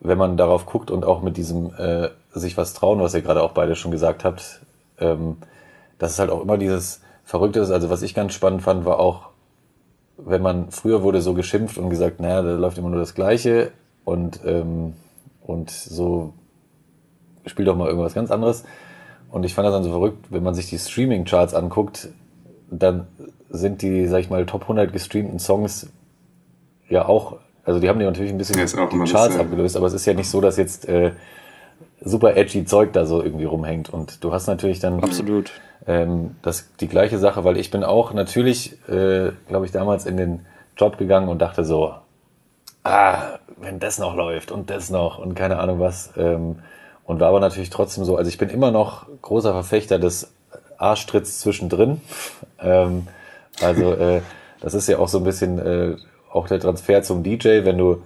wenn 0.00 0.18
man 0.18 0.36
darauf 0.36 0.66
guckt 0.66 0.90
und 0.90 1.04
auch 1.04 1.22
mit 1.22 1.36
diesem 1.36 1.72
äh, 1.78 2.08
sich 2.32 2.56
was 2.56 2.74
trauen, 2.74 2.98
was 2.98 3.14
ihr 3.14 3.22
gerade 3.22 3.40
auch 3.40 3.52
beide 3.52 3.76
schon 3.76 3.92
gesagt 3.92 4.24
habt, 4.24 4.62
ähm, 4.98 5.36
dass 5.98 6.10
es 6.10 6.18
halt 6.18 6.30
auch 6.30 6.42
immer 6.42 6.58
dieses 6.58 7.00
Verrückte 7.24 7.60
ist. 7.60 7.70
Also 7.70 7.88
was 7.88 8.02
ich 8.02 8.14
ganz 8.14 8.34
spannend 8.34 8.62
fand, 8.62 8.84
war 8.84 8.98
auch, 8.98 9.28
wenn 10.16 10.42
man 10.42 10.72
früher 10.72 11.04
wurde 11.04 11.22
so 11.22 11.34
geschimpft 11.34 11.78
und 11.78 11.88
gesagt, 11.88 12.18
naja, 12.18 12.42
da 12.42 12.50
läuft 12.54 12.78
immer 12.78 12.90
nur 12.90 12.98
das 12.98 13.14
Gleiche 13.14 13.70
und, 14.04 14.40
ähm, 14.44 14.94
und 15.40 15.70
so 15.70 16.32
spielt 17.46 17.68
doch 17.68 17.76
mal 17.76 17.86
irgendwas 17.88 18.14
ganz 18.14 18.32
anderes. 18.32 18.64
Und 19.34 19.42
ich 19.42 19.52
fand 19.52 19.66
das 19.66 19.74
dann 19.74 19.82
so 19.82 19.90
verrückt, 19.90 20.26
wenn 20.30 20.44
man 20.44 20.54
sich 20.54 20.70
die 20.70 20.78
Streaming-Charts 20.78 21.54
anguckt, 21.54 22.08
dann 22.70 23.08
sind 23.50 23.82
die, 23.82 24.06
sag 24.06 24.20
ich 24.20 24.30
mal, 24.30 24.46
Top 24.46 24.62
100 24.62 24.92
gestreamten 24.92 25.40
Songs 25.40 25.88
ja 26.88 27.08
auch, 27.08 27.38
also 27.64 27.80
die 27.80 27.88
haben 27.88 27.98
die 27.98 28.04
natürlich 28.04 28.30
ein 28.30 28.38
bisschen 28.38 28.56
ja, 28.56 28.86
die 28.86 29.10
Charts 29.10 29.36
abgelöst, 29.36 29.76
aber 29.76 29.88
es 29.88 29.92
ist 29.92 30.06
ja 30.06 30.14
nicht 30.14 30.30
so, 30.30 30.40
dass 30.40 30.56
jetzt 30.56 30.88
äh, 30.88 31.14
super 32.00 32.36
edgy 32.36 32.64
Zeug 32.64 32.92
da 32.92 33.06
so 33.06 33.24
irgendwie 33.24 33.42
rumhängt. 33.42 33.92
Und 33.92 34.22
du 34.22 34.32
hast 34.32 34.46
natürlich 34.46 34.78
dann 34.78 35.02
absolut 35.02 35.50
ähm, 35.88 36.36
das 36.42 36.68
die 36.78 36.86
gleiche 36.86 37.18
Sache, 37.18 37.42
weil 37.42 37.56
ich 37.56 37.72
bin 37.72 37.82
auch 37.82 38.12
natürlich, 38.12 38.78
äh, 38.88 39.32
glaube 39.48 39.66
ich, 39.66 39.72
damals 39.72 40.06
in 40.06 40.16
den 40.16 40.46
Job 40.76 40.96
gegangen 40.96 41.26
und 41.26 41.42
dachte 41.42 41.64
so, 41.64 41.92
ah, 42.84 43.40
wenn 43.56 43.80
das 43.80 43.98
noch 43.98 44.14
läuft 44.14 44.52
und 44.52 44.70
das 44.70 44.90
noch 44.90 45.18
und 45.18 45.34
keine 45.34 45.58
Ahnung 45.58 45.80
was. 45.80 46.12
Ähm, 46.16 46.60
und 47.04 47.20
war 47.20 47.28
aber 47.28 47.40
natürlich 47.40 47.70
trotzdem 47.70 48.04
so, 48.04 48.16
also 48.16 48.28
ich 48.28 48.38
bin 48.38 48.48
immer 48.48 48.70
noch 48.70 49.06
großer 49.22 49.52
Verfechter 49.52 49.98
des 49.98 50.32
Arschtritts 50.78 51.40
zwischendrin. 51.40 52.00
Ähm, 52.60 53.08
also 53.60 53.92
äh, 53.92 54.22
das 54.60 54.72
ist 54.72 54.88
ja 54.88 54.98
auch 54.98 55.08
so 55.08 55.18
ein 55.18 55.24
bisschen 55.24 55.58
äh, 55.58 55.96
auch 56.32 56.48
der 56.48 56.60
Transfer 56.60 57.02
zum 57.02 57.22
DJ, 57.22 57.64
wenn 57.64 57.76
du 57.76 58.02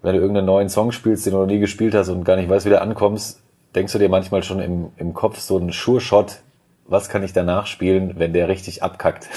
wenn 0.00 0.14
du 0.14 0.20
irgendeinen 0.20 0.46
neuen 0.46 0.68
Song 0.70 0.92
spielst, 0.92 1.26
den 1.26 1.32
du 1.34 1.40
noch 1.40 1.46
nie 1.46 1.58
gespielt 1.58 1.94
hast 1.94 2.08
und 2.08 2.24
gar 2.24 2.36
nicht 2.36 2.48
weißt, 2.48 2.64
wie 2.64 2.70
du 2.70 2.80
ankommst, 2.80 3.42
denkst 3.74 3.92
du 3.92 3.98
dir 3.98 4.08
manchmal 4.08 4.42
schon 4.42 4.60
im, 4.60 4.90
im 4.96 5.12
Kopf 5.12 5.38
so 5.38 5.58
einen 5.58 5.72
Sure-Shot, 5.72 6.40
was 6.86 7.08
kann 7.08 7.22
ich 7.22 7.32
danach 7.32 7.66
spielen, 7.66 8.14
wenn 8.16 8.32
der 8.32 8.48
richtig 8.48 8.82
abkackt. 8.82 9.28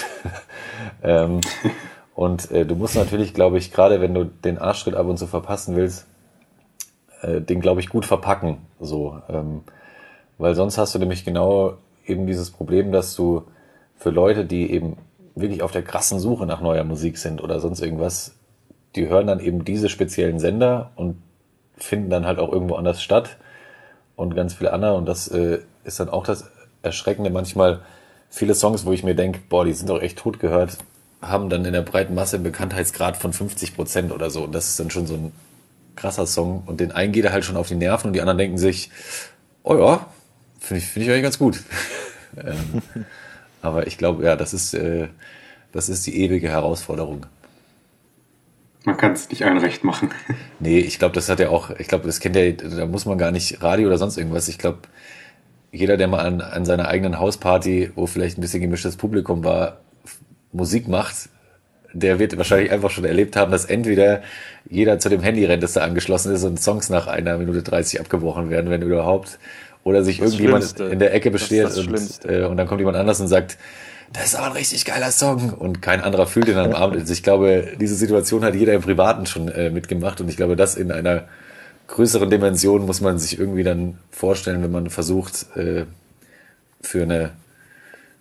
ähm, 1.04 1.42
und 2.16 2.52
äh, 2.52 2.66
du 2.66 2.76
musst 2.76 2.96
natürlich, 2.96 3.34
glaube 3.34 3.58
ich, 3.58 3.74
gerade 3.74 4.02
wenn 4.02 4.14
du 4.14 4.24
den 4.26 4.58
Arschschritt 4.58 4.96
ab 4.96 5.08
und 5.08 5.18
zu 5.18 5.28
verpassen 5.28 5.76
willst, 5.76 6.08
äh, 7.24 7.42
den, 7.42 7.62
glaube 7.62 7.82
ich, 7.82 7.90
gut 7.90 8.06
verpacken. 8.06 8.58
So, 8.80 9.20
ähm, 9.30 9.62
weil 10.38 10.56
sonst 10.56 10.78
hast 10.78 10.94
du 10.94 11.00
nämlich 11.00 11.26
genau 11.26 11.78
eben 12.06 12.28
dieses 12.28 12.52
Problem, 12.52 12.92
dass 12.92 13.16
du 13.16 13.44
für 13.96 14.10
Leute, 14.10 14.46
die 14.46 14.72
eben 14.72 14.98
wirklich 15.36 15.64
auf 15.64 15.72
der 15.72 15.84
krassen 15.84 16.20
Suche 16.20 16.46
nach 16.46 16.62
neuer 16.62 16.84
Musik 16.84 17.18
sind 17.18 17.42
oder 17.42 17.60
sonst 17.60 17.82
irgendwas, 17.82 18.36
die 18.96 19.08
hören 19.08 19.28
dann 19.28 19.40
eben 19.40 19.66
diese 19.66 19.90
speziellen 19.90 20.40
Sender 20.40 20.92
und 20.96 21.18
finden 21.78 22.10
dann 22.10 22.26
halt 22.26 22.40
auch 22.40 22.52
irgendwo 22.52 22.76
anders 22.76 23.02
statt 23.02 23.38
und 24.16 24.36
ganz 24.36 24.54
viele 24.54 24.74
andere. 24.74 24.96
Und 24.96 25.08
das 25.08 25.28
äh, 25.30 25.60
ist 25.84 26.00
dann 26.00 26.10
auch 26.10 26.26
das 26.26 26.52
Erschreckende. 26.84 27.32
Manchmal 27.32 27.82
viele 28.30 28.54
Songs, 28.54 28.86
wo 28.86 28.92
ich 28.92 29.04
mir 29.04 29.16
denke, 29.16 29.40
boah, 29.50 29.66
die 29.66 29.74
sind 29.74 29.90
doch 29.90 30.02
echt 30.02 30.20
tot 30.20 30.40
gehört, 30.40 30.78
haben 31.22 31.50
dann 31.50 31.66
in 31.66 31.74
der 31.74 31.82
breiten 31.82 32.14
Masse 32.14 32.36
einen 32.36 32.44
Bekanntheitsgrad 32.44 33.18
von 33.18 33.34
50 33.34 33.76
Prozent 33.76 34.12
oder 34.12 34.30
so. 34.30 34.44
Und 34.44 34.54
das 34.54 34.70
ist 34.70 34.80
dann 34.80 34.92
schon 34.92 35.08
so 35.08 35.16
ein 35.16 35.32
krasser 35.96 36.28
Song 36.28 36.64
und 36.66 36.80
den 36.80 36.92
einen 36.92 37.12
geht 37.12 37.26
er 37.26 37.34
halt 37.34 37.46
schon 37.46 37.58
auf 37.58 37.68
die 37.68 37.76
Nerven 37.76 38.08
und 38.08 38.14
die 38.14 38.22
anderen 38.22 38.38
denken 38.38 38.58
sich, 38.58 38.90
oh 39.64 39.76
ja, 39.76 40.08
finde 40.60 40.84
ich, 40.84 40.90
finde 40.90 41.06
ich 41.06 41.12
eigentlich 41.12 41.24
ganz 41.24 41.40
gut. 41.40 41.60
ähm, 42.38 42.82
aber 43.62 43.88
ich 43.88 43.98
glaube, 43.98 44.24
ja, 44.24 44.36
das 44.36 44.54
ist, 44.54 44.74
äh, 44.74 45.08
das 45.72 45.90
ist 45.90 46.06
die 46.06 46.22
ewige 46.22 46.50
Herausforderung. 46.50 47.26
Man 48.86 48.98
kann 48.98 49.14
es 49.14 49.30
nicht 49.30 49.46
allen 49.46 49.60
recht 49.60 49.84
machen. 49.84 50.10
nee, 50.60 50.80
ich 50.80 51.00
glaube, 51.00 51.16
das 51.16 51.30
hat 51.30 51.40
ja 51.40 51.50
auch, 51.50 51.70
ich 51.72 51.88
glaube, 51.88 52.06
das 52.06 52.20
kennt 52.20 52.36
ja, 52.36 52.52
da 52.52 52.86
muss 52.86 53.06
man 53.06 53.18
gar 53.18 53.32
nicht 53.32 53.62
Radio 53.64 53.88
oder 53.88 53.98
sonst 53.98 54.18
irgendwas. 54.18 54.50
Ich 54.50 54.58
glaube, 54.58 54.80
jeder, 55.72 55.98
der 55.98 56.08
mal 56.08 56.26
an, 56.26 56.42
an 56.42 56.66
seiner 56.66 56.88
eigenen 56.88 57.20
Hausparty, 57.20 57.92
wo 57.96 58.06
vielleicht 58.06 58.38
ein 58.38 58.42
bisschen 58.42 58.62
gemischtes 58.62 58.98
Publikum 58.98 59.44
war, 59.44 59.80
Musik 60.52 60.88
macht, 60.88 61.30
der 61.94 62.20
wird 62.20 62.36
wahrscheinlich 62.38 62.72
einfach 62.72 62.90
schon 62.90 63.06
erlebt 63.06 63.36
haben, 63.36 63.52
dass 63.52 63.66
entweder 63.66 64.22
jeder 64.70 65.00
zu 65.00 65.10
dem 65.10 65.22
Handy 65.22 65.46
rennt, 65.46 65.64
das 65.64 65.74
da 65.74 65.82
angeschlossen 65.82 66.34
ist 66.34 66.44
und 66.44 66.62
Songs 66.62 66.90
nach 66.90 67.08
einer 67.08 67.38
Minute 67.38 67.62
30 67.62 68.00
abgebrochen 68.00 68.50
werden, 68.50 68.70
wenn 68.70 68.82
überhaupt. 68.82 69.40
Oder 69.84 70.04
sich 70.04 70.20
das 70.20 70.32
irgendjemand 70.32 70.64
Schlimmste. 70.64 70.86
in 70.86 71.00
der 71.00 71.14
Ecke 71.14 71.30
besteht 71.30 71.76
und, 71.78 72.26
äh, 72.26 72.46
und 72.46 72.58
dann 72.58 72.68
kommt 72.68 72.80
jemand 72.80 72.98
anders 72.98 73.20
und 73.20 73.28
sagt, 73.28 73.58
das 74.14 74.26
ist 74.28 74.36
aber 74.36 74.48
ein 74.48 74.54
richtig 74.54 74.86
geiler 74.86 75.12
Song. 75.12 75.54
Und 75.54 75.82
kein 75.82 76.02
anderer 76.02 76.28
fühlt 76.28 76.48
ihn 76.48 76.58
am 76.58 76.74
Abend. 76.74 77.00
Also 77.00 77.12
ich 77.12 77.24
glaube, 77.24 77.74
diese 77.80 77.96
Situation 77.96 78.44
hat 78.46 78.54
jeder 78.56 78.74
im 78.74 78.82
Privaten 78.82 79.26
schon 79.26 79.50
äh, 79.50 79.72
mitgemacht. 79.72 80.22
Und 80.22 80.30
ich 80.30 80.38
glaube, 80.38 80.56
das 80.56 80.76
in 80.76 80.92
einer 80.92 81.24
größeren 81.88 82.30
Dimension 82.30 82.86
muss 82.86 83.02
man 83.02 83.18
sich 83.18 83.40
irgendwie 83.40 83.64
dann 83.64 83.98
vorstellen, 84.12 84.64
wenn 84.64 84.72
man 84.72 84.90
versucht, 84.90 85.48
äh, 85.58 85.86
für 86.82 87.04
eine 87.04 87.32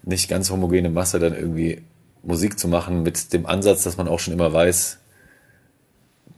nicht 0.03 0.29
ganz 0.29 0.51
homogene 0.51 0.89
Masse 0.89 1.19
dann 1.19 1.35
irgendwie 1.35 1.83
Musik 2.23 2.59
zu 2.59 2.69
machen 2.69 3.03
mit 3.03 3.33
dem 3.33 3.47
Ansatz, 3.47 3.83
dass 3.83 3.97
man 3.97 4.09
auch 4.09 4.21
schon 4.21 4.35
immer 4.35 4.53
weiß, 4.53 4.99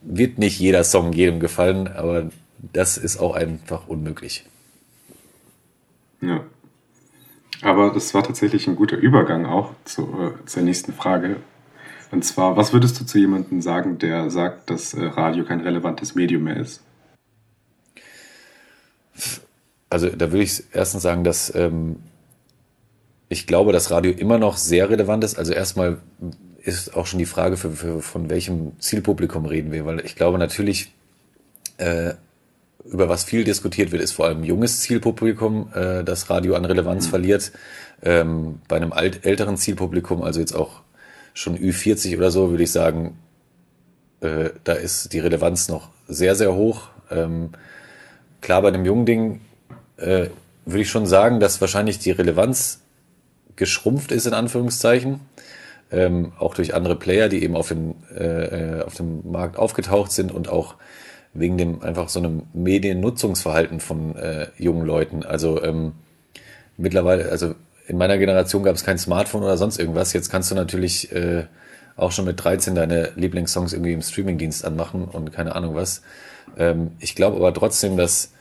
wird 0.03 0.39
nicht 0.39 0.59
jeder 0.59 0.85
Song 0.85 1.13
jedem 1.13 1.41
gefallen, 1.41 1.89
aber 1.89 2.31
das 2.73 2.97
ist 2.97 3.19
auch 3.19 3.35
einfach 3.35 3.89
unmöglich. 3.89 4.47
Ja. 6.21 6.45
Aber 7.63 7.93
das 7.93 8.13
war 8.15 8.23
tatsächlich 8.23 8.67
ein 8.67 8.77
guter 8.77 8.97
Übergang 8.97 9.47
auch 9.47 9.73
zu, 9.85 10.03
äh, 10.21 10.45
zur 10.47 10.63
nächsten 10.63 10.93
Frage. 10.93 11.37
Und 12.11 12.25
zwar, 12.25 12.57
was 12.57 12.73
würdest 12.73 13.01
du 13.01 13.05
zu 13.05 13.19
jemandem 13.19 13.63
sagen, 13.63 13.99
der 13.99 14.31
sagt, 14.31 14.71
dass 14.71 14.95
äh, 14.95 15.05
Radio 15.05 15.45
kein 15.45 15.61
relevantes 15.61 16.15
Medium 16.15 16.45
mehr 16.45 16.57
ist? 16.57 16.83
Also 19.89 20.09
da 20.11 20.33
würde 20.33 20.43
ich 20.43 20.65
erstens 20.73 21.03
sagen, 21.03 21.25
dass 21.25 21.55
ähm, 21.55 21.97
ich 23.29 23.47
glaube, 23.47 23.73
dass 23.73 23.91
Radio 23.91 24.13
immer 24.13 24.39
noch 24.39 24.57
sehr 24.57 24.91
relevant 24.91 25.25
ist. 25.25 25.39
Also 25.39 25.53
erstmal 25.53 25.99
ist 26.63 26.97
auch 26.97 27.07
schon 27.07 27.19
die 27.19 27.27
Frage, 27.27 27.57
für, 27.57 27.73
für, 27.73 28.01
von 28.01 28.31
welchem 28.31 28.79
Zielpublikum 28.79 29.47
reden 29.47 29.73
wir, 29.73 29.85
weil 29.87 30.01
ich 30.01 30.17
glaube 30.17 30.39
natürlich, 30.39 30.93
äh, 31.79 32.15
über 32.85 33.09
was 33.09 33.25
viel 33.25 33.45
diskutiert 33.45 33.93
wird, 33.93 34.03
ist 34.03 34.13
vor 34.13 34.27
allem 34.27 34.45
junges 34.45 34.81
Zielpublikum, 34.81 35.71
äh, 35.75 36.05
das 36.05 36.29
Radio 36.31 36.55
an 36.55 36.65
Relevanz 36.65 37.07
mhm. 37.07 37.11
verliert. 37.11 37.53
Ähm, 38.03 38.61
bei 38.69 38.77
einem 38.77 38.93
alt, 38.93 39.25
älteren 39.25 39.57
Zielpublikum, 39.57 40.23
also 40.23 40.41
jetzt 40.41 40.55
auch 40.55 40.83
schon 41.33 41.57
Ü40 41.59 42.17
oder 42.17 42.31
so, 42.31 42.51
würde 42.51 42.63
ich 42.63 42.73
sagen, 42.73 43.19
äh, 44.21 44.51
da 44.65 44.75
ist 44.75 45.13
die 45.13 45.19
Relevanz 45.19 45.69
noch 45.69 45.89
sehr, 46.09 46.35
sehr 46.35 46.55
hoch. 46.55 46.89
Ähm, 47.11 47.51
klar, 48.41 48.63
bei 48.63 48.69
einem 48.69 48.85
jungen 48.85 49.07
Ding 49.07 49.41
äh, 49.97 50.29
würde 50.67 50.83
ich 50.83 50.91
schon 50.91 51.07
sagen, 51.07 51.41
dass 51.41 51.61
wahrscheinlich 51.61 51.99
die 51.99 52.11
Relevanz 52.11 52.81
geschrumpft 53.57 54.13
ist, 54.13 54.27
in 54.27 54.35
Anführungszeichen. 54.35 55.21
Ähm, 55.91 56.33
auch 56.39 56.55
durch 56.55 56.75
andere 56.75 56.97
Player, 56.97 57.29
die 57.29 57.43
eben 57.43 57.57
auf 57.57 57.69
dem, 57.69 57.95
äh, 58.15 58.83
auf 58.83 58.95
dem 58.95 59.31
Markt 59.31 59.59
aufgetaucht 59.59 60.13
sind 60.13 60.33
und 60.33 60.49
auch 60.49 60.77
wegen 61.35 61.59
dem 61.59 61.83
einfach 61.83 62.09
so 62.09 62.21
einem 62.21 62.43
Mediennutzungsverhalten 62.53 63.81
von 63.81 64.17
äh, 64.17 64.47
jungen 64.57 64.87
Leuten. 64.87 65.25
Also 65.25 65.63
ähm, 65.63 65.93
mittlerweile, 66.77 67.29
also 67.31 67.55
in 67.87 67.99
meiner 67.99 68.19
Generation 68.19 68.63
gab 68.63 68.75
es 68.75 68.85
kein 68.85 68.99
Smartphone 68.99 69.43
oder 69.43 69.57
sonst 69.57 69.79
irgendwas. 69.79 70.13
Jetzt 70.13 70.31
kannst 70.31 70.51
du 70.51 70.55
natürlich 70.55 71.13
äh, 71.13 71.45
auch 71.97 72.13
schon 72.13 72.25
mit 72.25 72.43
13 72.43 72.75
deine 72.75 73.11
Lieblingssongs 73.17 73.73
irgendwie 73.73 73.93
im 73.93 74.03
Streamingdienst 74.03 74.65
anmachen 74.65 75.05
und 75.05 75.33
keine 75.33 75.55
Ahnung 75.55 75.75
was. 75.75 76.03
Ähm, 76.57 76.93
ich 77.01 77.15
glaube 77.15 77.37
aber 77.37 77.53
trotzdem, 77.53 77.97
dass 77.97 78.33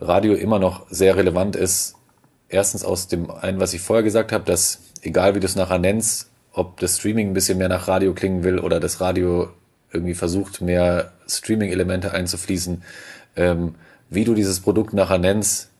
Radio 0.00 0.34
immer 0.34 0.58
noch 0.58 0.86
sehr 0.90 1.16
relevant 1.16 1.56
ist. 1.56 1.94
Erstens 2.50 2.84
aus 2.84 3.06
dem 3.06 3.30
einen, 3.30 3.60
was 3.60 3.72
ich 3.74 3.80
vorher 3.80 4.02
gesagt 4.02 4.32
habe, 4.32 4.44
dass 4.44 4.80
egal 5.02 5.34
wie 5.34 5.40
du 5.40 5.46
es 5.46 5.54
nachher 5.54 5.78
nennst, 5.78 6.30
ob 6.52 6.80
das 6.80 6.98
Streaming 6.98 7.30
ein 7.30 7.34
bisschen 7.34 7.58
mehr 7.58 7.68
nach 7.68 7.86
Radio 7.86 8.12
klingen 8.12 8.42
will 8.42 8.58
oder 8.58 8.80
das 8.80 9.00
Radio 9.00 9.50
irgendwie 9.92 10.14
versucht, 10.14 10.60
mehr 10.60 11.12
Streaming-Elemente 11.28 12.12
einzufließen. 12.12 12.82
Ähm, 13.36 13.76
wie 14.08 14.24
du 14.24 14.34
dieses 14.34 14.60
Produkt 14.60 14.92
nachher 14.92 15.18
nennst, 15.18 15.70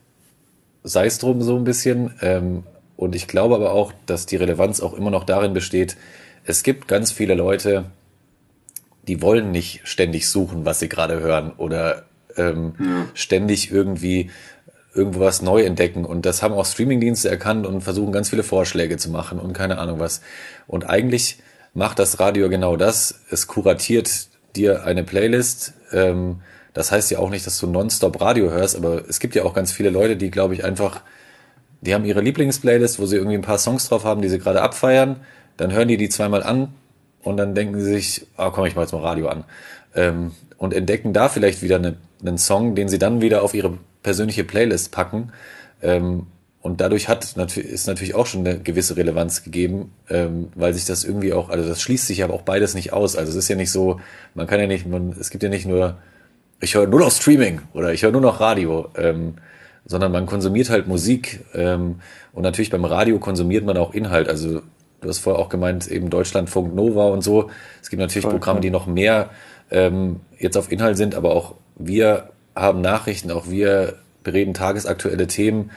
sei 0.83 1.05
es 1.05 1.17
drum 1.17 1.41
so 1.41 1.57
ein 1.57 1.65
bisschen. 1.65 2.13
Ähm, 2.21 2.63
und 2.95 3.15
ich 3.15 3.27
glaube 3.27 3.55
aber 3.55 3.73
auch, 3.73 3.91
dass 4.05 4.25
die 4.25 4.37
Relevanz 4.37 4.79
auch 4.79 4.93
immer 4.93 5.11
noch 5.11 5.25
darin 5.25 5.53
besteht, 5.53 5.97
es 6.45 6.63
gibt 6.63 6.87
ganz 6.87 7.11
viele 7.11 7.35
Leute, 7.35 7.85
die 9.07 9.21
wollen 9.21 9.51
nicht 9.51 9.81
ständig 9.83 10.29
suchen, 10.29 10.65
was 10.65 10.79
sie 10.79 10.89
gerade 10.89 11.19
hören 11.19 11.51
oder 11.57 12.05
ähm, 12.37 12.73
ja. 12.79 13.07
ständig 13.13 13.71
irgendwie 13.71 14.29
irgendwo 14.93 15.21
was 15.21 15.41
neu 15.41 15.63
entdecken. 15.63 16.05
Und 16.05 16.25
das 16.25 16.43
haben 16.43 16.53
auch 16.53 16.65
Streamingdienste 16.65 17.29
erkannt 17.29 17.65
und 17.65 17.81
versuchen 17.81 18.11
ganz 18.11 18.29
viele 18.29 18.43
Vorschläge 18.43 18.97
zu 18.97 19.09
machen 19.09 19.39
und 19.39 19.53
keine 19.53 19.77
Ahnung 19.77 19.99
was. 19.99 20.21
Und 20.67 20.89
eigentlich 20.89 21.39
macht 21.73 21.99
das 21.99 22.19
Radio 22.19 22.49
genau 22.49 22.75
das. 22.75 23.21
Es 23.29 23.47
kuratiert 23.47 24.27
dir 24.55 24.85
eine 24.85 25.03
Playlist. 25.03 25.73
Ähm, 25.93 26.41
das 26.73 26.91
heißt 26.91 27.11
ja 27.11 27.19
auch 27.19 27.29
nicht, 27.29 27.45
dass 27.45 27.57
du 27.59 27.67
nonstop 27.67 28.21
Radio 28.21 28.49
hörst, 28.51 28.75
aber 28.75 29.03
es 29.07 29.19
gibt 29.19 29.35
ja 29.35 29.43
auch 29.43 29.53
ganz 29.53 29.71
viele 29.71 29.89
Leute, 29.89 30.15
die, 30.15 30.31
glaube 30.31 30.53
ich, 30.53 30.63
einfach, 30.63 31.01
die 31.81 31.93
haben 31.93 32.05
ihre 32.05 32.21
Lieblingsplaylist, 32.21 32.99
wo 32.99 33.05
sie 33.05 33.17
irgendwie 33.17 33.37
ein 33.37 33.41
paar 33.41 33.57
Songs 33.57 33.89
drauf 33.89 34.05
haben, 34.05 34.21
die 34.21 34.29
sie 34.29 34.39
gerade 34.39 34.61
abfeiern. 34.61 35.17
Dann 35.57 35.71
hören 35.71 35.87
die 35.87 35.97
die 35.97 36.09
zweimal 36.09 36.43
an 36.43 36.73
und 37.23 37.37
dann 37.37 37.55
denken 37.55 37.79
sie 37.79 37.85
sich, 37.85 38.27
ah, 38.37 38.51
komm, 38.51 38.65
ich 38.65 38.75
mach 38.75 38.83
jetzt 38.83 38.93
mal 38.93 39.01
Radio 39.01 39.27
an. 39.27 39.43
Ähm, 39.95 40.31
und 40.57 40.73
entdecken 40.73 41.11
da 41.11 41.27
vielleicht 41.27 41.61
wieder 41.61 41.77
eine, 41.77 41.97
einen 42.21 42.37
Song, 42.37 42.75
den 42.75 42.87
sie 42.87 42.99
dann 42.99 43.21
wieder 43.21 43.41
auf 43.41 43.53
ihre 43.53 43.77
persönliche 44.03 44.43
Playlist 44.43 44.91
packen. 44.91 45.31
Ähm, 45.81 46.27
und 46.61 46.79
dadurch 46.79 47.09
hat 47.09 47.35
ist 47.57 47.87
natürlich 47.87 48.13
auch 48.13 48.27
schon 48.27 48.45
eine 48.45 48.59
gewisse 48.59 48.95
Relevanz 48.95 49.43
gegeben, 49.43 49.93
ähm, 50.09 50.49
weil 50.53 50.73
sich 50.75 50.85
das 50.85 51.03
irgendwie 51.03 51.33
auch, 51.33 51.49
also 51.49 51.67
das 51.67 51.81
schließt 51.81 52.05
sich 52.05 52.23
aber 52.23 52.35
auch 52.35 52.43
beides 52.43 52.75
nicht 52.75 52.93
aus. 52.93 53.15
Also 53.15 53.31
es 53.31 53.35
ist 53.35 53.49
ja 53.49 53.55
nicht 53.55 53.71
so, 53.71 53.99
man 54.35 54.45
kann 54.45 54.59
ja 54.59 54.67
nicht, 54.67 54.85
man, 54.85 55.15
es 55.19 55.31
gibt 55.31 55.41
ja 55.41 55.49
nicht 55.49 55.65
nur, 55.65 55.97
ich 56.59 56.75
höre 56.75 56.85
nur 56.85 56.99
noch 56.99 57.11
Streaming 57.11 57.61
oder 57.73 57.93
ich 57.93 58.03
höre 58.03 58.11
nur 58.11 58.21
noch 58.21 58.39
Radio, 58.39 58.89
ähm, 58.95 59.35
sondern 59.85 60.11
man 60.11 60.27
konsumiert 60.27 60.69
halt 60.69 60.87
Musik 60.87 61.43
ähm, 61.55 61.95
und 62.31 62.43
natürlich 62.43 62.69
beim 62.69 62.85
Radio 62.85 63.17
konsumiert 63.17 63.65
man 63.65 63.77
auch 63.77 63.95
Inhalt. 63.95 64.29
Also 64.29 64.61
du 65.01 65.09
hast 65.09 65.17
vorher 65.17 65.41
auch 65.41 65.49
gemeint, 65.49 65.87
eben 65.87 66.11
Deutschlandfunk 66.11 66.75
Nova 66.75 67.05
und 67.07 67.23
so. 67.23 67.49
Es 67.81 67.89
gibt 67.89 67.99
natürlich 67.99 68.23
Voll, 68.23 68.33
Programme, 68.33 68.61
die 68.61 68.69
noch 68.69 68.85
mehr 68.85 69.31
ähm, 69.71 70.19
jetzt 70.37 70.57
auf 70.57 70.71
Inhalt 70.71 70.97
sind, 70.97 71.15
aber 71.15 71.35
auch 71.35 71.55
wir 71.75 72.30
haben 72.55 72.81
Nachrichten, 72.81 73.31
auch 73.31 73.49
wir 73.49 73.95
bereden 74.23 74.53
tagesaktuelle 74.53 75.27
Themen 75.27 75.71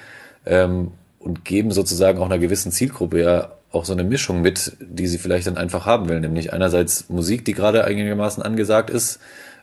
ähm, 0.47 0.93
und 1.19 1.45
geben 1.45 1.71
sozusagen 1.71 2.19
auch 2.19 2.27
einer 2.27 2.39
gewissen 2.39 2.73
Zielgruppe 2.73 3.23
ja 3.23 3.53
auch 3.75 3.85
so 3.85 3.93
eine 3.93 4.05
Mischung 4.05 4.41
mit, 4.41 4.77
die 4.81 5.07
sie 5.07 5.19
vielleicht 5.19 5.47
dann 5.47 5.57
einfach 5.57 5.87
haben 5.87 6.09
will. 6.09 6.21
Nämlich 6.21 6.53
einerseits 6.53 7.09
Musik, 7.09 7.45
die 7.45 7.55
gerade 7.55 7.85
einigermaßen 7.85 8.43
angesagt 8.43 8.91
ist, 8.91 9.19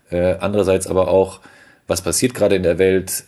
äh, 0.10 0.36
andererseits 0.40 0.88
aber 0.88 1.08
auch, 1.08 1.40
was 1.88 2.02
passiert 2.02 2.34
gerade 2.34 2.56
in 2.56 2.64
der 2.64 2.78
Welt. 2.78 3.24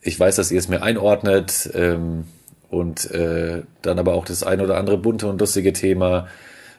Ich 0.00 0.18
weiß, 0.18 0.36
dass 0.36 0.50
ihr 0.50 0.58
es 0.58 0.68
mir 0.68 0.82
einordnet 0.82 1.70
ähm, 1.74 2.24
und 2.70 3.10
äh, 3.10 3.62
dann 3.82 3.98
aber 3.98 4.14
auch 4.14 4.24
das 4.24 4.42
ein 4.42 4.60
oder 4.60 4.78
andere 4.78 4.98
bunte 4.98 5.26
und 5.28 5.40
lustige 5.40 5.72
Thema. 5.72 6.28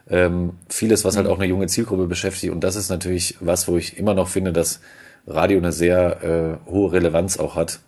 Ähm, 0.09 0.53
vieles, 0.69 1.05
was 1.05 1.15
halt 1.15 1.27
mhm. 1.27 1.33
auch 1.33 1.37
eine 1.37 1.47
junge 1.47 1.67
Zielgruppe 1.67 2.07
beschäftigt. 2.07 2.53
Und 2.53 2.63
das 2.63 2.75
ist 2.75 2.89
natürlich 2.89 3.37
was, 3.39 3.67
wo 3.67 3.77
ich 3.77 3.97
immer 3.97 4.13
noch 4.13 4.27
finde, 4.27 4.53
dass 4.53 4.79
Radio 5.27 5.57
eine 5.57 5.71
sehr 5.71 6.59
äh, 6.67 6.69
hohe 6.69 6.91
Relevanz 6.91 7.37
auch 7.37 7.55
hat. 7.55 7.79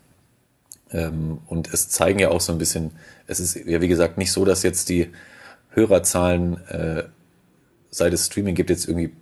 Ähm, 0.92 1.40
und 1.48 1.74
es 1.74 1.90
zeigen 1.90 2.20
ja 2.20 2.30
auch 2.30 2.42
so 2.42 2.52
ein 2.52 2.58
bisschen, 2.58 2.92
es 3.28 3.40
ist 3.40 3.56
ja 3.56 3.82
wie 3.82 3.88
gesagt 3.88 4.18
nicht 4.18 4.32
so, 4.32 4.46
dass 4.46 4.64
jetzt 4.64 4.90
die 4.90 5.12
Hörerzahlen, 5.72 6.66
äh, 6.68 7.04
seit 7.90 8.14
es 8.14 8.26
Streaming 8.26 8.56
gibt, 8.56 8.70
jetzt 8.70 8.88
irgendwie 8.88 9.14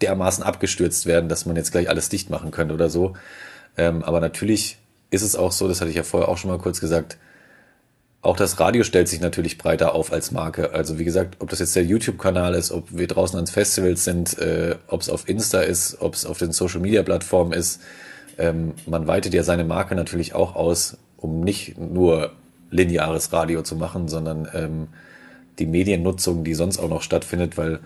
dermaßen 0.00 0.44
abgestürzt 0.44 1.06
werden, 1.06 1.28
dass 1.28 1.46
man 1.46 1.56
jetzt 1.56 1.72
gleich 1.72 1.88
alles 1.88 2.08
dicht 2.08 2.30
machen 2.30 2.50
könnte 2.50 2.74
oder 2.74 2.90
so. 2.90 3.14
Ähm, 3.76 4.02
aber 4.02 4.20
natürlich 4.20 4.78
ist 5.10 5.22
es 5.22 5.36
auch 5.36 5.52
so, 5.52 5.68
das 5.68 5.80
hatte 5.80 5.90
ich 5.90 5.96
ja 5.96 6.02
vorher 6.02 6.28
auch 6.28 6.38
schon 6.38 6.50
mal 6.50 6.58
kurz 6.58 6.80
gesagt, 6.80 7.18
auch 8.22 8.36
das 8.36 8.60
Radio 8.60 8.84
stellt 8.84 9.08
sich 9.08 9.20
natürlich 9.20 9.56
breiter 9.56 9.94
auf 9.94 10.12
als 10.12 10.30
Marke. 10.30 10.72
Also 10.74 10.98
wie 10.98 11.04
gesagt, 11.04 11.36
ob 11.38 11.48
das 11.48 11.58
jetzt 11.58 11.74
der 11.74 11.84
YouTube-Kanal 11.84 12.54
ist, 12.54 12.70
ob 12.70 12.86
wir 12.90 13.06
draußen 13.06 13.36
ans 13.36 13.50
Festivals 13.50 14.04
sind, 14.04 14.38
äh, 14.38 14.76
ob 14.88 15.00
es 15.00 15.08
auf 15.08 15.28
Insta 15.28 15.60
ist, 15.60 16.00
ob 16.00 16.14
es 16.14 16.26
auf 16.26 16.36
den 16.36 16.52
Social-Media-Plattformen 16.52 17.52
ist, 17.52 17.80
ähm, 18.36 18.74
man 18.86 19.06
weitet 19.06 19.32
ja 19.32 19.42
seine 19.42 19.64
Marke 19.64 19.94
natürlich 19.94 20.34
auch 20.34 20.54
aus, 20.54 20.98
um 21.16 21.40
nicht 21.40 21.78
nur 21.78 22.32
lineares 22.70 23.32
Radio 23.32 23.62
zu 23.62 23.76
machen, 23.76 24.08
sondern 24.08 24.48
ähm, 24.54 24.88
die 25.58 25.66
Mediennutzung, 25.66 26.44
die 26.44 26.54
sonst 26.54 26.78
auch 26.78 26.88
noch 26.88 27.02
stattfindet, 27.02 27.56
weil 27.56 27.80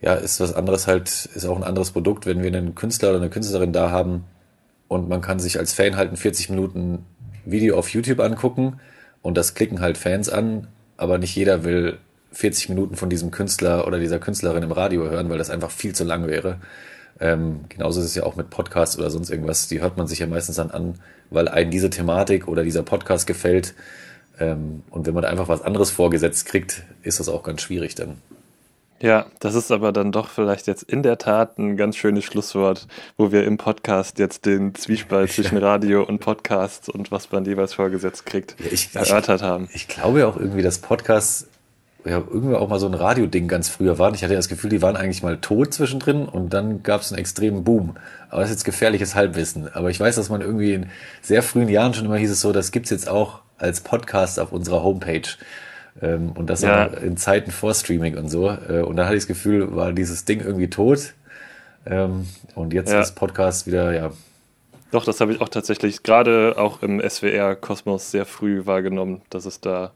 ja, 0.00 0.14
ist 0.14 0.40
was 0.40 0.54
anderes 0.54 0.86
halt, 0.86 1.08
ist 1.34 1.44
auch 1.44 1.56
ein 1.56 1.64
anderes 1.64 1.90
Produkt, 1.90 2.24
wenn 2.24 2.42
wir 2.42 2.48
einen 2.48 2.74
Künstler 2.74 3.10
oder 3.10 3.18
eine 3.18 3.30
Künstlerin 3.30 3.74
da 3.74 3.90
haben 3.90 4.24
und 4.88 5.08
man 5.08 5.20
kann 5.20 5.38
sich 5.38 5.58
als 5.58 5.74
Fan 5.74 5.96
halt 5.96 6.10
ein 6.10 6.16
40 6.16 6.48
Minuten 6.48 7.04
Video 7.44 7.78
auf 7.78 7.90
YouTube 7.90 8.20
angucken 8.20 8.80
und 9.22 9.36
das 9.36 9.54
klicken 9.54 9.80
halt 9.80 9.98
Fans 9.98 10.28
an, 10.28 10.68
aber 10.96 11.18
nicht 11.18 11.34
jeder 11.34 11.64
will 11.64 11.98
40 12.32 12.68
Minuten 12.68 12.96
von 12.96 13.10
diesem 13.10 13.30
Künstler 13.30 13.86
oder 13.86 13.98
dieser 13.98 14.18
Künstlerin 14.18 14.62
im 14.62 14.72
Radio 14.72 15.08
hören, 15.10 15.28
weil 15.30 15.38
das 15.38 15.50
einfach 15.50 15.70
viel 15.70 15.94
zu 15.94 16.04
lang 16.04 16.26
wäre. 16.26 16.60
Ähm, 17.18 17.60
genauso 17.68 18.00
ist 18.00 18.06
es 18.06 18.14
ja 18.14 18.22
auch 18.22 18.36
mit 18.36 18.50
Podcasts 18.50 18.98
oder 18.98 19.10
sonst 19.10 19.30
irgendwas. 19.30 19.68
Die 19.68 19.80
hört 19.80 19.96
man 19.96 20.06
sich 20.06 20.20
ja 20.20 20.26
meistens 20.26 20.56
dann 20.56 20.70
an, 20.70 20.94
weil 21.30 21.48
einem 21.48 21.70
diese 21.70 21.90
Thematik 21.90 22.48
oder 22.48 22.62
dieser 22.62 22.82
Podcast 22.82 23.26
gefällt. 23.26 23.74
Ähm, 24.38 24.82
und 24.90 25.06
wenn 25.06 25.14
man 25.14 25.24
einfach 25.24 25.48
was 25.48 25.62
anderes 25.62 25.90
vorgesetzt 25.90 26.46
kriegt, 26.46 26.84
ist 27.02 27.20
das 27.20 27.28
auch 27.28 27.42
ganz 27.42 27.62
schwierig 27.62 27.94
dann. 27.94 28.18
Ja, 29.02 29.26
das 29.38 29.54
ist 29.54 29.72
aber 29.72 29.92
dann 29.92 30.12
doch 30.12 30.28
vielleicht 30.28 30.66
jetzt 30.66 30.82
in 30.82 31.02
der 31.02 31.16
Tat 31.16 31.58
ein 31.58 31.78
ganz 31.78 31.96
schönes 31.96 32.24
Schlusswort, 32.24 32.86
wo 33.16 33.32
wir 33.32 33.44
im 33.44 33.56
Podcast 33.56 34.18
jetzt 34.18 34.44
den 34.44 34.74
Zwiespalt 34.74 35.32
zwischen 35.32 35.56
Radio 35.56 36.04
und 36.04 36.18
Podcast 36.18 36.90
und 36.90 37.10
was 37.10 37.32
man 37.32 37.46
jeweils 37.46 37.72
vorgesetzt 37.72 38.26
kriegt, 38.26 38.56
ja, 38.58 38.66
ich, 38.70 38.94
erörtert 38.94 39.42
haben. 39.42 39.70
Ich 39.72 39.88
glaube 39.88 40.26
auch 40.26 40.36
irgendwie, 40.36 40.60
dass 40.60 40.80
Podcasts 40.80 41.48
ja, 42.04 42.18
irgendwie 42.18 42.54
auch 42.54 42.68
mal 42.68 42.78
so 42.78 42.86
ein 42.86 42.94
Radio-Ding 42.94 43.48
ganz 43.48 43.68
früher 43.68 43.98
waren. 43.98 44.14
Ich 44.14 44.22
hatte 44.22 44.34
das 44.34 44.48
Gefühl, 44.48 44.70
die 44.70 44.82
waren 44.82 44.96
eigentlich 44.96 45.22
mal 45.22 45.38
tot 45.38 45.72
zwischendrin 45.72 46.26
und 46.26 46.50
dann 46.52 46.82
gab 46.82 47.00
es 47.00 47.12
einen 47.12 47.20
extremen 47.20 47.64
Boom. 47.64 47.96
Aber 48.28 48.40
das 48.40 48.50
ist 48.50 48.56
jetzt 48.56 48.64
gefährliches 48.64 49.14
Halbwissen. 49.14 49.72
Aber 49.74 49.90
ich 49.90 50.00
weiß, 50.00 50.16
dass 50.16 50.28
man 50.28 50.40
irgendwie 50.40 50.74
in 50.74 50.86
sehr 51.20 51.42
frühen 51.42 51.68
Jahren 51.68 51.94
schon 51.94 52.06
immer 52.06 52.16
hieß 52.16 52.30
es 52.30 52.40
so, 52.40 52.52
das 52.52 52.70
gibt's 52.70 52.90
jetzt 52.90 53.08
auch 53.08 53.40
als 53.58 53.80
Podcast 53.80 54.40
auf 54.40 54.52
unserer 54.52 54.82
Homepage. 54.82 55.28
Ähm, 56.02 56.32
und 56.32 56.48
das 56.48 56.62
ja. 56.62 56.84
in 56.84 57.16
Zeiten 57.16 57.50
vor 57.50 57.74
Streaming 57.74 58.16
und 58.16 58.28
so. 58.28 58.48
Äh, 58.48 58.80
und 58.80 58.96
dann 58.96 59.06
hatte 59.06 59.16
ich 59.16 59.22
das 59.22 59.28
Gefühl, 59.28 59.74
war 59.74 59.92
dieses 59.92 60.24
Ding 60.24 60.40
irgendwie 60.40 60.70
tot. 60.70 61.14
Ähm, 61.86 62.26
und 62.54 62.72
jetzt 62.72 62.92
ja. 62.92 63.00
ist 63.00 63.14
Podcast 63.14 63.66
wieder, 63.66 63.94
ja. 63.94 64.12
Doch, 64.90 65.04
das 65.04 65.20
habe 65.20 65.32
ich 65.32 65.40
auch 65.40 65.48
tatsächlich 65.48 66.02
gerade 66.02 66.54
auch 66.58 66.82
im 66.82 67.00
SWR-Kosmos 67.00 68.10
sehr 68.10 68.26
früh 68.26 68.66
wahrgenommen, 68.66 69.22
dass 69.30 69.44
es 69.44 69.60
da 69.60 69.92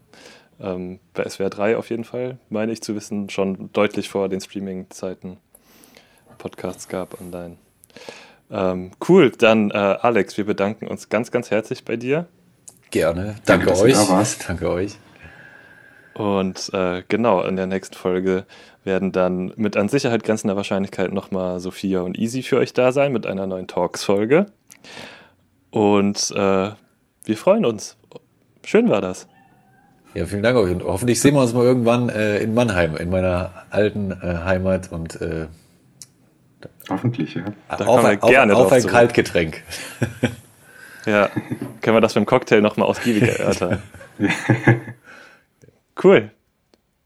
ähm, 0.61 1.01
bei 1.15 1.29
SWR 1.29 1.51
3 1.51 1.77
auf 1.77 1.91
jeden 1.91 2.05
Fall, 2.05 2.39
meine 2.49 2.73
ich 2.73 2.83
zu 2.83 2.95
wissen, 2.95 3.29
schon 3.29 3.71
deutlich 3.73 4.09
vor 4.09 4.29
den 4.29 4.41
Streaming-Zeiten 4.41 5.39
Podcasts 6.39 6.89
gab 6.89 7.21
online. 7.21 7.57
Ähm, 8.51 8.93
cool, 9.09 9.31
dann 9.31 9.71
äh, 9.71 9.75
Alex, 9.75 10.37
wir 10.37 10.47
bedanken 10.47 10.87
uns 10.87 11.09
ganz, 11.09 11.31
ganz 11.31 11.51
herzlich 11.51 11.85
bei 11.85 11.97
dir. 11.97 12.27
Gerne. 12.91 13.37
Danke, 13.47 13.67
Danke 13.67 13.81
euch. 13.81 14.39
Danke 14.47 14.71
euch. 14.71 14.99
Und 16.15 16.71
äh, 16.73 17.03
genau, 17.09 17.43
in 17.43 17.57
der 17.57 17.67
nächsten 17.67 17.97
Folge 17.97 18.45
werden 18.85 19.11
dann 19.11 19.53
mit 19.57 19.77
an 19.77 19.89
Sicherheit 19.89 20.23
grenzender 20.23 20.57
Wahrscheinlichkeit 20.57 21.13
nochmal 21.13 21.59
Sophia 21.59 22.01
und 22.01 22.19
Easy 22.19 22.43
für 22.43 22.59
euch 22.59 22.73
da 22.73 22.93
sein 22.93 23.13
mit 23.13 23.27
einer 23.27 23.47
neuen 23.47 23.67
Talks-Folge. 23.67 24.47
Und 25.71 26.31
äh, 26.37 26.71
wir 27.25 27.37
freuen 27.37 27.65
uns. 27.65 27.97
Schön 28.65 28.89
war 28.89 29.01
das. 29.01 29.27
Ja, 30.15 30.27
vielen 30.27 30.45
Dank 30.45 30.57
euch. 30.57 30.71
Und 30.71 30.85
hoffentlich 30.85 31.21
sehen 31.21 31.35
wir 31.35 31.41
uns 31.43 31.53
mal 31.53 31.65
irgendwann 31.65 32.09
äh, 32.09 32.39
in 32.39 32.55
Mannheim, 32.55 32.97
in 32.97 33.11
meiner 33.11 33.51
alten 33.71 34.13
äh, 34.13 34.39
Heimat. 34.45 34.93
Und 34.93 35.21
äh, 35.21 35.47
hoffentlich, 36.89 37.35
ja. 37.35 37.43
Da 37.77 37.87
auf, 37.87 38.05
ein, 38.05 38.21
gerne 38.21 38.55
auf, 38.55 38.67
auf 38.67 38.73
ein 38.73 38.83
zurück. 38.83 38.95
Kaltgetränk. 38.95 39.63
ja, 41.07 41.29
können 41.81 41.97
wir 41.97 42.01
das 42.01 42.15
beim 42.15 42.27
Cocktail 42.27 42.61
nochmal 42.61 42.87
ausgiebig 42.87 43.23
erörtern. 43.39 43.83
cool. 46.03 46.31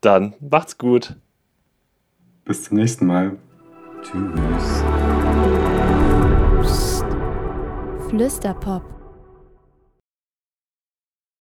Dann 0.00 0.34
macht's 0.40 0.78
gut. 0.78 1.16
Bis 2.44 2.64
zum 2.64 2.76
nächsten 2.76 3.06
Mal. 3.06 3.36
Tschüss. 4.02 4.82
Flüsterpop 8.08 8.97